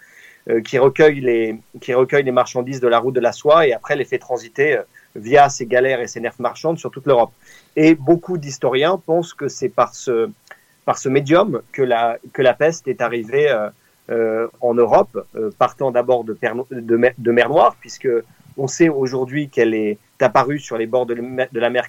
qui, 0.61 0.77
recueille 0.77 1.21
les, 1.21 1.59
qui 1.81 1.93
recueille 1.93 2.23
les 2.23 2.31
marchandises 2.31 2.79
de 2.79 2.87
la 2.87 2.99
route 2.99 3.15
de 3.15 3.19
la 3.19 3.31
soie 3.31 3.67
et 3.67 3.73
après 3.73 3.95
les 3.95 4.05
fait 4.05 4.19
transiter 4.19 4.77
euh, 4.77 4.83
via 5.15 5.49
ses 5.49 5.65
galères 5.65 6.01
et 6.01 6.07
ses 6.07 6.19
nerfs 6.19 6.39
marchandes 6.39 6.77
sur 6.77 6.91
toute 6.91 7.07
l'Europe. 7.07 7.31
Et 7.75 7.95
beaucoup 7.95 8.37
d'historiens 8.37 8.97
pensent 8.97 9.33
que 9.33 9.47
c'est 9.47 9.69
par 9.69 9.95
ce, 9.95 10.29
par 10.85 10.97
ce 10.97 11.09
médium 11.09 11.61
que 11.71 11.81
la, 11.81 12.17
que 12.33 12.41
la 12.41 12.53
peste 12.53 12.87
est 12.87 13.01
arrivée 13.01 13.47
euh, 14.09 14.47
en 14.61 14.73
Europe, 14.73 15.25
partant 15.57 15.89
d'abord 15.89 16.25
de, 16.25 16.37
de, 16.71 17.11
de 17.17 17.31
mer 17.31 17.49
Noire, 17.49 17.75
puisque 17.79 18.09
on 18.57 18.67
sait 18.67 18.89
aujourd'hui 18.89 19.49
qu'elle 19.49 19.73
est 19.73 19.97
apparue 20.19 20.59
sur 20.59 20.77
les 20.77 20.85
bords 20.85 21.05
de 21.05 21.15
la 21.53 21.69
mer 21.69 21.87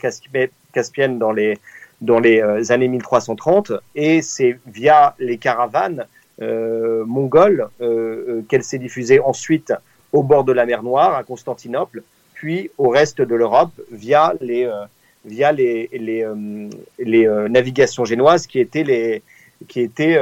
Caspienne 0.73 1.19
dans 1.19 1.33
les, 1.33 1.59
dans 2.01 2.19
les 2.19 2.41
euh, 2.41 2.71
années 2.71 2.89
1330 2.89 3.73
et 3.95 4.23
c'est 4.23 4.59
via 4.67 5.15
les 5.19 5.39
caravanes 5.39 6.07
euh, 6.43 7.05
mongoles 7.07 7.69
euh, 7.81 8.43
qu'elle 8.49 8.63
s'est 8.63 8.79
diffusée 8.79 9.21
ensuite 9.21 9.73
au 10.13 10.23
bord 10.23 10.45
de 10.45 10.53
la 10.53 10.67
mer 10.67 10.83
Noire 10.83 11.15
à 11.15 11.25
Constantinople 11.25 12.03
puis 12.35 12.71
au 12.77 12.91
reste 12.91 13.23
de 13.23 13.35
l'Europe 13.35 13.73
via 13.91 14.35
les 14.41 14.65
euh, 14.65 14.85
via 15.25 15.53
les 15.53 15.89
euh, 15.95 16.69
les 16.99 17.27
navigations 17.49 18.05
génoises 18.05 18.47
qui 18.47 18.61
étaient 18.61 18.85
les 18.85 19.23
qui 19.67 19.81
étaient 19.81 20.21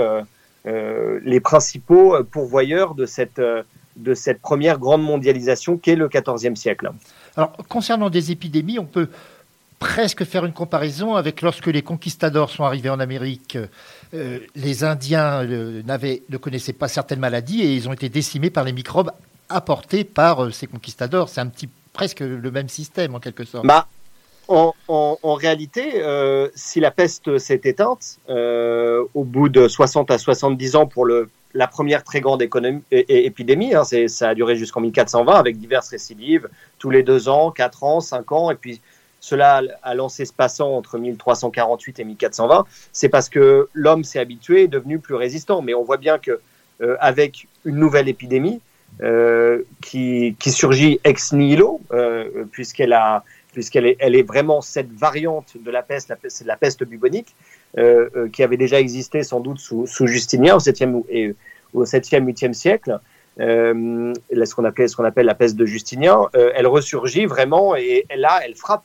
les 0.65 1.41
principaux 1.41 2.23
pourvoyeurs 2.25 2.95
de 2.95 3.07
cette 3.07 3.41
de 3.97 4.15
cette 4.15 4.41
première 4.41 4.79
grande 4.79 5.03
mondialisation 5.03 5.77
qu'est 5.77 5.97
le 5.97 6.09
XIVe 6.09 6.55
siècle. 6.55 6.91
Alors, 7.37 7.53
concernant 7.69 8.11
des 8.11 8.31
épidémies, 8.33 8.79
on 8.79 8.87
peut 8.87 9.09
presque 9.79 10.25
faire 10.25 10.45
une 10.45 10.53
comparaison 10.53 11.15
avec 11.15 11.43
lorsque 11.43 11.67
les 11.67 11.83
conquistadors 11.83 12.51
sont 12.51 12.65
arrivés 12.65 12.91
en 12.91 13.01
Amérique. 13.01 13.59
Euh, 14.15 14.39
les 14.55 14.85
Indiens 14.85 15.43
euh, 15.45 15.83
ne 15.85 16.37
connaissaient 16.37 16.73
pas 16.73 16.89
certaines 16.89 17.21
maladies 17.21 17.63
et 17.63 17.75
ils 17.75 17.89
ont 17.89 17.93
été 17.93 18.09
décimés 18.09 18.51
par 18.51 18.65
les 18.65 18.73
microbes 18.73 19.11
apportés 19.49 20.05
par 20.05 20.45
euh, 20.45 20.51
ces 20.51 20.67
conquistadors. 20.67 21.29
C'est 21.29 21.41
un 21.41 21.49
petit 21.49 21.69
presque 21.93 22.21
le 22.21 22.51
même 22.51 22.69
système 22.69 23.15
en 23.15 23.21
quelque 23.21 23.45
sorte. 23.45 23.67
Bah, 23.67 23.87
en, 24.49 24.75
réalité, 25.35 26.03
euh, 26.03 26.49
si 26.55 26.81
la 26.81 26.91
peste 26.91 27.39
s'est 27.39 27.61
éteinte 27.65 28.19
au 28.29 29.25
bout 29.25 29.49
de 29.49 29.69
60 29.69 30.11
à 30.11 30.19
70 30.19 30.77
ans 30.77 30.87
pour 30.87 31.05
le, 31.05 31.31
la 31.55 31.69
première 31.69 32.03
très 32.03 32.21
grande 32.21 32.43
épidémie, 32.91 33.75
hein, 33.75 33.85
ça 33.85 34.29
a 34.29 34.35
duré 34.35 34.57
jusqu'en 34.57 34.81
1420 34.81 35.33
avec 35.35 35.57
diverses 35.57 35.89
récidives, 35.89 36.49
tous 36.79 36.91
les 36.91 37.03
deux 37.03 37.29
ans, 37.29 37.53
quatre 37.53 37.85
ans, 37.85 38.01
cinq 38.01 38.33
ans, 38.33 38.51
et 38.51 38.57
puis 38.57 38.81
cela 39.25 39.63
a 39.83 39.95
lancé 39.95 40.27
ce 40.27 40.35
passant 40.35 40.77
entre 40.77 40.99
1348 40.99 41.99
et 41.99 42.05
1420, 42.05 42.67
c'est 42.93 43.09
parce 43.09 43.31
que 43.31 43.69
l'homme 43.73 44.05
s'est 44.05 44.19
habitué, 44.19 44.65
est 44.65 44.69
devenu 44.69 44.99
plus 44.99 45.15
résistant. 45.15 45.63
Mais 45.63 45.73
on 45.73 45.83
voit 45.83 45.97
bien 45.97 46.19
que 46.19 46.41
euh, 46.83 46.97
avec 47.01 47.49
une 47.65 47.77
nouvelle 47.77 48.09
épidémie 48.09 48.61
euh, 49.03 49.63
qui, 49.81 50.37
qui, 50.39 50.51
surgit 50.51 51.01
ex 51.05 51.33
nihilo, 51.33 51.81
euh, 51.93 52.45
puisqu'elle 52.53 52.93
a 52.93 53.25
puisqu'elle 53.53 53.87
est, 53.87 53.97
elle 54.01 54.15
est 54.15 54.25
vraiment 54.25 54.61
cette 54.61 54.93
variante 54.93 55.57
de 55.59 55.71
la 55.71 55.83
peste, 55.83 56.09
la 56.11 56.17
peste, 56.17 56.45
la 56.45 56.57
peste 56.57 56.85
bubonique, 56.85 57.35
qui 58.33 58.43
avait 58.43 58.57
déjà 58.57 58.81
existé 58.81 59.23
sans 59.23 59.41
doute 59.41 59.59
sous, 59.59 59.87
sous 59.87 60.07
Justinien 60.07 60.57
au 60.57 60.59
7e 60.59 61.03
et 61.09 61.35
au 61.73 61.85
7e, 61.85 62.25
8e 62.25 62.53
siècle, 62.53 62.99
ce 63.39 64.55
qu'on 64.55 64.65
appelle, 64.65 64.91
qu'on 64.91 65.05
appelle 65.05 65.27
la 65.27 65.37
peste 65.37 65.55
de 65.55 65.67
Justinien, 65.67 66.29
elle 66.33 66.67
ressurgit 66.67 67.27
vraiment 67.27 67.77
et 67.77 68.07
là, 68.17 68.41
elle 68.45 68.57
frappe 68.57 68.83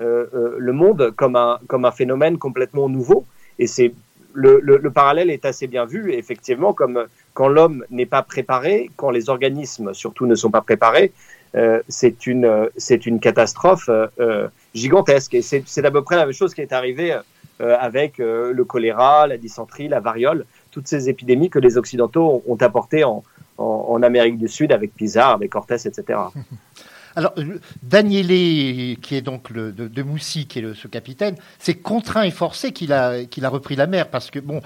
le 0.00 0.72
monde 0.72 1.12
comme 1.16 1.36
un, 1.36 1.58
comme 1.66 1.84
un 1.84 1.90
phénomène 1.90 2.38
complètement 2.38 2.88
nouveau. 2.88 3.24
Et 3.58 3.66
c'est 3.66 3.92
le, 4.32 4.60
le, 4.62 4.78
le, 4.78 4.90
parallèle 4.90 5.30
est 5.30 5.44
assez 5.44 5.66
bien 5.66 5.84
vu, 5.84 6.12
effectivement, 6.12 6.72
comme 6.72 7.06
quand 7.34 7.48
l'homme 7.48 7.84
n'est 7.90 8.06
pas 8.06 8.22
préparé, 8.22 8.90
quand 8.96 9.10
les 9.10 9.28
organismes 9.28 9.92
surtout 9.92 10.26
ne 10.26 10.34
sont 10.34 10.50
pas 10.50 10.62
préparés, 10.62 11.12
euh, 11.56 11.82
c'est 11.88 12.26
une, 12.26 12.68
une 13.06 13.20
catastrophe 13.20 13.90
euh, 13.90 14.48
gigantesque. 14.74 15.34
Et 15.34 15.42
c'est 15.42 15.84
à 15.84 15.90
peu 15.90 16.02
près 16.02 16.16
la 16.16 16.26
même 16.26 16.34
chose 16.34 16.54
qui 16.54 16.60
est 16.60 16.72
arrivée 16.72 17.18
euh, 17.60 17.76
avec 17.78 18.20
euh, 18.20 18.52
le 18.54 18.64
choléra, 18.64 19.26
la 19.26 19.36
dysenterie, 19.36 19.88
la 19.88 20.00
variole, 20.00 20.46
toutes 20.70 20.88
ces 20.88 21.10
épidémies 21.10 21.50
que 21.50 21.58
les 21.58 21.76
Occidentaux 21.76 22.42
ont, 22.46 22.52
ont 22.54 22.56
apportées 22.56 23.04
en, 23.04 23.22
en, 23.58 23.64
en, 23.90 24.02
Amérique 24.02 24.38
du 24.38 24.48
Sud 24.48 24.72
avec 24.72 24.94
Pizarre, 24.94 25.32
avec 25.32 25.50
Cortés, 25.50 25.74
etc. 25.74 26.18
Alors, 27.20 27.34
Daniele, 27.82 28.96
qui 29.00 29.14
est 29.14 29.20
donc 29.20 29.50
le, 29.50 29.72
de, 29.72 29.88
de 29.88 30.02
Moussy, 30.02 30.46
qui 30.46 30.60
est 30.60 30.62
le, 30.62 30.74
ce 30.74 30.88
capitaine, 30.88 31.36
c'est 31.58 31.74
contraint 31.74 32.22
et 32.22 32.30
forcé 32.30 32.72
qu'il 32.72 32.94
a, 32.94 33.24
qu'il 33.26 33.44
a 33.44 33.50
repris 33.50 33.76
la 33.76 33.86
mer 33.86 34.08
parce 34.08 34.30
que, 34.30 34.38
bon, 34.38 34.62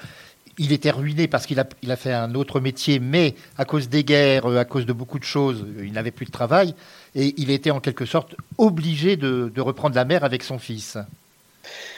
il 0.56 0.70
était 0.70 0.92
ruiné 0.92 1.26
parce 1.26 1.46
qu'il 1.46 1.58
a, 1.58 1.66
il 1.82 1.90
a 1.90 1.96
fait 1.96 2.12
un 2.12 2.36
autre 2.36 2.60
métier, 2.60 3.00
mais 3.00 3.34
à 3.58 3.64
cause 3.64 3.88
des 3.88 4.04
guerres, 4.04 4.46
à 4.46 4.64
cause 4.64 4.86
de 4.86 4.92
beaucoup 4.92 5.18
de 5.18 5.24
choses, 5.24 5.66
il 5.82 5.92
n'avait 5.94 6.12
plus 6.12 6.26
de 6.26 6.30
travail 6.30 6.76
et 7.16 7.34
il 7.38 7.50
était 7.50 7.72
en 7.72 7.80
quelque 7.80 8.04
sorte 8.06 8.36
obligé 8.56 9.16
de, 9.16 9.50
de 9.52 9.60
reprendre 9.60 9.96
la 9.96 10.04
mer 10.04 10.22
avec 10.22 10.44
son 10.44 10.60
fils. 10.60 10.96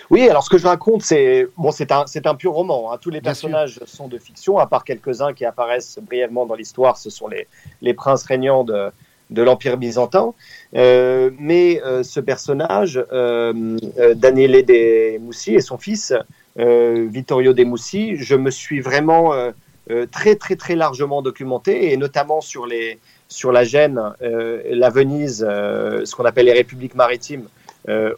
Oui, 0.09 0.27
alors 0.27 0.43
ce 0.43 0.49
que 0.49 0.57
je 0.57 0.67
raconte, 0.67 1.03
c'est 1.03 1.49
bon, 1.59 1.71
c'est 1.71 1.93
un, 1.93 2.07
c'est 2.07 2.27
un 2.27 2.35
pur 2.35 2.53
roman. 2.53 2.93
hein. 2.93 2.99
Tous 2.99 3.11
les 3.11 3.21
Bien 3.21 3.35
sûr. 3.35 3.51
personnages 3.51 3.81
sont 3.85 4.09
de 4.09 4.17
fiction, 4.17 4.57
à 4.59 4.67
part 4.67 4.85
quelques-uns 4.85 5.35
qui 5.35 5.45
apparaissent 5.45 5.99
brièvement 6.01 6.47
dans 6.47 6.55
l'histoire. 6.55 6.97
Ce 6.97 7.11
sont 7.11 7.29
les, 7.29 7.47
les 7.83 7.93
princes 7.93 8.23
régnants 8.25 8.65
de, 8.65 8.91
de 9.31 9.43
l'Empire 9.43 9.77
byzantin. 9.77 10.35
Euh, 10.75 11.31
mais 11.39 11.83
euh, 11.85 12.03
ce 12.03 12.21
personnage, 12.21 13.03
euh, 13.13 13.77
euh, 13.99 14.15
Daniele 14.15 14.65
de 14.65 15.19
Moussi 15.19 15.55
et 15.55 15.61
son 15.61 15.79
fils, 15.79 16.13
Vittorio 16.57 17.53
de 17.53 17.65
Moussi, 17.65 18.17
je 18.17 18.35
me 18.35 18.51
suis 18.51 18.81
vraiment 18.81 19.35
très 20.11 20.37
très 20.37 20.57
très 20.57 20.75
largement 20.75 21.21
documenté, 21.21 21.93
et 21.93 21.99
notamment 21.99 22.41
sur 22.41 22.65
les 22.67 22.99
sur 23.29 23.53
la 23.53 23.63
Gêne, 23.65 24.01
euh, 24.23 24.63
la 24.71 24.89
Venise, 24.89 25.41
ce 25.41 26.15
qu'on 26.15 26.25
appelle 26.25 26.47
les 26.47 26.55
républiques 26.55 26.95
maritimes 26.95 27.47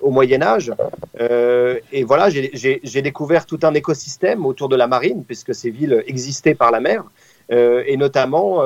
au 0.00 0.10
Moyen 0.10 0.40
Âge. 0.40 0.72
Et 1.18 2.04
voilà, 2.04 2.30
j'ai- 2.30 3.02
découvert 3.02 3.44
tout 3.44 3.58
un 3.64 3.74
écosystème 3.74 4.46
autour 4.46 4.68
de 4.68 4.76
la 4.76 4.86
marine, 4.86 5.24
puisque 5.24 5.52
ces 5.52 5.70
villes 5.70 6.04
existaient 6.06 6.54
par 6.54 6.70
la 6.70 6.78
mer, 6.78 7.02
et 7.50 7.96
notamment 7.96 8.62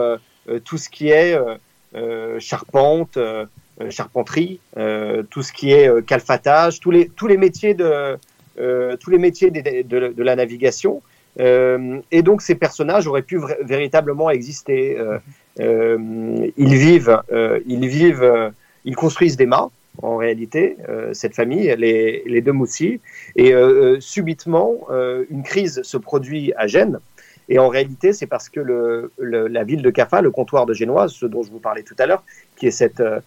tout 0.65 0.77
ce 0.77 0.91
qui 0.91 1.09
est 1.09 1.35
charpente, 2.39 3.17
euh, 3.17 3.47
euh, 3.81 3.91
charpenterie, 3.91 4.61
euh, 4.77 5.23
tout 5.31 5.43
ce 5.43 5.53
qui 5.53 5.73
est 5.73 5.89
euh, 5.89 6.03
calfatage, 6.03 6.81
tous 6.81 6.91
les 6.91 7.09
tous 7.09 7.27
les 7.27 7.39
métiers 7.39 7.75
de 7.75 8.19
euh, 8.59 8.97
tous 8.99 9.11
les 9.11 9.19
métiers 9.19 9.51
de, 9.51 10.23
la 10.23 10.37
navigation. 10.37 11.03
Euh, 11.41 11.99
et 12.11 12.23
donc 12.23 12.43
ces 12.43 12.55
personnages 12.55 13.07
auraient 13.07 13.23
pu 13.23 13.41
véritablement 13.63 14.29
exister. 14.31 14.99
Euh, 14.99 15.19
euh, 15.61 16.51
ils 16.57 16.75
vivent, 16.75 17.19
euh, 17.33 17.61
ils 17.67 17.87
vivent, 17.89 18.23
euh, 18.23 18.51
ils 18.85 18.97
construisent 18.97 19.37
des 19.37 19.47
mâts 19.47 19.71
en 20.03 20.17
réalité, 20.17 20.77
euh, 20.89 21.13
cette 21.13 21.35
famille, 21.35 21.75
les, 21.77 22.23
les 22.27 22.41
deux 22.41 22.53
Moussi. 22.53 23.01
Et 23.37 23.53
euh, 23.53 23.97
euh, 23.97 24.01
subitement, 24.01 24.75
euh, 24.91 25.25
une 25.31 25.43
crise 25.43 25.83
se 25.83 25.97
produit 25.97 26.53
à 26.57 26.67
Gênes. 26.67 26.99
Et 27.53 27.59
en 27.59 27.69
réalité, 27.69 28.15
c'est 28.15 28.27
parce 28.27 28.49
que 28.49 29.11
la 29.19 29.65
ville 29.65 29.83
de 29.83 29.91
Caffa, 29.91 30.23
le 30.23 30.31
comptoir 30.31 30.65
de 30.65 30.73
Génoise, 30.73 31.13
ce 31.13 31.27
dont 31.27 31.43
je 31.43 31.51
vous 31.51 31.59
parlais 31.59 31.83
tout 31.83 31.95
à 31.99 32.07
l'heure, 32.07 32.25
qui 32.57 32.67
est, 32.67 33.01
euh, 33.01 33.21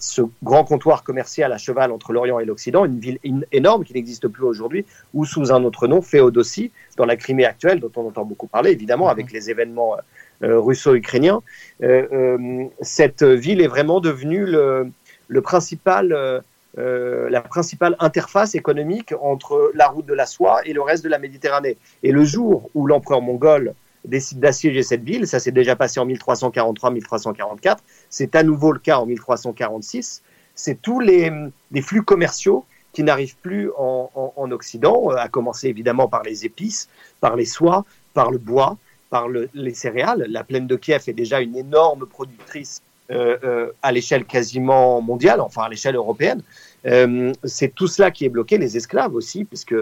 ce 0.00 0.22
grand 0.42 0.64
comptoir 0.64 1.04
commercial 1.04 1.52
à 1.52 1.56
cheval 1.56 1.92
entre 1.92 2.12
l'Orient 2.12 2.40
et 2.40 2.44
l'Occident, 2.44 2.84
une 2.84 2.98
ville 2.98 3.20
énorme 3.52 3.84
qui 3.84 3.94
n'existe 3.94 4.26
plus 4.26 4.42
aujourd'hui, 4.42 4.84
ou 5.14 5.24
sous 5.24 5.52
un 5.52 5.62
autre 5.62 5.86
nom, 5.86 6.02
Féodossie, 6.02 6.72
dans 6.96 7.04
la 7.04 7.14
Crimée 7.14 7.44
actuelle, 7.44 7.78
dont 7.78 7.92
on 7.94 8.08
entend 8.08 8.24
beaucoup 8.24 8.48
parler, 8.48 8.72
évidemment, 8.72 9.08
avec 9.08 9.30
les 9.30 9.50
événements 9.50 9.94
euh, 10.42 10.58
russo-ukrainiens. 10.58 11.42
Euh, 11.84 12.06
euh, 12.12 12.64
cette 12.80 13.22
ville 13.22 13.60
est 13.60 13.68
vraiment 13.68 14.00
devenue 14.00 14.46
le 14.46 15.40
principal, 15.42 16.42
euh, 16.78 17.28
la 17.28 17.40
principale 17.40 17.96
interface 17.98 18.54
économique 18.54 19.12
entre 19.20 19.72
la 19.74 19.88
route 19.88 20.06
de 20.06 20.14
la 20.14 20.26
soie 20.26 20.60
et 20.64 20.72
le 20.72 20.80
reste 20.82 21.02
de 21.04 21.08
la 21.08 21.18
Méditerranée. 21.18 21.76
Et 22.02 22.12
le 22.12 22.24
jour 22.24 22.70
où 22.74 22.86
l'empereur 22.86 23.20
mongol 23.20 23.74
décide 24.04 24.38
d'assiéger 24.40 24.82
cette 24.82 25.02
ville, 25.02 25.26
ça 25.26 25.40
s'est 25.40 25.50
déjà 25.50 25.74
passé 25.76 25.98
en 26.00 26.06
1343-1344, 26.06 27.78
c'est 28.08 28.34
à 28.34 28.42
nouveau 28.42 28.72
le 28.72 28.78
cas 28.78 28.98
en 28.98 29.06
1346, 29.06 30.22
c'est 30.54 30.80
tous 30.80 31.00
les, 31.00 31.30
flux 31.82 32.02
commerciaux 32.02 32.64
qui 32.92 33.02
n'arrivent 33.02 33.36
plus 33.42 33.70
en, 33.76 34.10
en- 34.14 34.32
en 34.36 34.50
Occident, 34.50 35.10
euh, 35.10 35.16
à 35.16 35.28
commencer 35.28 35.68
évidemment 35.68 36.08
par 36.08 36.22
les 36.22 36.44
épices, 36.46 36.88
par 37.20 37.36
les 37.36 37.44
soies, 37.44 37.84
par 38.14 38.30
le 38.30 38.38
bois, 38.38 38.76
par 39.10 39.28
le- 39.28 39.48
les 39.54 39.74
céréales. 39.74 40.26
La 40.28 40.42
plaine 40.44 40.66
de 40.66 40.76
Kiev 40.76 41.02
est 41.06 41.12
déjà 41.12 41.40
une 41.40 41.56
énorme 41.56 42.06
productrice 42.06 42.82
euh, 43.10 43.70
à 43.82 43.90
l'échelle 43.92 44.24
quasiment 44.26 45.00
mondiale, 45.00 45.40
enfin 45.40 45.62
à 45.62 45.68
l'échelle 45.70 45.96
européenne. 45.96 46.42
Euh, 46.86 47.32
c'est 47.44 47.74
tout 47.74 47.86
cela 47.86 48.10
qui 48.10 48.24
est 48.24 48.28
bloqué, 48.28 48.58
les 48.58 48.76
esclaves 48.76 49.14
aussi, 49.14 49.44
puisque 49.44 49.74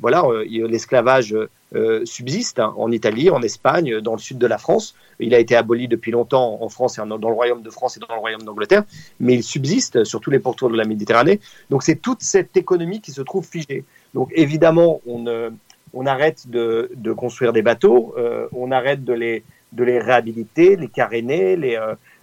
voilà, 0.00 0.24
euh, 0.24 0.44
l'esclavage 0.44 1.36
euh, 1.74 2.04
subsiste 2.04 2.58
hein, 2.58 2.74
en 2.76 2.90
Italie, 2.90 3.30
en 3.30 3.42
Espagne, 3.42 4.00
dans 4.00 4.12
le 4.12 4.18
sud 4.18 4.38
de 4.38 4.46
la 4.46 4.58
France. 4.58 4.94
Il 5.20 5.34
a 5.34 5.38
été 5.38 5.54
aboli 5.54 5.88
depuis 5.88 6.10
longtemps 6.10 6.58
en 6.60 6.68
France 6.68 6.98
et 6.98 7.02
dans 7.06 7.16
le 7.16 7.34
royaume 7.34 7.62
de 7.62 7.70
France 7.70 7.96
et 7.96 8.00
dans 8.00 8.12
le 8.12 8.20
royaume 8.20 8.42
d'Angleterre, 8.42 8.84
mais 9.20 9.34
il 9.34 9.42
subsiste 9.42 10.04
sur 10.04 10.20
tous 10.20 10.30
les 10.30 10.40
pourtours 10.40 10.70
de 10.70 10.76
la 10.76 10.84
Méditerranée. 10.84 11.40
Donc 11.70 11.82
c'est 11.84 11.96
toute 11.96 12.22
cette 12.22 12.56
économie 12.56 13.00
qui 13.00 13.12
se 13.12 13.22
trouve 13.22 13.46
figée. 13.46 13.84
Donc 14.12 14.30
évidemment, 14.34 15.00
on, 15.06 16.06
arrête 16.06 16.48
de, 16.50 17.12
construire 17.16 17.52
des 17.52 17.62
bateaux, 17.62 18.14
on 18.52 18.72
arrête 18.72 19.04
de 19.04 19.12
les, 19.12 19.44
réhabiliter, 19.78 20.74
les 20.74 20.88
caréner, 20.88 21.56
les, 21.56 21.78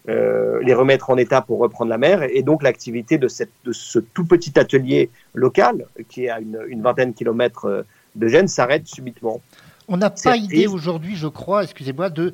les 0.08 0.74
remettre 0.74 1.10
en 1.10 1.18
état 1.18 1.42
pour 1.42 1.60
reprendre 1.60 1.90
la 1.90 1.98
mer. 1.98 2.24
Et 2.24 2.42
donc 2.44 2.64
l'activité 2.64 3.18
de, 3.18 3.28
cette, 3.28 3.52
de 3.66 3.72
ce 3.72 4.00
tout 4.00 4.26
petit 4.26 4.58
atelier 4.60 5.10
local, 5.36 5.86
qui 6.10 6.26
est 6.26 6.30
à 6.30 6.40
une, 6.40 6.60
une 6.68 6.82
vingtaine 6.82 7.12
de 7.12 7.16
kilomètres 7.18 7.66
euh, 7.66 7.84
de 8.16 8.28
Gênes, 8.28 8.48
s'arrête 8.48 8.88
subitement. 8.88 9.42
On 9.88 9.98
n'a 9.98 10.10
pas 10.10 10.38
idée 10.38 10.68
aujourd'hui, 10.68 11.16
je 11.16 11.28
crois, 11.28 11.64
excusez-moi, 11.64 12.10
de 12.10 12.34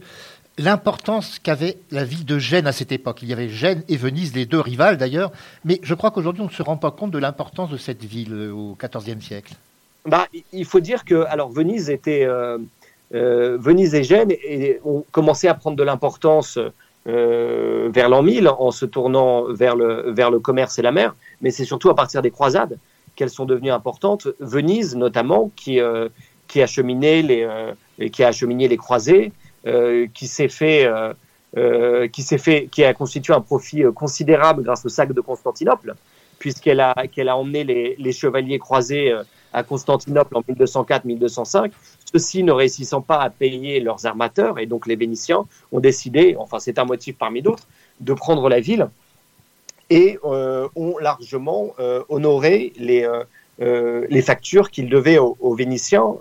l'importance 0.57 1.39
qu'avait 1.39 1.77
la 1.91 2.03
ville 2.03 2.25
de 2.25 2.39
Gênes 2.39 2.67
à 2.67 2.71
cette 2.71 2.91
époque. 2.91 3.19
Il 3.21 3.29
y 3.29 3.33
avait 3.33 3.49
Gênes 3.49 3.83
et 3.89 3.97
Venise, 3.97 4.33
les 4.35 4.45
deux 4.45 4.59
rivales 4.59 4.97
d'ailleurs, 4.97 5.31
mais 5.65 5.79
je 5.83 5.93
crois 5.93 6.11
qu'aujourd'hui 6.11 6.41
on 6.41 6.45
ne 6.47 6.51
se 6.51 6.63
rend 6.63 6.77
pas 6.77 6.91
compte 6.91 7.11
de 7.11 7.19
l'importance 7.19 7.69
de 7.69 7.77
cette 7.77 8.03
ville 8.03 8.33
euh, 8.33 8.51
au 8.51 8.75
XIVe 8.81 9.21
siècle. 9.21 9.53
Bah, 10.05 10.27
il- 10.33 10.43
il 10.53 10.65
faut 10.65 10.79
dire 10.79 11.05
que 11.05 11.25
alors 11.27 11.49
Venise 11.51 11.89
était 11.89 12.23
euh, 12.25 12.57
euh, 13.13 13.57
Venise 13.59 13.93
et 13.93 14.03
Gênes 14.03 14.31
et 14.31 14.79
ont 14.83 15.05
commencé 15.11 15.47
à 15.47 15.53
prendre 15.53 15.77
de 15.77 15.83
l'importance 15.83 16.57
euh, 17.07 17.89
vers 17.91 18.09
l'an 18.09 18.21
1000 18.21 18.47
en 18.47 18.71
se 18.71 18.85
tournant 18.85 19.45
vers 19.51 19.75
le 19.75 20.11
vers 20.11 20.29
le 20.29 20.39
commerce 20.39 20.77
et 20.79 20.81
la 20.81 20.91
mer, 20.91 21.15
mais 21.41 21.51
c'est 21.51 21.65
surtout 21.65 21.89
à 21.89 21.95
partir 21.95 22.21
des 22.21 22.31
croisades 22.31 22.77
qu'elles 23.15 23.29
sont 23.29 23.45
devenues 23.45 23.71
importantes. 23.71 24.27
Venise 24.39 24.95
notamment 24.95 25.51
qui 25.55 25.79
euh, 25.79 26.09
les 26.53 27.47
euh, 27.49 27.73
qui 28.11 28.23
a 28.23 28.27
acheminé 28.27 28.67
les 28.67 28.77
croisés, 28.77 29.31
euh, 29.65 30.07
qui 30.13 30.27
s'est 30.27 30.49
fait 30.49 30.85
euh, 30.85 31.13
euh, 31.57 32.07
qui 32.07 32.23
s'est 32.23 32.37
fait 32.37 32.67
qui 32.71 32.83
a 32.83 32.93
constitué 32.93 33.33
un 33.33 33.41
profit 33.41 33.83
euh, 33.83 33.91
considérable 33.91 34.63
grâce 34.63 34.85
au 34.85 34.89
sac 34.89 35.11
de 35.13 35.21
Constantinople, 35.21 35.95
puisqu'elle 36.39 36.79
a 36.79 36.93
qu'elle 37.11 37.29
a 37.29 37.37
emmené 37.37 37.63
les, 37.63 37.95
les 37.97 38.11
chevaliers 38.11 38.59
croisés 38.59 39.11
euh, 39.11 39.23
à 39.53 39.63
Constantinople 39.63 40.35
en 40.37 40.41
1204-1205. 40.41 41.71
Ceux-ci 42.11 42.43
ne 42.43 42.51
réussissant 42.51 43.01
pas 43.01 43.19
à 43.19 43.29
payer 43.29 43.79
leurs 43.79 44.05
armateurs, 44.05 44.59
et 44.59 44.65
donc 44.65 44.87
les 44.87 44.95
Vénitiens 44.95 45.45
ont 45.71 45.79
décidé, 45.79 46.35
enfin 46.39 46.59
c'est 46.59 46.79
un 46.79 46.85
motif 46.85 47.17
parmi 47.17 47.41
d'autres, 47.41 47.67
de 47.99 48.13
prendre 48.13 48.47
la 48.49 48.59
ville 48.59 48.89
et 49.89 50.19
euh, 50.25 50.67
ont 50.75 50.97
largement 50.97 51.73
euh, 51.79 52.03
honoré 52.09 52.73
les, 52.77 53.07
euh, 53.61 54.05
les 54.09 54.21
factures 54.21 54.69
qu'ils 54.69 54.89
devaient 54.89 55.17
aux, 55.17 55.55
Vénitiens. 55.55 56.15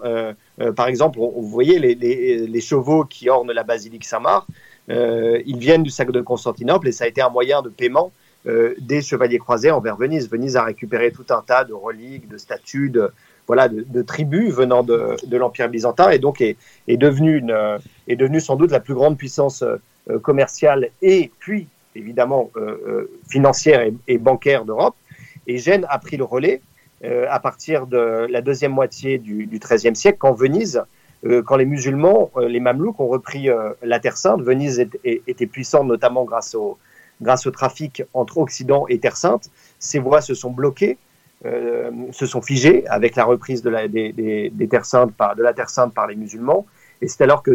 Par 0.75 0.89
exemple, 0.89 1.19
vous 1.19 1.49
voyez 1.49 1.79
les, 1.79 2.61
chevaux 2.61 3.05
qui 3.05 3.29
ornent 3.29 3.53
la 3.53 3.65
basilique 3.65 4.05
Saint-Marc, 4.05 4.47
ils 4.89 5.59
viennent 5.59 5.83
du 5.83 5.91
sac 5.91 6.11
de 6.11 6.21
Constantinople 6.21 6.89
et 6.89 6.93
ça 6.93 7.05
a 7.05 7.09
été 7.09 7.21
un 7.21 7.29
moyen 7.29 7.63
de 7.63 7.69
paiement 7.69 8.13
des 8.79 9.03
chevaliers 9.03 9.39
croisés 9.39 9.71
envers 9.71 9.97
Venise. 9.97 10.31
Venise 10.31 10.57
a 10.57 10.65
récupéré 10.65 11.11
tout 11.11 11.27
un 11.31 11.43
tas 11.43 11.65
de 11.65 11.73
reliques, 11.73 12.29
de 12.29 12.39
statues, 12.39 12.91
de, 12.91 13.11
voilà, 13.47 13.69
de, 13.69 14.03
tribus 14.03 14.53
venant 14.53 14.83
de, 14.83 15.17
l'Empire 15.37 15.69
byzantin 15.69 16.11
et 16.11 16.19
donc 16.19 16.41
est, 16.41 16.57
devenue 16.89 17.43
euh, 17.51 17.79
est 18.09 18.17
devenue 18.17 18.41
sans 18.41 18.57
doute 18.57 18.71
la 18.71 18.81
plus 18.81 18.95
grande 18.95 19.17
puissance 19.17 19.63
euh, 19.63 20.19
commerciale 20.21 20.91
et 21.03 21.31
puis 21.41 21.67
évidemment 21.97 22.51
euh, 22.57 22.77
euh, 22.87 23.11
financière 23.29 23.89
et, 24.07 24.19
bancaire 24.19 24.65
d'Europe. 24.65 24.95
Et 25.47 25.59
Gênes 25.59 25.87
a 25.89 25.99
pris 25.99 26.17
le 26.17 26.25
relais 26.25 26.61
euh, 27.05 27.27
à 27.31 27.41
partir 27.41 27.87
de 27.87 28.27
la 28.31 28.41
deuxième 28.41 28.73
moitié 28.73 29.19
du, 29.19 29.49
XIIIe 29.53 29.97
siècle, 29.97 30.19
quand 30.19 30.33
Venise, 30.33 30.83
euh, 31.25 31.43
quand 31.43 31.57
les 31.57 31.65
musulmans, 31.65 32.31
euh, 32.37 32.49
les 32.49 32.61
Mamelouks 32.61 33.01
ont 33.01 33.09
repris 33.09 33.49
euh, 33.49 33.71
la 33.83 34.01
Terre 34.01 34.17
Sainte. 34.17 34.43
Venise 34.43 34.85
était 35.05 35.47
puissante 35.47 35.87
notamment 35.87 36.25
grâce 36.25 36.55
au, 36.55 36.79
grâce 37.21 37.47
au 37.47 37.51
trafic 37.51 38.03
entre 38.15 38.39
Occident 38.39 38.87
et 38.89 38.99
Terre 38.99 39.17
Sainte. 39.17 39.51
Ces 39.79 39.99
voies 39.99 40.21
se 40.21 40.35
sont 40.35 40.51
bloquées, 40.51 40.99
euh, 41.45 41.91
se 42.13 42.27
sont 42.27 42.43
figées 42.43 42.87
avec 42.89 43.17
la 43.17 43.25
reprise 43.25 43.63
de 43.63 43.71
la, 43.71 43.89
Terre 44.69 44.85
Sainte 44.85 45.15
par 45.95 46.07
les 46.07 46.17
musulmans. 46.17 46.67
Et 47.03 47.09
c'est 47.09 47.23
alors 47.23 47.43
que, 47.43 47.51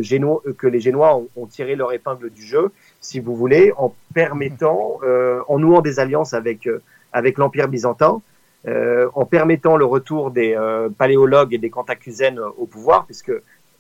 que 0.52 0.68
les 0.68 0.80
Génois 0.80 1.22
ont, 1.36 1.46
tiré 1.48 1.76
leur 1.76 1.94
épingle 1.94 2.30
du 2.30 2.44
jeu, 2.44 2.72
si 3.00 3.20
vous 3.20 3.36
voulez, 3.36 3.74
en 3.78 3.94
permettant, 4.14 5.00
euh, 5.04 5.42
en 5.48 5.58
nouant 5.58 5.82
des 5.82 6.00
alliances 6.00 6.34
avec, 6.34 6.68
euh, 6.68 6.82
avec 7.12 7.40
l'Empire 7.40 7.68
byzantin, 7.68 8.22
euh, 8.68 9.10
en 9.16 9.26
permettant 9.26 9.76
le 9.76 9.86
retour 9.86 10.30
des 10.30 10.54
euh, 10.56 10.90
paléologues 10.90 11.54
et 11.54 11.58
des 11.58 11.72
cantacuzènes 11.72 12.40
au 12.40 12.68
pouvoir, 12.68 13.06
puisque 13.06 13.32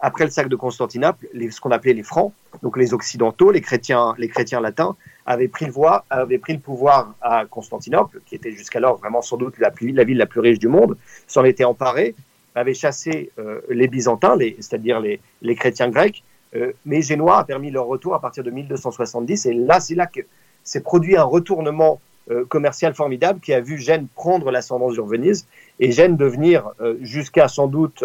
après 0.02 0.26
le 0.26 0.32
sac 0.32 0.50
de 0.50 0.56
Constantinople, 0.56 1.28
ce 1.34 1.62
qu'on 1.62 1.70
appelait 1.70 1.94
les 1.94 2.04
francs, 2.04 2.34
donc 2.64 2.76
les 2.76 2.94
occidentaux, 2.94 3.52
les 3.52 3.62
chrétiens, 3.62 4.16
les 4.18 4.28
chrétiens 4.28 4.60
latins, 4.60 4.96
avaient 5.28 5.48
pris 5.48 5.68
le, 5.68 6.58
pouvoir 6.58 7.14
à 7.22 7.46
Constantinople, 7.46 8.20
qui 8.26 8.34
était 8.34 8.52
jusqu'alors 8.52 8.98
vraiment 8.98 9.22
sans 9.22 9.38
doute 9.38 9.60
la, 9.60 9.70
ville 9.70 10.18
la 10.18 10.26
plus 10.26 10.40
riche 10.40 10.58
du 10.58 10.68
monde, 10.68 10.98
s'en 11.28 11.44
était 11.44 11.64
emparé, 11.64 12.16
avait 12.56 12.74
chassé 12.74 13.32
euh, 13.38 13.62
les 13.70 13.88
Byzantins, 13.88 14.38
c'est-à-dire 14.60 15.00
les, 15.00 15.56
chrétiens 15.56 15.90
grecs, 15.90 16.24
euh, 16.56 16.74
mais 16.84 17.04
Génois 17.04 17.38
a 17.38 17.44
permis 17.44 17.70
leur 17.70 17.86
retour 17.86 18.16
à 18.16 18.20
partir 18.20 18.44
de 18.44 18.50
1270, 18.50 19.46
et 19.46 19.54
là, 19.54 19.80
c'est 19.80 19.96
là 19.96 20.08
que 20.08 20.22
s'est 20.64 20.82
produit 20.82 21.16
un 21.16 21.24
retournement 21.24 22.02
euh, 22.32 22.44
commercial 22.46 22.96
formidable 22.96 23.40
qui 23.40 23.54
a 23.54 23.62
vu 23.62 23.78
Gênes 23.78 24.08
prendre 24.16 24.50
l'ascendance 24.50 24.94
sur 24.94 25.06
Venise 25.06 25.48
et 25.80 25.92
Gênes 25.92 26.18
devenir, 26.18 26.72
jusqu'à 27.02 27.48
sans 27.48 27.68
doute 27.68 28.04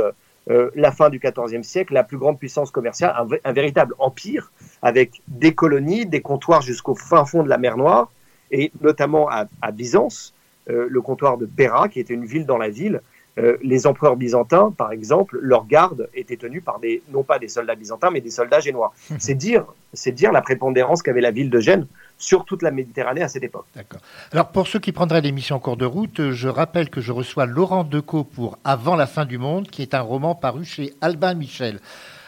euh, 0.50 0.70
la 0.74 0.92
fin 0.92 1.10
du 1.10 1.18
XIVe 1.18 1.62
siècle, 1.62 1.94
la 1.94 2.04
plus 2.04 2.18
grande 2.18 2.38
puissance 2.38 2.70
commerciale, 2.70 3.14
un, 3.18 3.26
un, 3.44 3.52
véritable 3.52 3.94
empire 3.98 4.52
avec 4.82 5.22
des 5.28 5.54
colonies, 5.54 6.06
des 6.06 6.20
comptoirs 6.20 6.62
jusqu'au 6.62 6.94
fin 6.94 7.24
fond 7.24 7.42
de 7.42 7.48
la 7.48 7.58
mer 7.58 7.76
Noire 7.76 8.10
et 8.50 8.70
notamment 8.80 9.28
à, 9.28 9.46
à 9.60 9.72
Byzance, 9.72 10.32
le 10.68 11.00
comptoir 11.00 11.38
de 11.38 11.46
Péra, 11.46 11.88
qui 11.88 12.00
était 12.00 12.14
une 12.14 12.24
ville 12.24 12.44
dans 12.44 12.58
la 12.58 12.68
ville, 12.68 13.00
euh, 13.38 13.58
les 13.62 13.86
empereurs 13.86 14.16
byzantins, 14.16 14.72
par 14.76 14.92
exemple, 14.92 15.38
leur 15.42 15.66
garde 15.66 16.08
était 16.14 16.38
tenue 16.38 16.62
par 16.62 16.78
des, 16.80 17.02
non 17.10 17.22
pas 17.22 17.38
des 17.38 17.48
soldats 17.48 17.74
byzantins, 17.74 18.10
mais 18.10 18.22
des 18.22 18.30
soldats 18.30 18.60
génois. 18.60 18.94
c'est 19.18 19.34
dire, 19.34 19.66
c'est 19.92 20.12
dire 20.12 20.32
la 20.32 20.40
prépondérance 20.40 21.02
qu'avait 21.02 21.20
la 21.20 21.30
ville 21.30 21.50
de 21.50 21.60
Gênes 21.60 21.86
sur 22.18 22.44
toute 22.44 22.62
la 22.62 22.70
Méditerranée 22.70 23.22
à 23.22 23.28
cette 23.28 23.42
époque. 23.42 23.66
D'accord. 23.74 24.00
Alors 24.32 24.48
pour 24.48 24.66
ceux 24.66 24.78
qui 24.78 24.92
prendraient 24.92 25.20
l'émission 25.20 25.56
en 25.56 25.60
cours 25.60 25.76
de 25.76 25.84
route, 25.84 26.30
je 26.30 26.48
rappelle 26.48 26.90
que 26.90 27.00
je 27.00 27.12
reçois 27.12 27.46
Laurent 27.46 27.84
Decaux 27.84 28.24
pour 28.24 28.58
Avant 28.64 28.96
la 28.96 29.06
fin 29.06 29.24
du 29.24 29.38
monde, 29.38 29.68
qui 29.68 29.82
est 29.82 29.94
un 29.94 30.00
roman 30.00 30.34
paru 30.34 30.64
chez 30.64 30.94
Albin 31.00 31.34
Michel. 31.34 31.80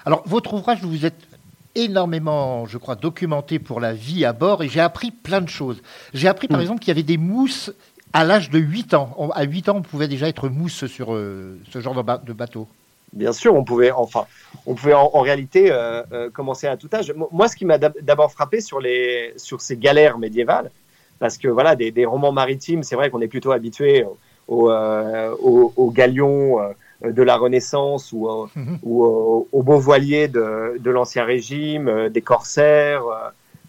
Alors 0.04 0.22
votre 0.26 0.54
ouvrage, 0.54 0.80
vous 0.82 0.90
vous 0.90 1.06
êtes 1.06 1.28
énormément, 1.74 2.66
je 2.66 2.78
crois, 2.78 2.96
documenté 2.96 3.58
pour 3.58 3.80
la 3.80 3.94
vie 3.94 4.24
à 4.24 4.32
bord 4.32 4.62
et 4.62 4.68
j'ai 4.68 4.80
appris 4.80 5.10
plein 5.10 5.40
de 5.40 5.48
choses. 5.48 5.80
J'ai 6.12 6.28
appris 6.28 6.48
par 6.48 6.58
mmh. 6.58 6.62
exemple 6.62 6.80
qu'il 6.80 6.88
y 6.88 6.90
avait 6.92 7.02
des 7.02 7.18
mousses 7.18 7.72
à 8.12 8.24
l'âge 8.24 8.50
de 8.50 8.58
8 8.58 8.94
ans. 8.94 9.30
À 9.34 9.44
8 9.44 9.68
ans, 9.68 9.76
on 9.76 9.82
pouvait 9.82 10.08
déjà 10.08 10.28
être 10.28 10.48
mousse 10.48 10.86
sur 10.86 11.14
euh, 11.14 11.60
ce 11.70 11.80
genre 11.80 11.94
de, 11.94 12.32
bateau. 12.32 12.68
Bien 13.12 13.32
sûr, 13.32 13.54
on 13.54 13.64
pouvait, 13.64 13.90
enfin, 13.90 14.26
on 14.66 14.74
pouvait 14.74 14.94
en, 14.94 15.20
réalité 15.20 15.70
euh, 15.70 16.02
euh, 16.12 16.30
commencer 16.30 16.66
à 16.66 16.76
tout 16.76 16.88
âge. 16.92 17.12
Moi, 17.32 17.48
ce 17.48 17.56
qui 17.56 17.64
m'a 17.64 17.78
d'abord 17.78 18.30
frappé 18.32 18.60
sur, 18.60 18.80
les, 18.80 19.32
sur 19.36 19.60
ces 19.60 19.76
galères 19.76 20.18
médiévales, 20.18 20.70
parce 21.18 21.38
que 21.38 21.48
voilà, 21.48 21.74
des, 21.74 22.04
romans 22.04 22.32
maritimes, 22.32 22.82
c'est 22.82 22.96
vrai 22.96 23.10
qu'on 23.10 23.20
est 23.20 23.28
plutôt 23.28 23.52
habitué 23.52 24.04
aux, 24.46 24.70
aux, 24.70 25.90
galions 25.90 26.58
de 27.02 27.22
la 27.22 27.36
Renaissance 27.36 28.12
ou, 28.12 28.28
mhm. 28.54 28.78
ou 28.82 29.04
aux 29.04 29.62
beaux 29.62 29.80
voiliers 29.80 30.28
de, 30.28 30.78
de 30.78 30.90
l'Ancien 30.90 31.24
Régime, 31.24 32.08
des 32.10 32.22
corsaires, 32.22 33.02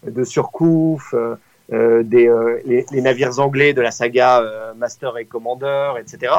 de 0.06 0.22
Surcouf. 0.22 1.14
Euh, 1.72 2.02
des, 2.02 2.26
euh, 2.26 2.60
les, 2.64 2.84
les, 2.90 3.00
navires 3.00 3.38
anglais 3.38 3.72
de 3.74 3.80
la 3.80 3.92
saga 3.92 4.40
euh, 4.40 4.74
Master 4.74 5.16
et 5.18 5.24
Commander, 5.24 5.92
etc. 6.00 6.32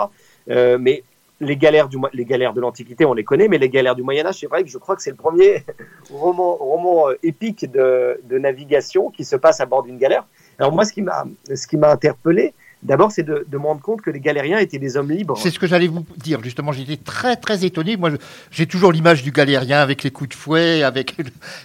mais 0.47 1.03
les 1.41 1.57
galères, 1.57 1.89
du, 1.89 1.97
les 2.13 2.25
galères 2.25 2.53
de 2.53 2.61
l'Antiquité, 2.61 3.03
on 3.03 3.13
les 3.13 3.23
connaît, 3.23 3.47
mais 3.47 3.57
les 3.57 3.69
galères 3.69 3.95
du 3.95 4.03
Moyen 4.03 4.25
Âge, 4.25 4.39
c'est 4.39 4.47
vrai 4.47 4.63
que 4.63 4.69
je 4.69 4.77
crois 4.77 4.95
que 4.95 5.01
c'est 5.01 5.09
le 5.09 5.17
premier 5.17 5.65
roman, 6.11 6.55
roman 6.55 7.07
épique 7.23 7.69
de, 7.69 8.21
de, 8.23 8.37
navigation 8.37 9.09
qui 9.09 9.25
se 9.25 9.35
passe 9.35 9.59
à 9.59 9.65
bord 9.65 9.83
d'une 9.83 9.97
galère. 9.97 10.25
Alors 10.59 10.71
moi, 10.71 10.85
ce 10.85 10.93
qui 10.93 11.01
m'a, 11.01 11.25
ce 11.53 11.67
qui 11.67 11.77
m'a 11.77 11.91
interpellé, 11.91 12.53
D'abord, 12.83 13.11
c'est 13.11 13.23
de, 13.23 13.45
de, 13.47 13.57
me 13.59 13.65
rendre 13.65 13.81
compte 13.81 14.01
que 14.01 14.09
les 14.09 14.19
galériens 14.19 14.57
étaient 14.57 14.79
des 14.79 14.97
hommes 14.97 15.11
libres. 15.11 15.37
C'est 15.37 15.51
ce 15.51 15.59
que 15.59 15.67
j'allais 15.67 15.87
vous 15.87 16.03
dire, 16.17 16.43
justement. 16.43 16.71
J'étais 16.71 16.97
très, 16.97 17.35
très 17.35 17.63
étonné. 17.63 17.95
Moi, 17.95 18.09
j'ai 18.49 18.65
toujours 18.65 18.91
l'image 18.91 19.21
du 19.21 19.31
galérien 19.31 19.79
avec 19.79 20.01
les 20.01 20.09
coups 20.09 20.29
de 20.29 20.33
fouet, 20.33 20.81
avec... 20.81 21.15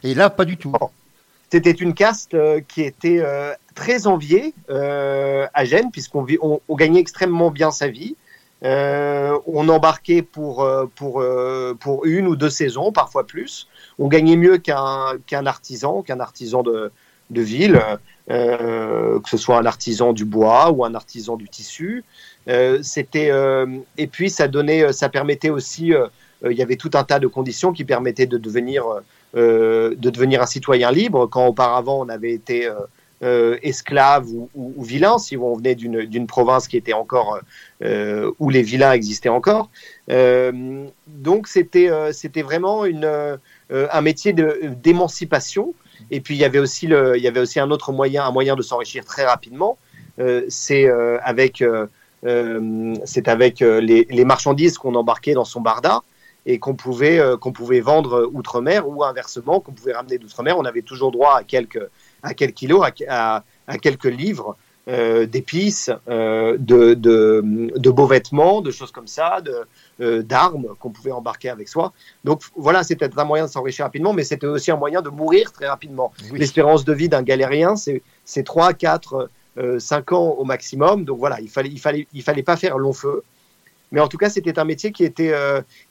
et 0.02 0.12
là, 0.12 0.28
pas 0.28 0.44
du 0.44 0.58
tout. 0.58 0.72
C'était 1.50 1.70
une 1.70 1.94
caste 1.94 2.34
euh, 2.34 2.60
qui 2.66 2.82
était 2.82 3.20
euh, 3.20 3.54
très 3.74 4.06
enviée 4.06 4.52
euh, 4.68 5.46
à 5.54 5.64
Gênes, 5.64 5.90
puisqu'on 5.90 6.26
on, 6.42 6.60
on 6.68 6.74
gagnait 6.74 7.00
extrêmement 7.00 7.50
bien 7.50 7.70
sa 7.70 7.88
vie. 7.88 8.16
On 8.62 9.68
embarquait 9.68 10.22
pour, 10.22 10.68
pour, 10.94 11.24
pour 11.80 12.04
une 12.06 12.26
ou 12.26 12.36
deux 12.36 12.50
saisons, 12.50 12.92
parfois 12.92 13.26
plus. 13.26 13.68
On 13.98 14.08
gagnait 14.08 14.36
mieux 14.36 14.58
qu'un 14.58 15.46
artisan, 15.46 16.02
qu'un 16.02 16.20
artisan 16.20 16.62
de, 16.62 16.90
de 17.30 17.42
ville, 17.42 17.80
que 18.28 19.28
ce 19.28 19.36
soit 19.36 19.58
un 19.58 19.66
artisan 19.66 20.12
du 20.12 20.24
bois 20.24 20.70
ou 20.70 20.84
un 20.84 20.94
artisan 20.94 21.36
du 21.36 21.48
tissu. 21.48 22.04
C'était 22.82 23.30
et 23.98 24.06
puis 24.06 24.30
ça 24.30 24.48
donnait, 24.48 24.92
ça 24.92 25.08
permettait 25.08 25.50
aussi, 25.50 25.92
il 26.44 26.56
y 26.56 26.62
avait 26.62 26.76
tout 26.76 26.90
un 26.94 27.04
tas 27.04 27.18
de 27.18 27.26
conditions 27.26 27.72
qui 27.72 27.84
permettaient 27.84 28.26
de 28.26 28.38
devenir 28.38 28.84
euh, 29.36 29.94
de 29.96 30.08
devenir 30.08 30.40
un 30.40 30.46
citoyen 30.46 30.90
libre, 30.90 31.26
quand 31.26 31.46
auparavant 31.46 32.00
on 32.00 32.08
avait 32.08 32.32
été 32.32 32.70
euh, 33.22 33.26
euh, 33.26 33.58
esclave 33.62 34.28
ou, 34.28 34.48
ou, 34.54 34.82
vilain, 34.82 35.18
si 35.18 35.36
on 35.36 35.54
venait 35.54 35.74
d'une 35.74 36.26
province 36.26 36.68
qui 36.68 36.76
était 36.76 36.92
encore 36.92 37.40
où 37.80 38.50
les 38.50 38.62
vilains 38.62 38.92
existaient 38.92 39.28
encore. 39.28 39.70
donc 40.08 41.48
c'était 41.48 41.90
c'était 42.12 42.42
vraiment 42.42 42.84
une, 42.84 43.38
un 43.70 44.00
métier 44.00 44.32
d'émancipation. 44.32 45.74
Et 46.10 46.20
puis 46.20 46.34
il 46.34 46.38
y 46.38 46.44
avait 46.44 46.58
aussi 46.58 46.86
le, 46.86 47.16
il 47.16 47.22
y 47.22 47.28
avait 47.28 47.40
aussi 47.40 47.58
un 47.58 47.70
autre 47.70 47.92
moyen, 47.92 48.24
un 48.24 48.32
moyen 48.32 48.54
de 48.54 48.62
s'enrichir 48.62 49.04
très 49.04 49.24
rapidement. 49.24 49.78
c'est 50.48 50.88
avec 51.22 51.64
c'est 53.04 53.28
avec 53.28 53.60
les, 53.60 54.06
les 54.08 54.24
marchandises 54.24 54.78
qu'on 54.78 54.94
embarquait 54.94 55.34
dans 55.34 55.44
son 55.44 55.60
barda 55.60 56.02
et 56.46 56.60
qu'on 56.60 56.74
pouvait, 56.74 57.18
euh, 57.18 57.36
qu'on 57.36 57.52
pouvait 57.52 57.80
vendre 57.80 58.30
outre-mer 58.32 58.88
ou 58.88 59.04
inversement, 59.04 59.60
qu'on 59.60 59.72
pouvait 59.72 59.92
ramener 59.92 60.16
d'outre-mer. 60.16 60.56
On 60.56 60.64
avait 60.64 60.82
toujours 60.82 61.10
droit 61.10 61.36
à 61.36 61.42
quelques, 61.42 61.82
à 62.22 62.34
quelques 62.34 62.54
kilos, 62.54 62.82
à, 63.08 63.44
à, 63.66 63.78
quelques 63.78 64.04
livres 64.04 64.56
euh, 64.88 65.26
d'épices, 65.26 65.90
euh, 66.08 66.56
de, 66.60 66.94
de, 66.94 67.72
de, 67.74 67.90
beaux 67.90 68.06
vêtements, 68.06 68.60
de 68.60 68.70
choses 68.70 68.92
comme 68.92 69.08
ça, 69.08 69.38
euh, 70.00 70.22
d'armes 70.22 70.76
qu'on 70.78 70.90
pouvait 70.90 71.10
embarquer 71.10 71.48
avec 71.48 71.68
soi. 71.68 71.92
Donc 72.22 72.42
voilà, 72.54 72.84
c'était 72.84 73.10
un 73.18 73.24
moyen 73.24 73.46
de 73.46 73.50
s'enrichir 73.50 73.84
rapidement, 73.84 74.12
mais 74.12 74.22
c'était 74.22 74.46
aussi 74.46 74.70
un 74.70 74.76
moyen 74.76 75.02
de 75.02 75.08
mourir 75.08 75.50
très 75.50 75.66
rapidement. 75.66 76.12
L'espérance 76.32 76.84
de 76.84 76.92
vie 76.92 77.08
d'un 77.08 77.22
galérien, 77.22 77.74
c'est, 77.74 78.00
c'est 78.24 78.44
3, 78.44 78.74
4, 78.74 79.28
5 79.78 80.12
ans 80.12 80.36
au 80.38 80.44
maximum. 80.44 81.04
Donc 81.04 81.18
voilà, 81.18 81.40
il 81.40 81.48
fallait, 81.48 81.70
il 81.70 81.80
fallait, 81.80 82.06
il 82.12 82.22
fallait 82.22 82.44
pas 82.44 82.56
faire 82.56 82.78
long 82.78 82.92
feu. 82.92 83.24
Mais 83.90 83.98
en 83.98 84.06
tout 84.06 84.18
cas, 84.18 84.30
c'était 84.30 84.56
un 84.60 84.64
métier 84.64 84.92
qui 84.92 85.02
était, 85.02 85.34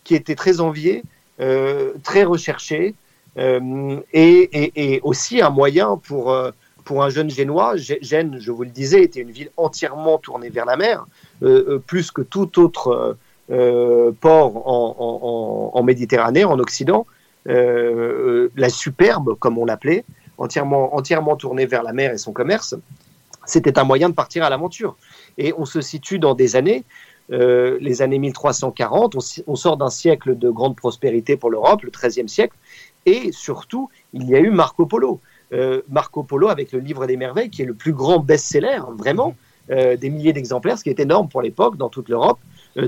qui 0.05 0.15
était 0.15 0.35
très 0.35 0.61
envié, 0.61 1.03
très 1.37 2.23
recherché, 2.23 2.95
euh, 3.37 3.99
et, 4.13 4.99
aussi 5.03 5.41
un 5.41 5.49
moyen 5.49 5.97
pour, 5.97 6.35
pour 6.83 7.03
un 7.03 7.09
jeune 7.09 7.29
génois. 7.29 7.75
Gênes, 7.75 8.37
je 8.39 8.51
vous 8.51 8.63
le 8.63 8.69
disais, 8.69 9.03
était 9.03 9.21
une 9.21 9.31
ville 9.31 9.49
entièrement 9.57 10.17
tournée 10.17 10.49
vers 10.49 10.65
la 10.65 10.77
mer, 10.77 11.05
plus 11.85 12.11
que 12.11 12.21
tout 12.21 12.59
autre 12.59 13.17
port 14.19 15.73
en, 15.75 15.83
Méditerranée, 15.83 16.45
en 16.45 16.59
Occident. 16.59 17.05
la 17.45 18.69
superbe, 18.69 19.35
comme 19.39 19.57
on 19.57 19.65
l'appelait, 19.65 20.05
entièrement, 20.37 20.95
entièrement 20.95 21.35
tournée 21.35 21.65
vers 21.65 21.83
la 21.83 21.93
mer 21.93 22.11
et 22.11 22.17
son 22.17 22.31
commerce, 22.31 22.75
c'était 23.45 23.77
un 23.77 23.83
moyen 23.83 24.09
de 24.09 24.15
partir 24.15 24.43
à 24.43 24.49
l'aventure. 24.49 24.95
Et 25.37 25.53
on 25.57 25.65
se 25.65 25.81
situe 25.81 26.19
dans 26.19 26.33
des 26.33 26.55
années 26.55 26.83
euh, 27.31 27.77
les 27.81 28.01
années 28.01 28.19
1340. 28.19 29.15
On, 29.47 29.55
sort 29.55 29.77
d'un 29.77 29.89
siècle 29.89 30.37
de 30.37 30.49
grande 30.49 30.75
prospérité 30.75 31.37
pour 31.37 31.49
l'Europe, 31.49 31.81
le 31.83 31.89
XIIIe 31.89 32.29
siècle, 32.29 32.55
et 33.05 33.31
surtout, 33.31 33.89
il 34.13 34.27
y 34.27 34.35
a 34.35 34.39
eu 34.39 34.49
Marco 34.49 34.85
Polo. 34.85 35.19
Euh, 35.53 35.81
Marco 35.89 36.23
Polo 36.23 36.49
avec 36.49 36.71
le 36.71 36.79
Livre 36.79 37.05
des 37.05 37.17
Merveilles, 37.17 37.49
qui 37.49 37.61
est 37.61 37.65
le 37.65 37.73
plus 37.73 37.93
grand 37.93 38.19
best-seller, 38.19 38.79
vraiment, 38.97 39.35
euh, 39.69 39.95
des 39.95 40.09
milliers 40.09 40.33
d'exemplaires, 40.33 40.77
ce 40.77 40.83
qui 40.83 40.89
est 40.89 40.99
énorme 40.99 41.29
pour 41.29 41.41
l'époque 41.41 41.77
dans 41.77 41.89
toute 41.89 42.09
l'Europe. 42.09 42.39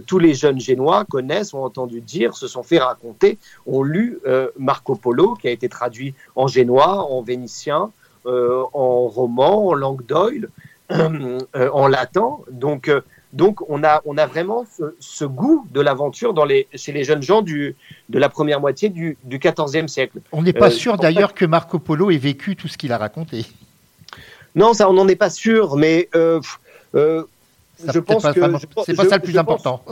tous 0.06 0.20
les 0.20 0.34
jeunes 0.34 0.60
génois 0.60 1.06
connaissent, 1.06 1.54
ont 1.54 1.64
entendu 1.64 2.02
dire, 2.02 2.36
se 2.36 2.48
sont 2.48 2.62
fait 2.62 2.80
raconter, 2.80 3.38
ont 3.66 3.84
lu 3.84 4.20
Marco 4.58 4.96
Polo, 4.96 5.36
qui 5.36 5.48
a 5.48 5.52
été 5.52 5.70
traduit 5.70 6.14
en 6.36 6.48
génois, 6.48 7.10
en 7.10 7.22
vénitien, 7.22 7.92
en 8.26 9.08
roman, 9.08 9.68
en 9.68 9.74
langue 9.74 10.06
d'oil, 10.06 10.50
en 10.90 11.88
latin. 11.88 12.40
Donc, 12.52 12.92
donc 13.34 13.70
on 13.70 13.84
a, 13.84 14.02
on 14.06 14.18
a 14.18 14.26
vraiment 14.26 14.66
ce, 15.00 15.26
goût 15.26 15.68
de 15.72 15.82
l'aventure 15.82 16.34
chez 16.76 16.92
les 16.92 17.04
jeunes 17.04 17.22
gens 17.22 17.42
du, 17.42 17.76
de 18.10 18.20
la 18.20 18.30
première 18.30 18.62
moitié 18.62 18.90
du, 18.90 19.18
du 19.24 19.40
XIVe 19.40 19.88
siècle. 19.88 20.20
On 20.32 20.42
n'est 20.42 20.54
pas 20.54 20.68
euh, 20.68 20.72
sûr 20.72 20.98
d'ailleurs 20.98 21.34
que 21.34 21.46
Marco 21.46 21.80
Polo 21.80 22.10
ait 22.10 22.18
vécu 22.18 22.56
tout 22.56 22.68
ce 22.68 22.78
qu'il 22.78 22.92
a 22.94 22.98
raconté. 22.98 23.46
Non, 24.56 24.74
ça 24.74 24.90
on 24.90 24.94
n'en 24.94 25.08
est 25.08 25.18
pas 25.18 25.30
sûr, 25.30 25.76
mais 25.76 26.10
euh, 26.16 26.40
euh, 26.96 27.24
je 27.86 28.00
pense 28.00 28.24
que 28.24 28.40
c'est 28.86 28.96
pas 28.96 29.06
ça 29.06 29.18
le 29.18 29.24
plus 29.24 29.38
important. 29.38 29.84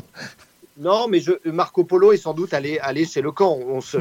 Non, 0.78 1.08
mais 1.08 1.20
je, 1.20 1.32
Marco 1.46 1.86
Polo 1.86 2.12
est 2.12 2.18
sans 2.18 2.34
doute 2.34 2.54
allé, 2.54 2.80
allé 2.80 3.06
chez 3.06 3.22
le 3.22 3.32
camp. 3.32 3.58
On 3.66 3.80
se, 3.80 3.98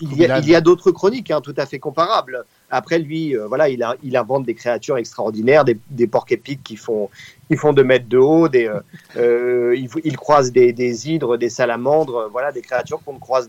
il, 0.00 0.16
y 0.18 0.26
a, 0.26 0.38
il, 0.38 0.48
y 0.48 0.54
a, 0.54 0.60
d'autres 0.60 0.90
chroniques 0.90 1.30
hein, 1.30 1.40
tout 1.40 1.54
à 1.56 1.64
fait 1.64 1.78
comparables. 1.78 2.44
Après, 2.70 2.98
lui, 2.98 3.36
euh, 3.36 3.46
voilà, 3.46 3.68
il, 3.68 4.16
invente 4.16 4.44
des 4.44 4.54
créatures 4.54 4.96
extraordinaires, 4.96 5.64
des, 5.64 6.06
porcs 6.06 6.30
épiques 6.30 6.62
qui 6.62 6.76
font, 6.76 7.10
qui 7.48 7.56
font 7.56 7.72
deux 7.72 7.84
mètres 7.84 8.08
de 8.08 8.18
haut, 8.18 8.48
des, 8.48 8.66
euh, 8.66 8.80
euh 9.16 9.76
il, 10.04 10.16
croise 10.16 10.52
des, 10.52 11.08
hydres, 11.08 11.36
des 11.36 11.50
salamandres, 11.50 12.28
voilà, 12.30 12.52
des 12.52 12.62
créatures 12.62 13.02
qu'on 13.04 13.14
ne 13.14 13.18
croise 13.18 13.48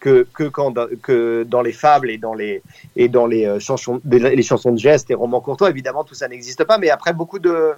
que, 0.00 1.42
dans 1.44 1.62
les 1.62 1.72
fables 1.72 2.10
et 2.10 2.18
dans 2.18 2.34
les, 2.34 2.62
chansons, 3.60 4.00
de 4.04 4.78
gestes 4.78 5.10
et 5.10 5.14
romans 5.14 5.40
courtois. 5.40 5.70
Évidemment, 5.70 6.04
tout 6.04 6.14
ça 6.14 6.28
n'existe 6.28 6.64
pas, 6.64 6.78
mais 6.78 6.90
après, 6.90 7.12
beaucoup 7.12 7.38
de, 7.38 7.72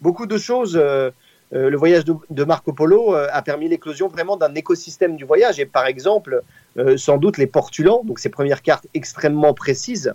de 0.00 0.38
choses. 0.38 0.80
Euh, 1.54 1.68
le 1.68 1.76
voyage 1.76 2.04
de, 2.04 2.44
Marco 2.44 2.72
Polo 2.72 3.14
euh, 3.14 3.28
a 3.30 3.42
permis 3.42 3.68
l'éclosion 3.68 4.08
vraiment 4.08 4.36
d'un 4.36 4.54
écosystème 4.54 5.16
du 5.16 5.24
voyage. 5.24 5.60
Et 5.60 5.66
par 5.66 5.86
exemple, 5.86 6.42
euh, 6.78 6.96
sans 6.96 7.18
doute 7.18 7.38
les 7.38 7.46
portulans, 7.46 8.02
donc 8.04 8.18
ces 8.18 8.28
premières 8.28 8.62
cartes 8.62 8.86
extrêmement 8.94 9.54
précises, 9.54 10.14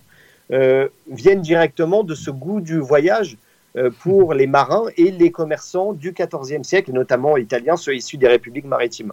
viennent 1.07 1.41
directement 1.41 2.05
de 2.05 2.15
ce 2.15 2.31
goût 2.31 2.61
du 2.61 2.79
voyage 2.79 3.37
euh, 3.77 3.91
pour 3.91 4.33
les 4.33 4.47
marins 4.47 4.85
et 4.95 5.11
les 5.11 5.29
commerçants 5.29 5.93
du 5.93 6.13
XIVe 6.13 6.63
siècle, 6.63 6.91
notamment 6.93 7.37
italiens, 7.37 7.75
ceux 7.75 7.95
issus 7.95 8.17
des 8.17 8.27
républiques 8.27 8.65
maritimes. 8.65 9.11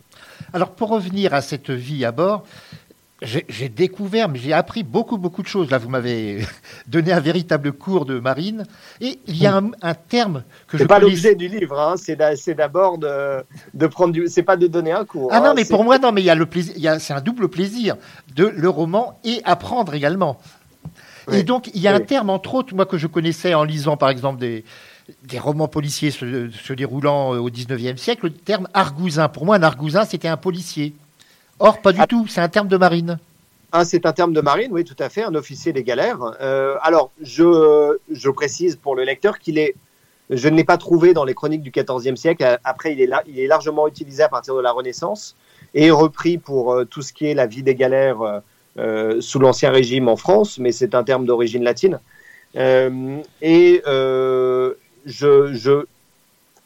Alors 0.53 0.71
pour 0.71 0.89
revenir 0.89 1.35
à 1.35 1.43
cette 1.43 1.71
vie 1.71 2.05
à 2.05 2.13
bord, 2.13 2.45
j'ai 3.25 3.69
découvert, 3.69 4.29
mais 4.29 4.39
j'ai 4.39 4.53
appris 4.53 4.83
beaucoup, 4.83 5.19
beaucoup 5.19 5.43
de 5.43 5.49
choses. 5.49 5.71
Là, 5.71 5.79
vous 5.79 5.89
m'avez 5.89 6.45
donné 6.87 7.13
un 7.13 7.21
véritable 7.21 7.73
cours 7.73 8.05
de 8.05 8.19
marine. 8.19 8.65
Et 9.01 9.19
il 9.27 9.37
y 9.37 9.47
a 9.47 9.57
un, 9.57 9.71
un 9.83 9.95
terme 9.95 10.43
que 10.69 10.77
je. 10.77 10.83
C'est 10.83 10.89
pas 10.89 10.99
l'objet 10.99 11.35
du 11.35 11.49
livre, 11.49 11.79
hein. 11.79 11.95
c'est 11.97 12.55
d'abord 12.55 12.99
de, 12.99 13.45
de, 13.73 13.87
prendre 13.87 14.13
du. 14.13 14.29
C'est 14.29 14.43
pas 14.43 14.57
de 14.57 14.67
donner 14.67 14.93
un 14.93 15.05
cours. 15.05 15.29
Ah 15.33 15.39
hein. 15.39 15.49
non, 15.49 15.55
mais 15.55 15.65
pour 15.65 15.85
moi, 15.85 15.99
non, 15.99 16.13
mais 16.13 16.23
il 16.23 16.27
y 16.27 16.31
a 16.31 16.35
le 16.35 16.47
plaisir. 16.47 16.75
C'est 17.01 17.15
un 17.15 17.21
double 17.21 17.49
plaisir 17.49 17.97
de 18.35 18.47
le 18.47 18.69
roman 18.69 19.19
et 19.25 19.41
apprendre 19.45 19.95
également. 19.95 20.39
Et 21.33 21.43
donc, 21.43 21.71
il 21.73 21.81
y 21.81 21.89
a 21.89 21.95
un 21.95 22.01
terme, 22.01 22.29
entre 22.29 22.55
autres, 22.55 22.75
moi, 22.75 22.85
que 22.85 22.99
je 22.99 23.07
connaissais 23.07 23.55
en 23.55 23.65
lisant, 23.65 23.97
par 23.97 24.11
exemple, 24.11 24.39
des, 24.39 24.63
des 25.23 25.39
romans 25.39 25.69
policiers 25.69 26.11
se, 26.11 26.51
se 26.51 26.73
déroulant 26.75 27.31
au 27.31 27.49
19e 27.49 27.97
siècle, 27.97 28.27
le 28.27 28.33
terme 28.33 28.69
argousin. 28.75 29.29
Pour 29.29 29.47
moi, 29.47 29.57
un 29.57 29.63
argousin, 29.63 30.05
c'était 30.05 30.29
un 30.29 30.37
policier. 30.37 30.95
Or, 31.59 31.81
pas 31.81 31.93
du 31.93 32.01
ah. 32.01 32.07
tout, 32.07 32.27
c'est 32.27 32.41
un 32.41 32.49
terme 32.49 32.69
de 32.69 32.77
marine. 32.77 33.19
Ah, 33.73 33.85
c'est 33.85 34.07
un 34.07 34.13
terme 34.13 34.33
de 34.33 34.41
marine, 34.41 34.71
oui, 34.73 34.85
tout 34.85 34.97
à 34.99 35.09
fait, 35.09 35.25
un 35.25 35.35
officier 35.35 35.73
des 35.73 35.83
galères. 35.83 36.21
Euh, 36.41 36.77
alors, 36.83 37.11
je, 37.21 37.99
je, 38.11 38.31
précise 38.31 38.77
pour 38.77 38.95
le 38.95 39.03
lecteur 39.03 39.39
qu'il 39.39 39.59
est, 39.59 39.75
je 40.31 40.49
ne 40.49 40.57
l'ai 40.57 40.65
pas 40.65 40.79
trouvé 40.79 41.13
dans 41.13 41.25
les 41.25 41.35
chroniques 41.35 41.63
du 41.63 41.73
XIVe 41.73 42.15
siècle. 42.15 42.59
Après, 42.63 42.93
il 42.93 43.01
est, 43.01 43.07
là, 43.07 43.23
il 43.27 43.39
est 43.41 43.49
largement 43.49 43.89
utilisé 43.89 44.23
à 44.23 44.29
partir 44.29 44.55
de 44.55 44.61
la 44.61 44.71
Renaissance 44.71 45.35
et 45.75 45.91
repris 45.91 46.39
pour 46.39 46.73
euh, 46.73 46.85
tout 46.85 47.03
ce 47.03 47.13
qui 47.13 47.27
est 47.27 47.35
la 47.35 47.47
vie 47.47 47.63
des 47.63 47.75
galères 47.75 48.23
euh, 48.23 48.39
euh 48.79 49.21
sous 49.21 49.39
l'Ancien 49.39 49.71
Régime 49.71 50.09
en 50.09 50.17
France, 50.17 50.59
mais 50.59 50.73
c'est 50.73 50.95
un 50.95 51.05
terme 51.05 51.27
d'origine 51.27 51.65
latine. 51.65 52.01
Euh, 52.57 53.19
et 53.43 53.83
je, 53.85 54.75
je, 55.53 55.85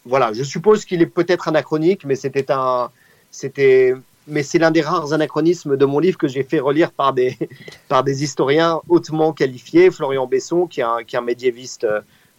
voilà, 0.04 0.32
je 0.32 0.42
suppose 0.42 0.84
qu'il 0.84 1.02
est 1.02 1.06
peut-être 1.06 1.48
anachronique, 1.48 2.04
mais 2.04 2.16
c'était 2.16 2.50
un, 2.50 2.90
c'était 3.30 3.94
mais 4.28 4.42
c'est 4.42 4.58
l'un 4.58 4.70
des 4.70 4.82
rares 4.82 5.12
anachronismes 5.12 5.76
de 5.76 5.84
mon 5.84 5.98
livre 5.98 6.18
que 6.18 6.28
j'ai 6.28 6.42
fait 6.42 6.60
relire 6.60 6.92
par 6.92 7.12
des, 7.12 7.36
par 7.88 8.04
des 8.04 8.22
historiens 8.22 8.80
hautement 8.88 9.32
qualifiés. 9.32 9.90
Florian 9.90 10.26
Besson, 10.26 10.66
qui 10.66 10.80
est 10.80 10.84
un, 10.84 11.02
qui 11.04 11.16
est 11.16 11.18
un 11.18 11.22
médiéviste 11.22 11.86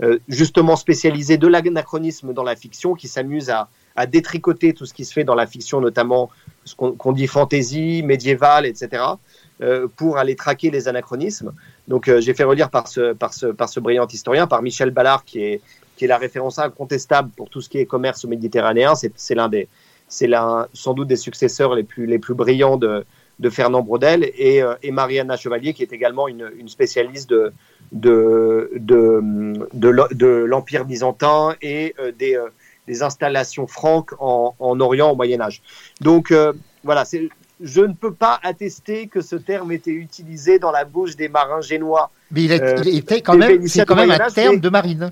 euh, 0.01 0.17
justement 0.29 0.77
spécialisé 0.77 1.37
de 1.37 1.45
l'anachronisme 1.47 2.33
dans 2.33 2.43
la 2.43 2.55
fiction, 2.55 2.93
qui 2.93 3.09
s'amuse 3.09 3.49
à, 3.49 3.67
à, 3.97 4.05
détricoter 4.05 4.73
tout 4.73 4.85
ce 4.85 4.93
qui 4.93 5.03
se 5.03 5.11
fait 5.11 5.25
dans 5.25 5.35
la 5.35 5.45
fiction, 5.45 5.81
notamment 5.81 6.29
ce 6.63 6.73
qu'on 6.75 7.11
dit 7.11 7.27
fantaisie, 7.27 8.01
médiévale, 8.03 8.65
etc., 8.65 9.03
euh, 9.61 9.87
pour 9.93 10.17
aller 10.17 10.37
traquer 10.37 10.71
les 10.71 10.87
anachronismes. 10.87 11.51
Donc 11.89 12.07
euh, 12.07 12.21
j'ai 12.21 12.33
fait 12.33 12.45
relire 12.45 12.69
par 12.69 12.87
ce, 12.87 13.11
par, 13.11 13.33
ce, 13.33 13.47
par 13.47 13.67
ce 13.67 13.81
brillant 13.81 14.07
historien, 14.07 14.47
par 14.47 14.61
Michel 14.61 14.91
Ballard, 14.91 15.25
qui 15.25 15.43
est, 15.43 15.61
qui 15.97 16.05
est 16.05 16.07
la 16.07 16.17
référence 16.17 16.59
incontestable 16.59 17.31
pour 17.35 17.49
tout 17.49 17.59
ce 17.59 17.67
qui 17.67 17.79
est 17.79 17.85
commerce 17.85 18.23
méditerranéen. 18.23 18.93
C'est 18.95 19.35
l'un 19.35 19.49
des 19.49 19.67
c'est 20.09 20.29
sans 20.73 20.93
doute 20.93 21.07
des 21.07 21.15
successeurs 21.15 21.75
les 21.75 21.83
plus, 21.83 22.05
les 22.05 22.19
plus 22.19 22.33
brillants 22.33 22.77
de, 22.77 23.05
de 23.39 23.49
Fernand 23.49 23.81
Braudel 23.81 24.29
et, 24.37 24.61
euh, 24.61 24.73
et 24.83 24.91
Mariana 24.91 25.37
Chevalier, 25.37 25.73
qui 25.73 25.83
est 25.83 25.93
également 25.93 26.27
une, 26.27 26.51
une 26.57 26.67
spécialiste 26.67 27.29
de, 27.29 27.53
de, 27.91 28.71
de, 28.75 29.21
de, 29.73 30.27
l'Empire 30.27 30.85
byzantin 30.85 31.55
et 31.61 31.95
euh, 31.99 32.11
des, 32.11 32.35
euh, 32.35 32.49
des, 32.87 33.01
installations 33.01 33.67
franques 33.67 34.13
en, 34.19 34.55
en, 34.59 34.79
Orient 34.79 35.11
au 35.11 35.15
Moyen 35.15 35.39
Âge. 35.41 35.61
Donc 36.01 36.33
voilà, 36.83 37.05
je 37.61 37.81
ne 37.81 37.93
peux 37.93 38.13
pas 38.13 38.39
attester 38.43 39.07
que 39.07 39.21
ce 39.21 39.35
terme 39.35 39.71
était 39.71 39.91
utilisé 39.91 40.59
dans 40.59 40.71
la 40.71 40.85
bouche 40.85 41.15
des 41.15 41.29
marins 41.29 41.61
génois. 41.61 42.11
Mais 42.31 42.43
il, 42.43 42.51
il 42.85 42.97
était 42.97 43.21
quand 43.21 43.37
même, 43.37 43.67
c'est 43.67 43.85
quand 43.85 43.95
même 43.95 44.11
un 44.11 44.29
terme 44.29 44.59
de 44.59 44.69
marine. 44.69 45.11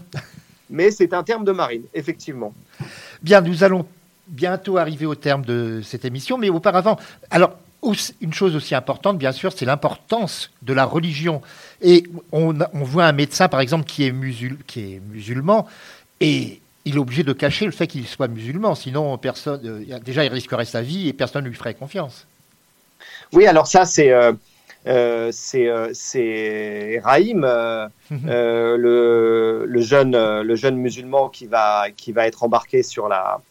Mais 0.70 0.91
c'est 0.91 1.14
un 1.14 1.24
terme 1.24 1.45
de 1.45 1.54
marine, 1.54 1.84
effectivement. 1.93 2.54
Bien, 3.22 3.39
nous 3.39 3.64
allons 3.64 3.86
bientôt 4.28 4.78
arriver 4.78 5.05
au 5.05 5.15
terme 5.15 5.45
de 5.45 5.82
cette 5.84 6.05
émission, 6.05 6.38
mais 6.38 6.49
auparavant, 6.49 6.97
alors 7.30 7.57
une 8.21 8.34
chose 8.34 8.55
aussi 8.55 8.75
importante, 8.75 9.17
bien 9.17 9.32
sûr, 9.32 9.53
c'est 9.53 9.65
l'importance 9.65 10.51
de 10.61 10.73
la 10.73 10.84
religion. 10.84 11.41
Et 11.82 12.03
on, 12.32 12.53
voit 12.73 13.05
un 13.05 13.11
médecin, 13.11 13.47
par 13.47 13.61
exemple, 13.61 13.86
qui 13.86 14.03
est, 14.03 14.13
qui 14.65 14.95
est 14.95 14.99
musulman, 14.99 15.67
et 16.19 16.59
il 16.86 16.95
est 16.95 16.99
obligé 16.99 17.23
de 17.23 17.34
cacher 17.34 17.65
le 17.65 17.71
fait 17.71 17.88
qu'il 17.88 18.07
soit 18.07 18.28
musulman, 18.28 18.73
sinon 18.73 19.17
personne, 19.17 19.61
euh, 19.65 19.99
déjà 19.99 20.23
il 20.23 20.32
risquerait 20.32 20.65
sa 20.65 20.82
vie 20.82 21.09
et 21.09 21.13
personne 21.13 21.43
ne 21.43 21.49
lui 21.49 21.55
ferait 21.55 21.73
confiance. 21.73 22.25
Oui, 23.34 23.45
alors 23.45 23.67
ça 23.67 23.86
c'est 23.86 24.11
euh, 24.11 24.32
euh, 24.88 25.30
c'est 25.34 27.01
Raïm, 27.03 27.39
mhm. 28.09 28.21
le, 28.25 29.65
le, 29.67 29.82
jeune 29.82 30.41
le 30.41 30.55
jeune 30.55 30.78
musulman 30.78 31.28
qui 31.28 31.45
va 31.45 31.88
qui 31.95 32.13
va 32.13 32.25
être 32.25 32.43
embarqué 32.43 32.84
sur 32.84 33.09
la 33.09 33.41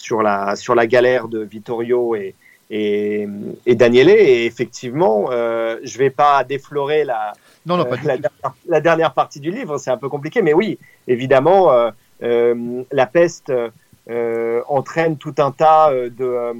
sur 0.00 0.22
la, 0.22 0.56
sur 0.56 0.74
la 0.74 0.86
galère 0.86 1.28
de 1.28 1.40
Vittorio 1.40 2.14
et, 2.14 2.34
et, 2.70 3.28
et 3.66 3.74
Daniele. 3.74 4.10
Et 4.10 4.46
effectivement, 4.46 5.28
euh, 5.30 5.78
je 5.84 5.98
vais 5.98 6.10
pas 6.10 6.42
déflorer 6.42 7.04
la, 7.04 7.32
non, 7.66 7.76
non, 7.76 7.84
pas 7.84 7.96
euh, 7.96 7.98
la, 8.04 8.16
dernière, 8.16 8.54
la, 8.66 8.80
dernière, 8.80 9.14
partie 9.14 9.40
du 9.40 9.50
livre, 9.50 9.78
c'est 9.78 9.90
un 9.90 9.98
peu 9.98 10.08
compliqué, 10.08 10.40
mais 10.42 10.54
oui, 10.54 10.78
évidemment, 11.06 11.72
euh, 11.72 11.90
euh 12.22 12.82
la 12.90 13.06
peste 13.06 13.52
entraîne 14.66 15.16
tout 15.18 15.34
un 15.38 15.52
tas 15.52 15.92
de, 15.92 16.52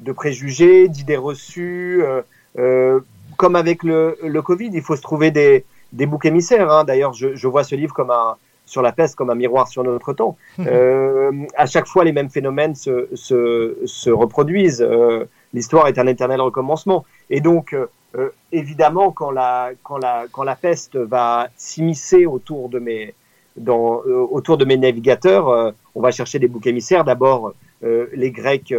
de 0.00 0.12
préjugés, 0.12 0.88
d'idées 0.88 1.16
reçues. 1.16 2.02
comme 3.36 3.54
avec 3.54 3.82
le, 3.84 4.18
le 4.24 4.42
Covid, 4.42 4.70
il 4.72 4.82
faut 4.82 4.96
se 4.96 5.02
trouver 5.02 5.30
des, 5.30 5.64
des 5.92 6.06
boucs 6.06 6.24
émissaires. 6.24 6.70
Hein. 6.72 6.82
D'ailleurs, 6.84 7.12
je, 7.12 7.36
je 7.36 7.46
vois 7.46 7.62
ce 7.62 7.76
livre 7.76 7.94
comme 7.94 8.10
un, 8.10 8.36
sur 8.66 8.82
la 8.82 8.92
peste 8.92 9.14
comme 9.14 9.30
un 9.30 9.34
miroir 9.34 9.68
sur 9.68 9.82
notre 9.84 10.12
temps. 10.12 10.36
Euh, 10.66 11.30
à 11.56 11.66
chaque 11.66 11.86
fois, 11.86 12.04
les 12.04 12.12
mêmes 12.12 12.30
phénomènes 12.30 12.74
se, 12.74 13.08
se, 13.14 13.76
se 13.84 14.10
reproduisent. 14.10 14.82
Euh, 14.82 15.24
L'histoire 15.54 15.86
est 15.86 15.98
un 15.98 16.06
éternel 16.06 16.40
recommencement. 16.40 17.04
Et 17.30 17.40
donc, 17.40 17.72
euh, 17.72 17.86
euh 18.16 18.30
évidemment, 18.52 19.12
quand 19.12 19.30
la, 19.30 19.70
quand, 19.82 19.98
la, 19.98 20.26
quand 20.32 20.42
la 20.42 20.56
peste 20.56 20.96
va 20.96 21.48
s'immiscer 21.56 22.26
autour 22.26 22.68
de 22.68 22.78
mes, 22.78 23.14
dans, 23.56 24.02
autour 24.30 24.56
de 24.58 24.64
mes 24.64 24.76
navigateurs, 24.76 25.72
on 25.94 26.00
va 26.00 26.10
chercher 26.10 26.38
des 26.38 26.48
boucs 26.48 26.66
émissaires. 26.66 27.04
D'abord, 27.04 27.52
les 27.82 28.30
Grecs, 28.30 28.74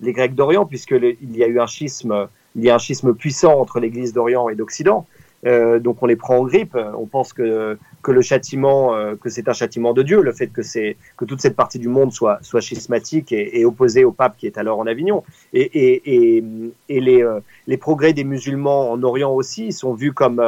les 0.00 0.12
Grecs 0.12 0.34
d'Orient, 0.34 0.66
puisque 0.66 0.96
il 1.00 1.36
y 1.36 1.44
a 1.44 1.46
eu 1.46 1.60
un 1.60 1.66
schisme, 1.66 2.28
il 2.56 2.64
y 2.64 2.70
a 2.70 2.74
un 2.74 2.78
schisme 2.78 3.14
puissant 3.14 3.58
entre 3.60 3.80
l'Église 3.80 4.12
d'Orient 4.12 4.48
et 4.48 4.54
d'Occident. 4.54 5.06
Euh, 5.46 5.78
donc 5.78 6.02
on 6.02 6.06
les 6.06 6.16
prend 6.16 6.38
en 6.38 6.44
grippe. 6.44 6.76
On 6.96 7.06
pense 7.06 7.32
que, 7.32 7.78
que 8.02 8.12
le 8.12 8.22
châtiment, 8.22 8.94
euh, 8.94 9.14
que 9.16 9.28
c'est 9.28 9.48
un 9.48 9.52
châtiment 9.52 9.92
de 9.92 10.02
Dieu, 10.02 10.22
le 10.22 10.32
fait 10.32 10.48
que 10.48 10.62
c'est 10.62 10.96
que 11.16 11.24
toute 11.24 11.40
cette 11.40 11.56
partie 11.56 11.78
du 11.78 11.88
monde 11.88 12.12
soit, 12.12 12.38
soit 12.42 12.60
schismatique 12.60 13.32
et, 13.32 13.64
opposée 13.64 14.04
au 14.04 14.12
pape 14.12 14.36
qui 14.36 14.46
est 14.46 14.58
alors 14.58 14.78
en 14.78 14.86
Avignon. 14.86 15.24
Et, 15.52 16.38
et, 16.38 17.00
les, 17.00 17.22
euh, 17.22 17.40
les 17.66 17.76
progrès 17.76 18.12
des 18.12 18.24
musulmans 18.24 18.92
en 18.92 19.02
Orient 19.02 19.32
aussi 19.32 19.72
sont 19.72 19.94
vus 19.94 20.12
comme 20.12 20.42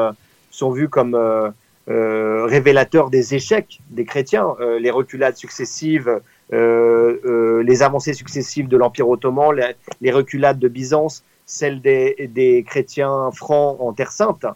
sont 0.51 0.71
vus 0.71 0.89
comme 0.89 1.17
révélateurs 1.87 3.11
des 3.11 3.35
échecs 3.35 3.81
des 3.91 4.05
chrétiens, 4.05 4.55
les 4.79 4.91
reculades 4.91 5.37
successives. 5.37 6.21
les 6.51 7.83
avancées 7.83 8.15
successives 8.15 8.69
de 8.69 8.77
l'Empire 8.77 9.09
ottoman, 9.09 9.55
les, 10.01 10.11
reculades 10.11 10.59
de 10.59 10.69
Byzance, 10.69 11.25
celles 11.47 11.81
des, 11.81 12.31
des 12.33 12.65
chrétiens 12.65 13.31
francs 13.33 13.77
en 13.81 13.93
Terre 13.93 14.13
Sainte, 14.13 14.47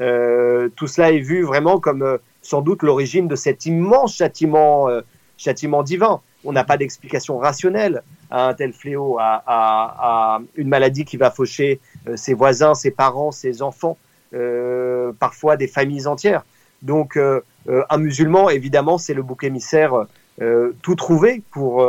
euh, 0.00 0.68
tout 0.74 0.86
cela 0.86 1.12
est 1.12 1.20
vu 1.20 1.42
vraiment 1.42 1.78
comme 1.78 2.02
euh, 2.02 2.18
sans 2.42 2.60
doute 2.60 2.82
l'origine 2.82 3.28
de 3.28 3.36
cet 3.36 3.66
immense 3.66 4.16
châtiment, 4.16 4.88
euh, 4.88 5.00
châtiment 5.38 5.82
divin. 5.82 6.20
On 6.44 6.52
n'a 6.52 6.64
pas 6.64 6.76
d'explication 6.76 7.38
rationnelle 7.38 8.02
à 8.30 8.48
un 8.48 8.54
tel 8.54 8.72
fléau, 8.72 9.16
à, 9.20 10.40
une 10.56 10.68
maladie 10.68 11.04
qui 11.04 11.16
va 11.16 11.30
faucher 11.30 11.80
ses 12.16 12.34
voisins, 12.34 12.74
ses 12.74 12.90
parents, 12.90 13.30
ses 13.30 13.62
enfants, 13.62 13.96
parfois 15.20 15.56
des 15.56 15.68
familles 15.68 16.08
entières. 16.08 16.44
Donc 16.80 17.16
un 17.16 17.98
musulman, 17.98 18.50
évidemment, 18.50 18.98
c'est 18.98 19.14
le 19.14 19.22
bouc 19.22 19.44
émissaire 19.44 20.06
tout 20.82 20.94
trouvé 20.96 21.42
pour 21.52 21.86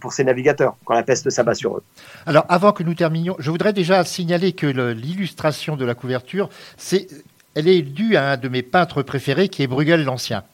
pour 0.00 0.12
ces 0.12 0.24
navigateurs 0.24 0.76
quand 0.84 0.94
la 0.94 1.04
peste 1.04 1.30
s'abat 1.30 1.54
sur 1.54 1.76
eux. 1.76 1.82
Alors, 2.26 2.44
avant 2.48 2.72
que 2.72 2.82
nous 2.82 2.94
terminions, 2.94 3.36
je 3.38 3.50
voudrais 3.50 3.72
déjà 3.72 4.04
signaler 4.04 4.52
que 4.52 4.66
l'illustration 4.66 5.76
de 5.76 5.84
la 5.84 5.94
couverture, 5.94 6.50
c'est 6.76 7.06
elle 7.54 7.68
est 7.68 7.82
due 7.82 8.16
à 8.16 8.32
un 8.32 8.36
de 8.36 8.48
mes 8.48 8.62
peintres 8.62 9.02
préférés 9.02 9.48
qui 9.48 9.62
est 9.62 9.66
Bruegel 9.66 10.04
l'Ancien. 10.04 10.44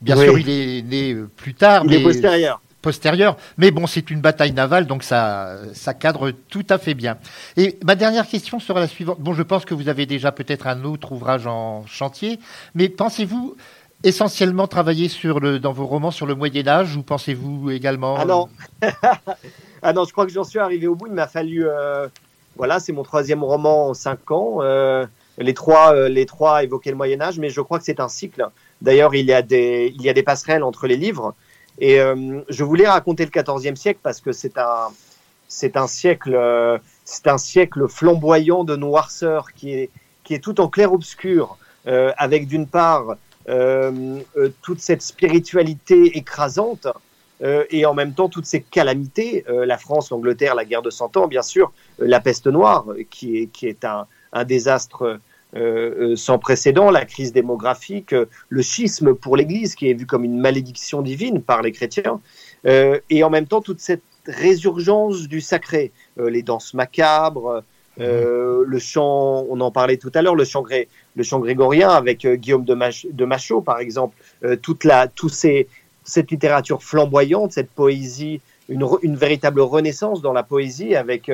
Bien 0.00 0.16
sûr, 0.16 0.38
il 0.38 0.50
est 0.50 0.82
né 0.82 1.12
euh, 1.12 1.30
plus 1.36 1.54
tard. 1.54 1.82
Il 1.84 1.90
mais 1.90 2.00
est 2.00 2.02
postérieur. 2.02 2.60
Postérieur, 2.82 3.38
mais 3.56 3.70
bon, 3.70 3.86
c'est 3.86 4.10
une 4.10 4.20
bataille 4.20 4.52
navale, 4.52 4.86
donc 4.86 5.04
ça, 5.04 5.56
ça 5.72 5.94
cadre 5.94 6.32
tout 6.32 6.66
à 6.68 6.76
fait 6.76 6.92
bien. 6.92 7.16
Et 7.56 7.78
ma 7.82 7.94
dernière 7.94 8.28
question 8.28 8.60
sera 8.60 8.78
la 8.78 8.88
suivante. 8.88 9.18
Bon, 9.20 9.32
je 9.32 9.42
pense 9.42 9.64
que 9.64 9.72
vous 9.72 9.88
avez 9.88 10.04
déjà 10.04 10.32
peut-être 10.32 10.66
un 10.66 10.84
autre 10.84 11.12
ouvrage 11.12 11.46
en 11.46 11.86
chantier, 11.86 12.38
mais 12.74 12.90
pensez-vous 12.90 13.56
essentiellement 14.02 14.66
travailler 14.66 15.08
sur 15.08 15.40
le, 15.40 15.58
dans 15.58 15.72
vos 15.72 15.86
romans 15.86 16.10
sur 16.10 16.26
le 16.26 16.34
Moyen 16.34 16.68
Âge 16.68 16.94
ou 16.94 17.02
pensez-vous 17.02 17.70
également 17.70 18.16
Ah 18.18 18.26
non, 18.26 18.48
ah 19.82 19.92
non, 19.94 20.04
je 20.04 20.12
crois 20.12 20.26
que 20.26 20.32
j'en 20.32 20.44
suis 20.44 20.58
arrivé 20.58 20.86
au 20.86 20.94
bout. 20.94 21.06
Il 21.06 21.14
m'a 21.14 21.26
fallu, 21.26 21.66
euh, 21.66 22.06
voilà, 22.56 22.80
c'est 22.80 22.92
mon 22.92 23.02
troisième 23.02 23.42
roman 23.42 23.88
en 23.88 23.94
cinq 23.94 24.30
ans. 24.30 24.58
Euh, 24.60 25.06
les 25.38 25.54
trois, 25.54 25.94
euh, 25.94 26.08
les 26.08 26.26
trois 26.26 26.62
évoquaient 26.62 26.90
le 26.90 26.96
Moyen 26.96 27.20
Âge, 27.20 27.38
mais 27.38 27.50
je 27.50 27.60
crois 27.60 27.78
que 27.78 27.84
c'est 27.84 28.00
un 28.00 28.08
cycle. 28.08 28.46
D'ailleurs, 28.82 29.14
il 29.14 29.26
y 29.26 29.32
a 29.32 29.42
des, 29.42 29.92
il 29.94 30.02
y 30.02 30.08
a 30.08 30.12
des 30.12 30.22
passerelles 30.22 30.62
entre 30.62 30.86
les 30.86 30.96
livres. 30.96 31.34
Et 31.78 32.00
euh, 32.00 32.40
je 32.48 32.64
voulais 32.64 32.86
raconter 32.86 33.24
le 33.24 33.42
XIVe 33.42 33.74
siècle 33.74 34.00
parce 34.02 34.20
que 34.20 34.32
c'est 34.32 34.58
un, 34.58 34.88
c'est 35.48 35.76
un 35.76 35.86
siècle, 35.86 36.34
euh, 36.34 36.78
c'est 37.04 37.26
un 37.26 37.38
siècle 37.38 37.88
flamboyant 37.88 38.64
de 38.64 38.76
noirceur 38.76 39.52
qui 39.52 39.72
est, 39.72 39.90
qui 40.22 40.34
est 40.34 40.38
tout 40.38 40.60
en 40.60 40.68
clair-obscur, 40.68 41.56
euh, 41.86 42.12
avec 42.16 42.46
d'une 42.46 42.66
part 42.66 43.16
toute 44.62 44.80
cette 44.80 45.02
spiritualité 45.02 46.16
écrasante 46.16 46.86
et 47.42 47.84
en 47.84 47.92
même 47.92 48.14
temps 48.14 48.30
toutes 48.30 48.46
ces 48.46 48.62
calamités, 48.62 49.44
la 49.48 49.76
France, 49.76 50.08
l'Angleterre, 50.08 50.54
la 50.54 50.64
guerre 50.64 50.80
de 50.80 50.88
Cent 50.88 51.14
Ans, 51.18 51.28
bien 51.28 51.42
sûr, 51.42 51.70
la 51.98 52.20
peste 52.20 52.46
noire, 52.46 52.86
qui 53.10 53.36
est, 53.36 53.46
qui 53.48 53.66
est 53.66 53.84
un, 53.84 54.06
un 54.34 54.44
désastre 54.44 55.02
euh, 55.02 55.18
euh, 55.56 56.16
sans 56.16 56.38
précédent, 56.38 56.90
la 56.90 57.04
crise 57.04 57.32
démographique, 57.32 58.12
euh, 58.12 58.26
le 58.48 58.60
schisme 58.60 59.14
pour 59.14 59.36
l'Église, 59.36 59.76
qui 59.76 59.88
est 59.88 59.94
vu 59.94 60.04
comme 60.04 60.24
une 60.24 60.40
malédiction 60.40 61.00
divine 61.00 61.40
par 61.40 61.62
les 61.62 61.70
chrétiens, 61.70 62.20
euh, 62.66 62.98
et 63.08 63.22
en 63.22 63.30
même 63.30 63.46
temps 63.46 63.60
toute 63.60 63.78
cette 63.78 64.02
résurgence 64.26 65.28
du 65.28 65.40
sacré, 65.40 65.92
les 66.16 66.42
danses 66.42 66.74
macabres, 66.74 67.62
euh, 68.00 68.64
le 68.66 68.78
chant, 68.78 69.44
on 69.48 69.60
en 69.60 69.70
parlait 69.70 69.98
tout 69.98 70.10
à 70.14 70.22
l'heure, 70.22 70.34
le 70.34 70.44
chant, 70.44 70.62
gré, 70.62 70.88
le 71.14 71.22
chant 71.22 71.38
grégorien 71.38 71.90
avec 71.90 72.26
Guillaume 72.26 72.64
de, 72.64 72.74
Mach, 72.74 73.06
de 73.08 73.24
Machaut, 73.26 73.60
par 73.60 73.80
exemple, 73.80 74.16
toute 74.62 74.84
la, 74.84 75.08
ces, 75.28 75.68
cette 76.04 76.30
littérature 76.30 76.82
flamboyante, 76.82 77.52
cette 77.52 77.70
poésie, 77.70 78.40
une 78.70 79.14
véritable 79.14 79.60
renaissance 79.60 80.22
dans 80.22 80.32
la 80.32 80.42
poésie 80.42 80.96
avec, 80.96 81.30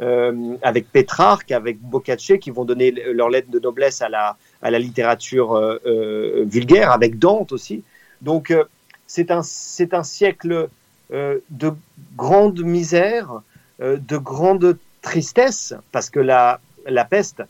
euh, 0.00 0.56
avec 0.62 0.90
Pétrarque, 0.92 1.50
avec 1.50 1.78
Boccace, 1.80 2.32
qui 2.40 2.50
vont 2.50 2.64
donner 2.64 2.90
le- 2.90 3.12
leur 3.12 3.30
lettre 3.30 3.50
de 3.50 3.58
noblesse 3.58 4.00
à 4.02 4.08
la, 4.08 4.36
à 4.62 4.70
la 4.70 4.78
littérature 4.78 5.54
euh, 5.54 5.78
euh, 5.86 6.44
vulgaire, 6.46 6.92
avec 6.92 7.18
Dante 7.18 7.52
aussi. 7.52 7.82
Donc, 8.22 8.50
euh, 8.50 8.64
c'est 9.06 9.30
un, 9.30 9.40
un 9.40 10.02
siècle 10.02 10.68
de 11.10 11.72
grande 12.18 12.60
misère, 12.60 13.40
de 13.80 14.16
grande 14.18 14.76
tristesse, 15.00 15.72
parce 15.90 16.10
que 16.10 16.20
la, 16.20 16.60
la 16.86 17.06
peste, 17.06 17.42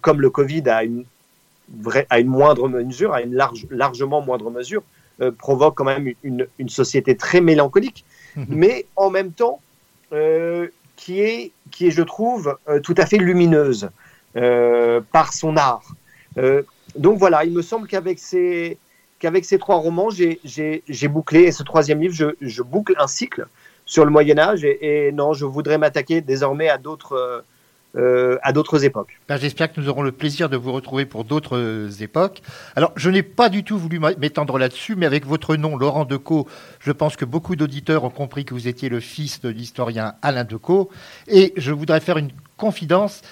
comme 0.00 0.20
le 0.20 0.30
Covid 0.30 0.68
a 0.68 0.84
une, 0.84 1.04
vraie, 1.80 2.06
à 2.10 2.20
une 2.20 2.28
moindre 2.28 2.68
mesure, 2.68 3.12
à 3.12 3.22
une 3.22 3.34
large, 3.34 3.66
largement 3.70 4.20
moindre 4.20 4.50
mesure, 4.52 4.84
provoque 5.38 5.74
quand 5.74 5.84
même 5.84 6.12
une, 6.22 6.46
une 6.60 6.68
société 6.68 7.16
très 7.16 7.40
mélancolique, 7.40 8.04
mais 8.48 8.86
en 8.94 9.10
même 9.10 9.32
temps 9.32 9.60
euh, 10.12 10.68
qui, 11.00 11.20
est, 11.20 11.52
qui 11.70 11.86
est, 11.86 11.90
je 11.90 12.02
trouve, 12.02 12.56
euh, 12.68 12.78
tout 12.80 12.94
à 12.98 13.06
fait 13.06 13.16
lumineuse 13.16 13.88
euh, 14.36 15.00
par 15.12 15.32
son 15.32 15.56
art. 15.56 15.86
Euh, 16.36 16.62
donc 16.94 17.18
voilà, 17.18 17.44
il 17.44 17.52
me 17.52 17.62
semble 17.62 17.88
qu'avec 17.88 18.18
ces, 18.18 18.76
qu'avec 19.18 19.44
ces 19.46 19.58
trois 19.58 19.76
romans, 19.76 20.10
j'ai- 20.10 20.40
bouclé, 21.08 21.40
et 21.44 21.52
ce 21.52 21.62
troisième 21.62 22.00
livre, 22.00 22.14
je, 22.14 22.26
je 22.40 22.62
boucle 22.62 22.94
un 22.98 23.06
cycle 23.06 23.46
sur 23.86 24.04
le 24.04 24.10
Moyen 24.10 24.38
Âge, 24.38 24.62
et 24.64 25.10
non, 25.12 25.32
je 25.32 25.46
voudrais 25.46 25.78
m'attaquer 25.78 26.20
désormais 26.20 26.68
à 26.68 26.78
d'autres 26.78 27.44
euh, 27.96 28.38
à 28.42 28.52
d'autres 28.52 28.84
époques. 28.84 29.18
Ben, 29.28 29.36
J'espère 29.36 29.72
que 29.72 29.80
nous 29.80 29.88
aurons 29.88 30.02
le 30.02 30.12
plaisir 30.12 30.48
de 30.48 30.56
vous 30.56 30.72
retrouver 30.72 31.06
pour 31.06 31.24
d'autres 31.24 31.56
euh, 31.56 31.90
époques. 32.00 32.40
Alors, 32.76 32.92
je 32.94 33.10
n'ai 33.10 33.24
pas 33.24 33.48
du 33.48 33.64
tout 33.64 33.78
voulu 33.78 34.00
m'étendre 34.18 34.58
là-dessus, 34.58 34.94
mais 34.94 35.06
avec 35.06 35.26
votre 35.26 35.56
nom, 35.56 35.76
Laurent 35.76 36.04
Decaux, 36.04 36.46
je 36.78 36.92
pense 36.92 37.16
que 37.16 37.24
beaucoup 37.24 37.56
d'auditeurs 37.56 38.04
ont 38.04 38.10
compris 38.10 38.44
que 38.44 38.54
vous 38.54 38.68
étiez 38.68 38.88
le 38.88 39.00
fils 39.00 39.40
de 39.40 39.48
l'historien 39.48 40.14
Alain 40.22 40.44
Decaux. 40.44 40.88
Et 41.26 41.52
je 41.56 41.72
voudrais 41.72 42.00
faire 42.00 42.18
une 42.18 42.30
confidence. 42.56 43.22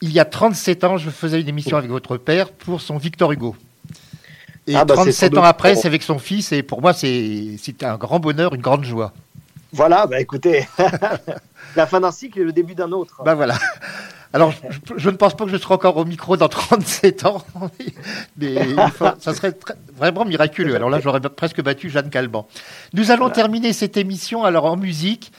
Il 0.00 0.12
y 0.12 0.20
a 0.20 0.24
37 0.24 0.84
ans, 0.84 0.96
je 0.98 1.10
faisais 1.10 1.40
une 1.40 1.48
émission 1.48 1.76
avec 1.76 1.90
votre 1.90 2.16
père 2.16 2.52
pour 2.52 2.80
son 2.80 2.98
Victor 2.98 3.32
Hugo. 3.32 3.56
Et 4.68 4.76
Ah, 4.76 4.84
bah, 4.84 4.94
37 4.94 5.36
ans 5.36 5.42
après, 5.42 5.74
c'est 5.74 5.88
avec 5.88 6.02
son 6.02 6.18
fils, 6.18 6.52
et 6.52 6.62
pour 6.62 6.80
moi, 6.80 6.92
c'est 6.92 7.56
c'est 7.58 7.82
un 7.84 7.96
grand 7.96 8.18
bonheur, 8.18 8.54
une 8.54 8.62
grande 8.62 8.84
joie. 8.84 9.12
Voilà, 9.76 10.06
bah 10.06 10.18
écoutez, 10.20 10.66
la 11.76 11.86
fin 11.86 12.00
d'un 12.00 12.10
cycle 12.10 12.40
et 12.40 12.44
le 12.44 12.52
début 12.52 12.74
d'un 12.74 12.92
autre. 12.92 13.22
Ben 13.24 13.34
voilà. 13.34 13.56
Alors, 14.32 14.50
je, 14.52 14.58
je 14.96 15.10
ne 15.10 15.16
pense 15.16 15.36
pas 15.36 15.44
que 15.44 15.50
je 15.50 15.56
serai 15.56 15.74
encore 15.74 15.96
au 15.96 16.04
micro 16.04 16.36
dans 16.36 16.48
37 16.48 17.26
ans, 17.26 17.44
mais 18.38 18.54
faut- 18.90 19.06
ça 19.18 19.34
serait 19.34 19.52
très- 19.52 19.76
vraiment 19.96 20.24
miraculeux. 20.24 20.74
Alors 20.74 20.90
là, 20.90 21.00
j'aurais 21.00 21.20
presque 21.20 21.62
battu 21.62 21.90
Jeanne 21.90 22.10
Calment. 22.10 22.46
Nous 22.92 23.10
allons 23.10 23.30
terminer 23.30 23.72
cette 23.72 23.96
émission 23.96 24.44
alors 24.44 24.64
en 24.66 24.76
musique. 24.76 25.32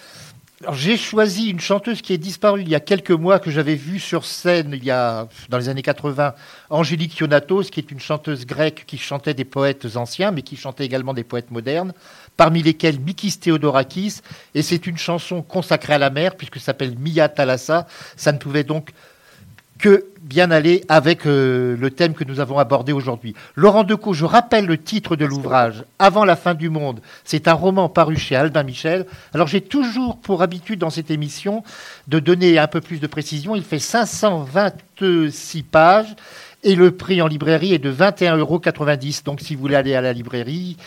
J'ai 0.73 0.97
choisi 0.97 1.49
une 1.51 1.59
chanteuse 1.59 2.01
qui 2.01 2.13
est 2.13 2.17
disparue 2.17 2.61
il 2.61 2.69
y 2.69 2.73
a 2.73 2.79
quelques 2.79 3.11
mois, 3.11 3.37
que 3.37 3.51
j'avais 3.51 3.75
vue 3.75 3.99
sur 3.99 4.25
scène 4.25 4.71
il 4.73 4.83
y 4.83 4.89
a, 4.89 5.27
dans 5.49 5.59
les 5.59 5.69
années 5.69 5.83
80, 5.83 6.33
Angélique 6.71 7.15
Ionatos, 7.19 7.65
qui 7.69 7.79
est 7.79 7.91
une 7.91 7.99
chanteuse 7.99 8.47
grecque 8.47 8.85
qui 8.87 8.97
chantait 8.97 9.35
des 9.35 9.45
poètes 9.45 9.85
anciens, 9.97 10.31
mais 10.31 10.41
qui 10.41 10.55
chantait 10.57 10.83
également 10.85 11.13
des 11.13 11.23
poètes 11.23 11.51
modernes, 11.51 11.93
parmi 12.37 12.63
lesquels 12.63 12.99
Mikis 12.99 13.39
Theodorakis. 13.39 14.21
Et 14.55 14.61
c'est 14.61 14.87
une 14.87 14.97
chanson 14.97 15.41
consacrée 15.41 15.93
à 15.93 15.97
la 15.97 16.09
mer, 16.09 16.35
puisque 16.35 16.59
s'appelle 16.59 16.95
Mia 16.97 17.27
Thalassa. 17.27 17.87
Ça 18.15 18.31
ne 18.31 18.37
pouvait 18.37 18.63
donc 18.63 18.91
que 19.77 20.05
bien 20.21 20.51
aller 20.51 20.83
avec 20.89 21.25
euh, 21.25 21.77
le 21.77 21.91
thème 21.91 22.13
que 22.13 22.23
nous 22.23 22.39
avons 22.39 22.59
abordé 22.59 22.91
aujourd'hui. 22.91 23.33
Laurent 23.55 23.83
Decaux, 23.83 24.13
je 24.13 24.25
rappelle 24.25 24.65
le 24.65 24.77
titre 24.77 25.15
de 25.15 25.25
l'ouvrage, 25.25 25.83
Avant 25.99 26.25
la 26.25 26.35
fin 26.35 26.53
du 26.53 26.69
monde. 26.69 26.99
C'est 27.23 27.47
un 27.47 27.53
roman 27.53 27.87
paru 27.87 28.17
chez 28.17 28.35
Albin 28.35 28.63
Michel. 28.63 29.05
Alors 29.33 29.47
j'ai 29.47 29.61
toujours 29.61 30.17
pour 30.17 30.41
habitude 30.41 30.79
dans 30.79 30.89
cette 30.89 31.11
émission 31.11 31.63
de 32.07 32.19
donner 32.19 32.57
un 32.57 32.67
peu 32.67 32.81
plus 32.81 32.99
de 32.99 33.07
précision. 33.07 33.55
Il 33.55 33.63
fait 33.63 33.79
526 33.79 35.63
pages 35.63 36.15
et 36.63 36.75
le 36.75 36.91
prix 36.91 37.21
en 37.21 37.27
librairie 37.27 37.73
est 37.73 37.79
de 37.79 37.91
21,90 37.91 38.39
euros. 38.39 38.61
Donc 39.25 39.41
si 39.41 39.55
vous 39.55 39.61
voulez 39.61 39.75
aller 39.75 39.95
à 39.95 40.01
la 40.01 40.13
librairie 40.13 40.77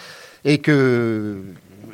et 0.44 0.58
que 0.58 1.42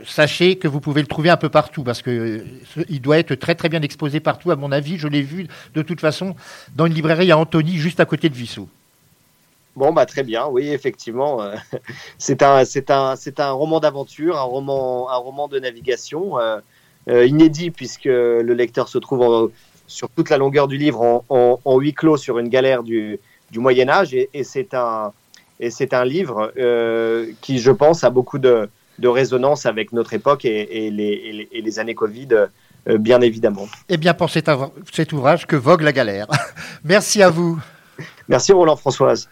sachez 0.07 0.57
que 0.57 0.68
vous 0.68 0.80
pouvez 0.80 1.01
le 1.01 1.07
trouver 1.07 1.30
un 1.30 1.36
peu 1.36 1.49
partout 1.49 1.82
parce 1.82 2.03
que 2.03 2.11
euh, 2.11 2.84
il 2.88 3.01
doit 3.01 3.18
être 3.18 3.34
très 3.34 3.55
très 3.55 3.68
bien 3.68 3.82
exposé 3.82 4.20
partout 4.20 4.51
à 4.51 4.57
mon 4.57 4.72
avis. 4.72 4.99
Je 4.99 5.09
l'ai 5.09 5.22
vu 5.22 5.49
de 5.74 5.82
toute 5.82 6.01
façon 6.01 6.34
dans 6.74 6.86
une 6.86 6.94
librairie 6.94 7.30
à 7.32 7.38
Antony 7.38 7.76
juste 7.76 8.01
à 8.01 8.05
côté 8.05 8.28
de 8.28 8.34
Vissou. 8.34 8.68
Bon, 9.74 9.92
bah 9.92 10.07
très 10.07 10.22
bien, 10.22 10.47
oui, 10.47 10.68
effectivement. 10.68 11.42
euh, 11.42 11.55
c'est 12.18 12.42
un, 12.42 12.64
c'est 12.64 12.90
un, 12.90 13.16
c'est 13.16 13.40
un 13.40 13.51
roman 13.51 13.80
d'aventure, 13.80 14.38
un 14.38 14.42
roman, 14.42 15.11
un 15.11 15.16
roman 15.16 15.49
de 15.49 15.59
navigation 15.59 16.38
euh, 16.38 17.26
inédit 17.26 17.70
puisque 17.70 18.05
le 18.05 18.55
lecteur 18.55 18.88
se 18.88 18.99
trouve 18.99 19.51
sur 19.86 20.09
toute 20.09 20.30
la 20.30 20.38
longueur 20.38 20.66
du 20.66 20.76
livre 20.76 21.24
en, 21.28 21.78
huis 21.78 21.94
clos 21.94 22.16
sur 22.16 22.38
une 22.38 22.49
galère 22.49 22.82
du, 22.82 23.20
du 23.51 23.59
Moyen 23.61 23.88
Âge 23.88 24.14
et 24.14 24.42
c'est 24.42 24.74
un, 24.74 25.12
et 25.61 25.70
c'est 25.70 25.94
un 25.94 26.04
livre 26.04 26.52
euh, 26.59 27.30
qui, 27.40 27.59
je 27.59 27.70
pense, 27.70 28.04
a 28.04 28.11
beaucoup 28.11 28.38
de, 28.38 28.68
de 28.98 29.09
résonance 29.09 29.66
avec 29.66 29.92
notre 29.92 30.14
époque 30.14 30.44
et, 30.44 30.86
et, 30.86 30.90
les, 30.90 31.04
et, 31.04 31.32
les, 31.32 31.48
et 31.52 31.62
les 31.62 31.78
années 31.78 31.94
Covid, 31.94 32.28
euh, 32.88 32.98
bien 32.98 33.20
évidemment. 33.20 33.68
Eh 33.88 33.96
bien, 33.96 34.14
pour 34.14 34.30
cet 34.30 35.12
ouvrage, 35.12 35.46
que 35.46 35.57
vogue 35.57 35.82
la 35.82 35.92
galère. 35.92 36.26
Merci 36.84 37.22
à 37.22 37.30
vous. 37.30 37.59
Merci 38.28 38.52
Roland 38.52 38.76
Françoise. 38.76 39.28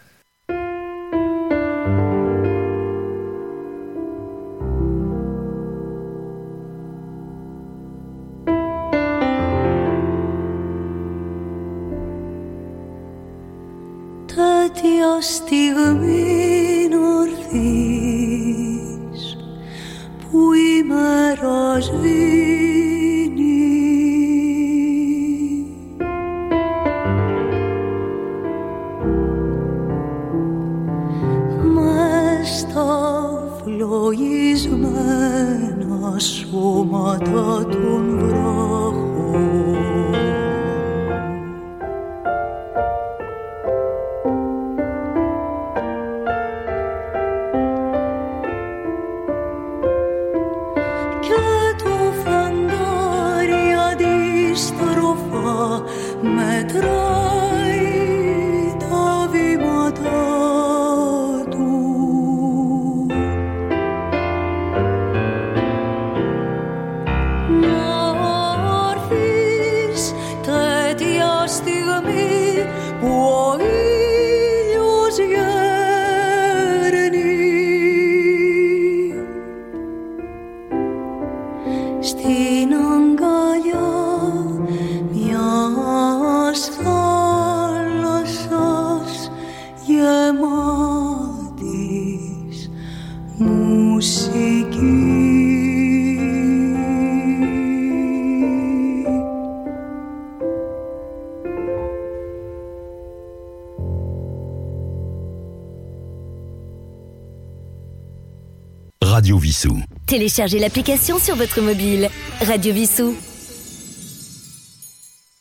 Téléchargez 110.25 110.57
l'application 110.57 111.19
sur 111.19 111.35
votre 111.35 111.61
mobile. 111.61 112.09
Radio 112.41 112.73
Vissou. 112.73 113.15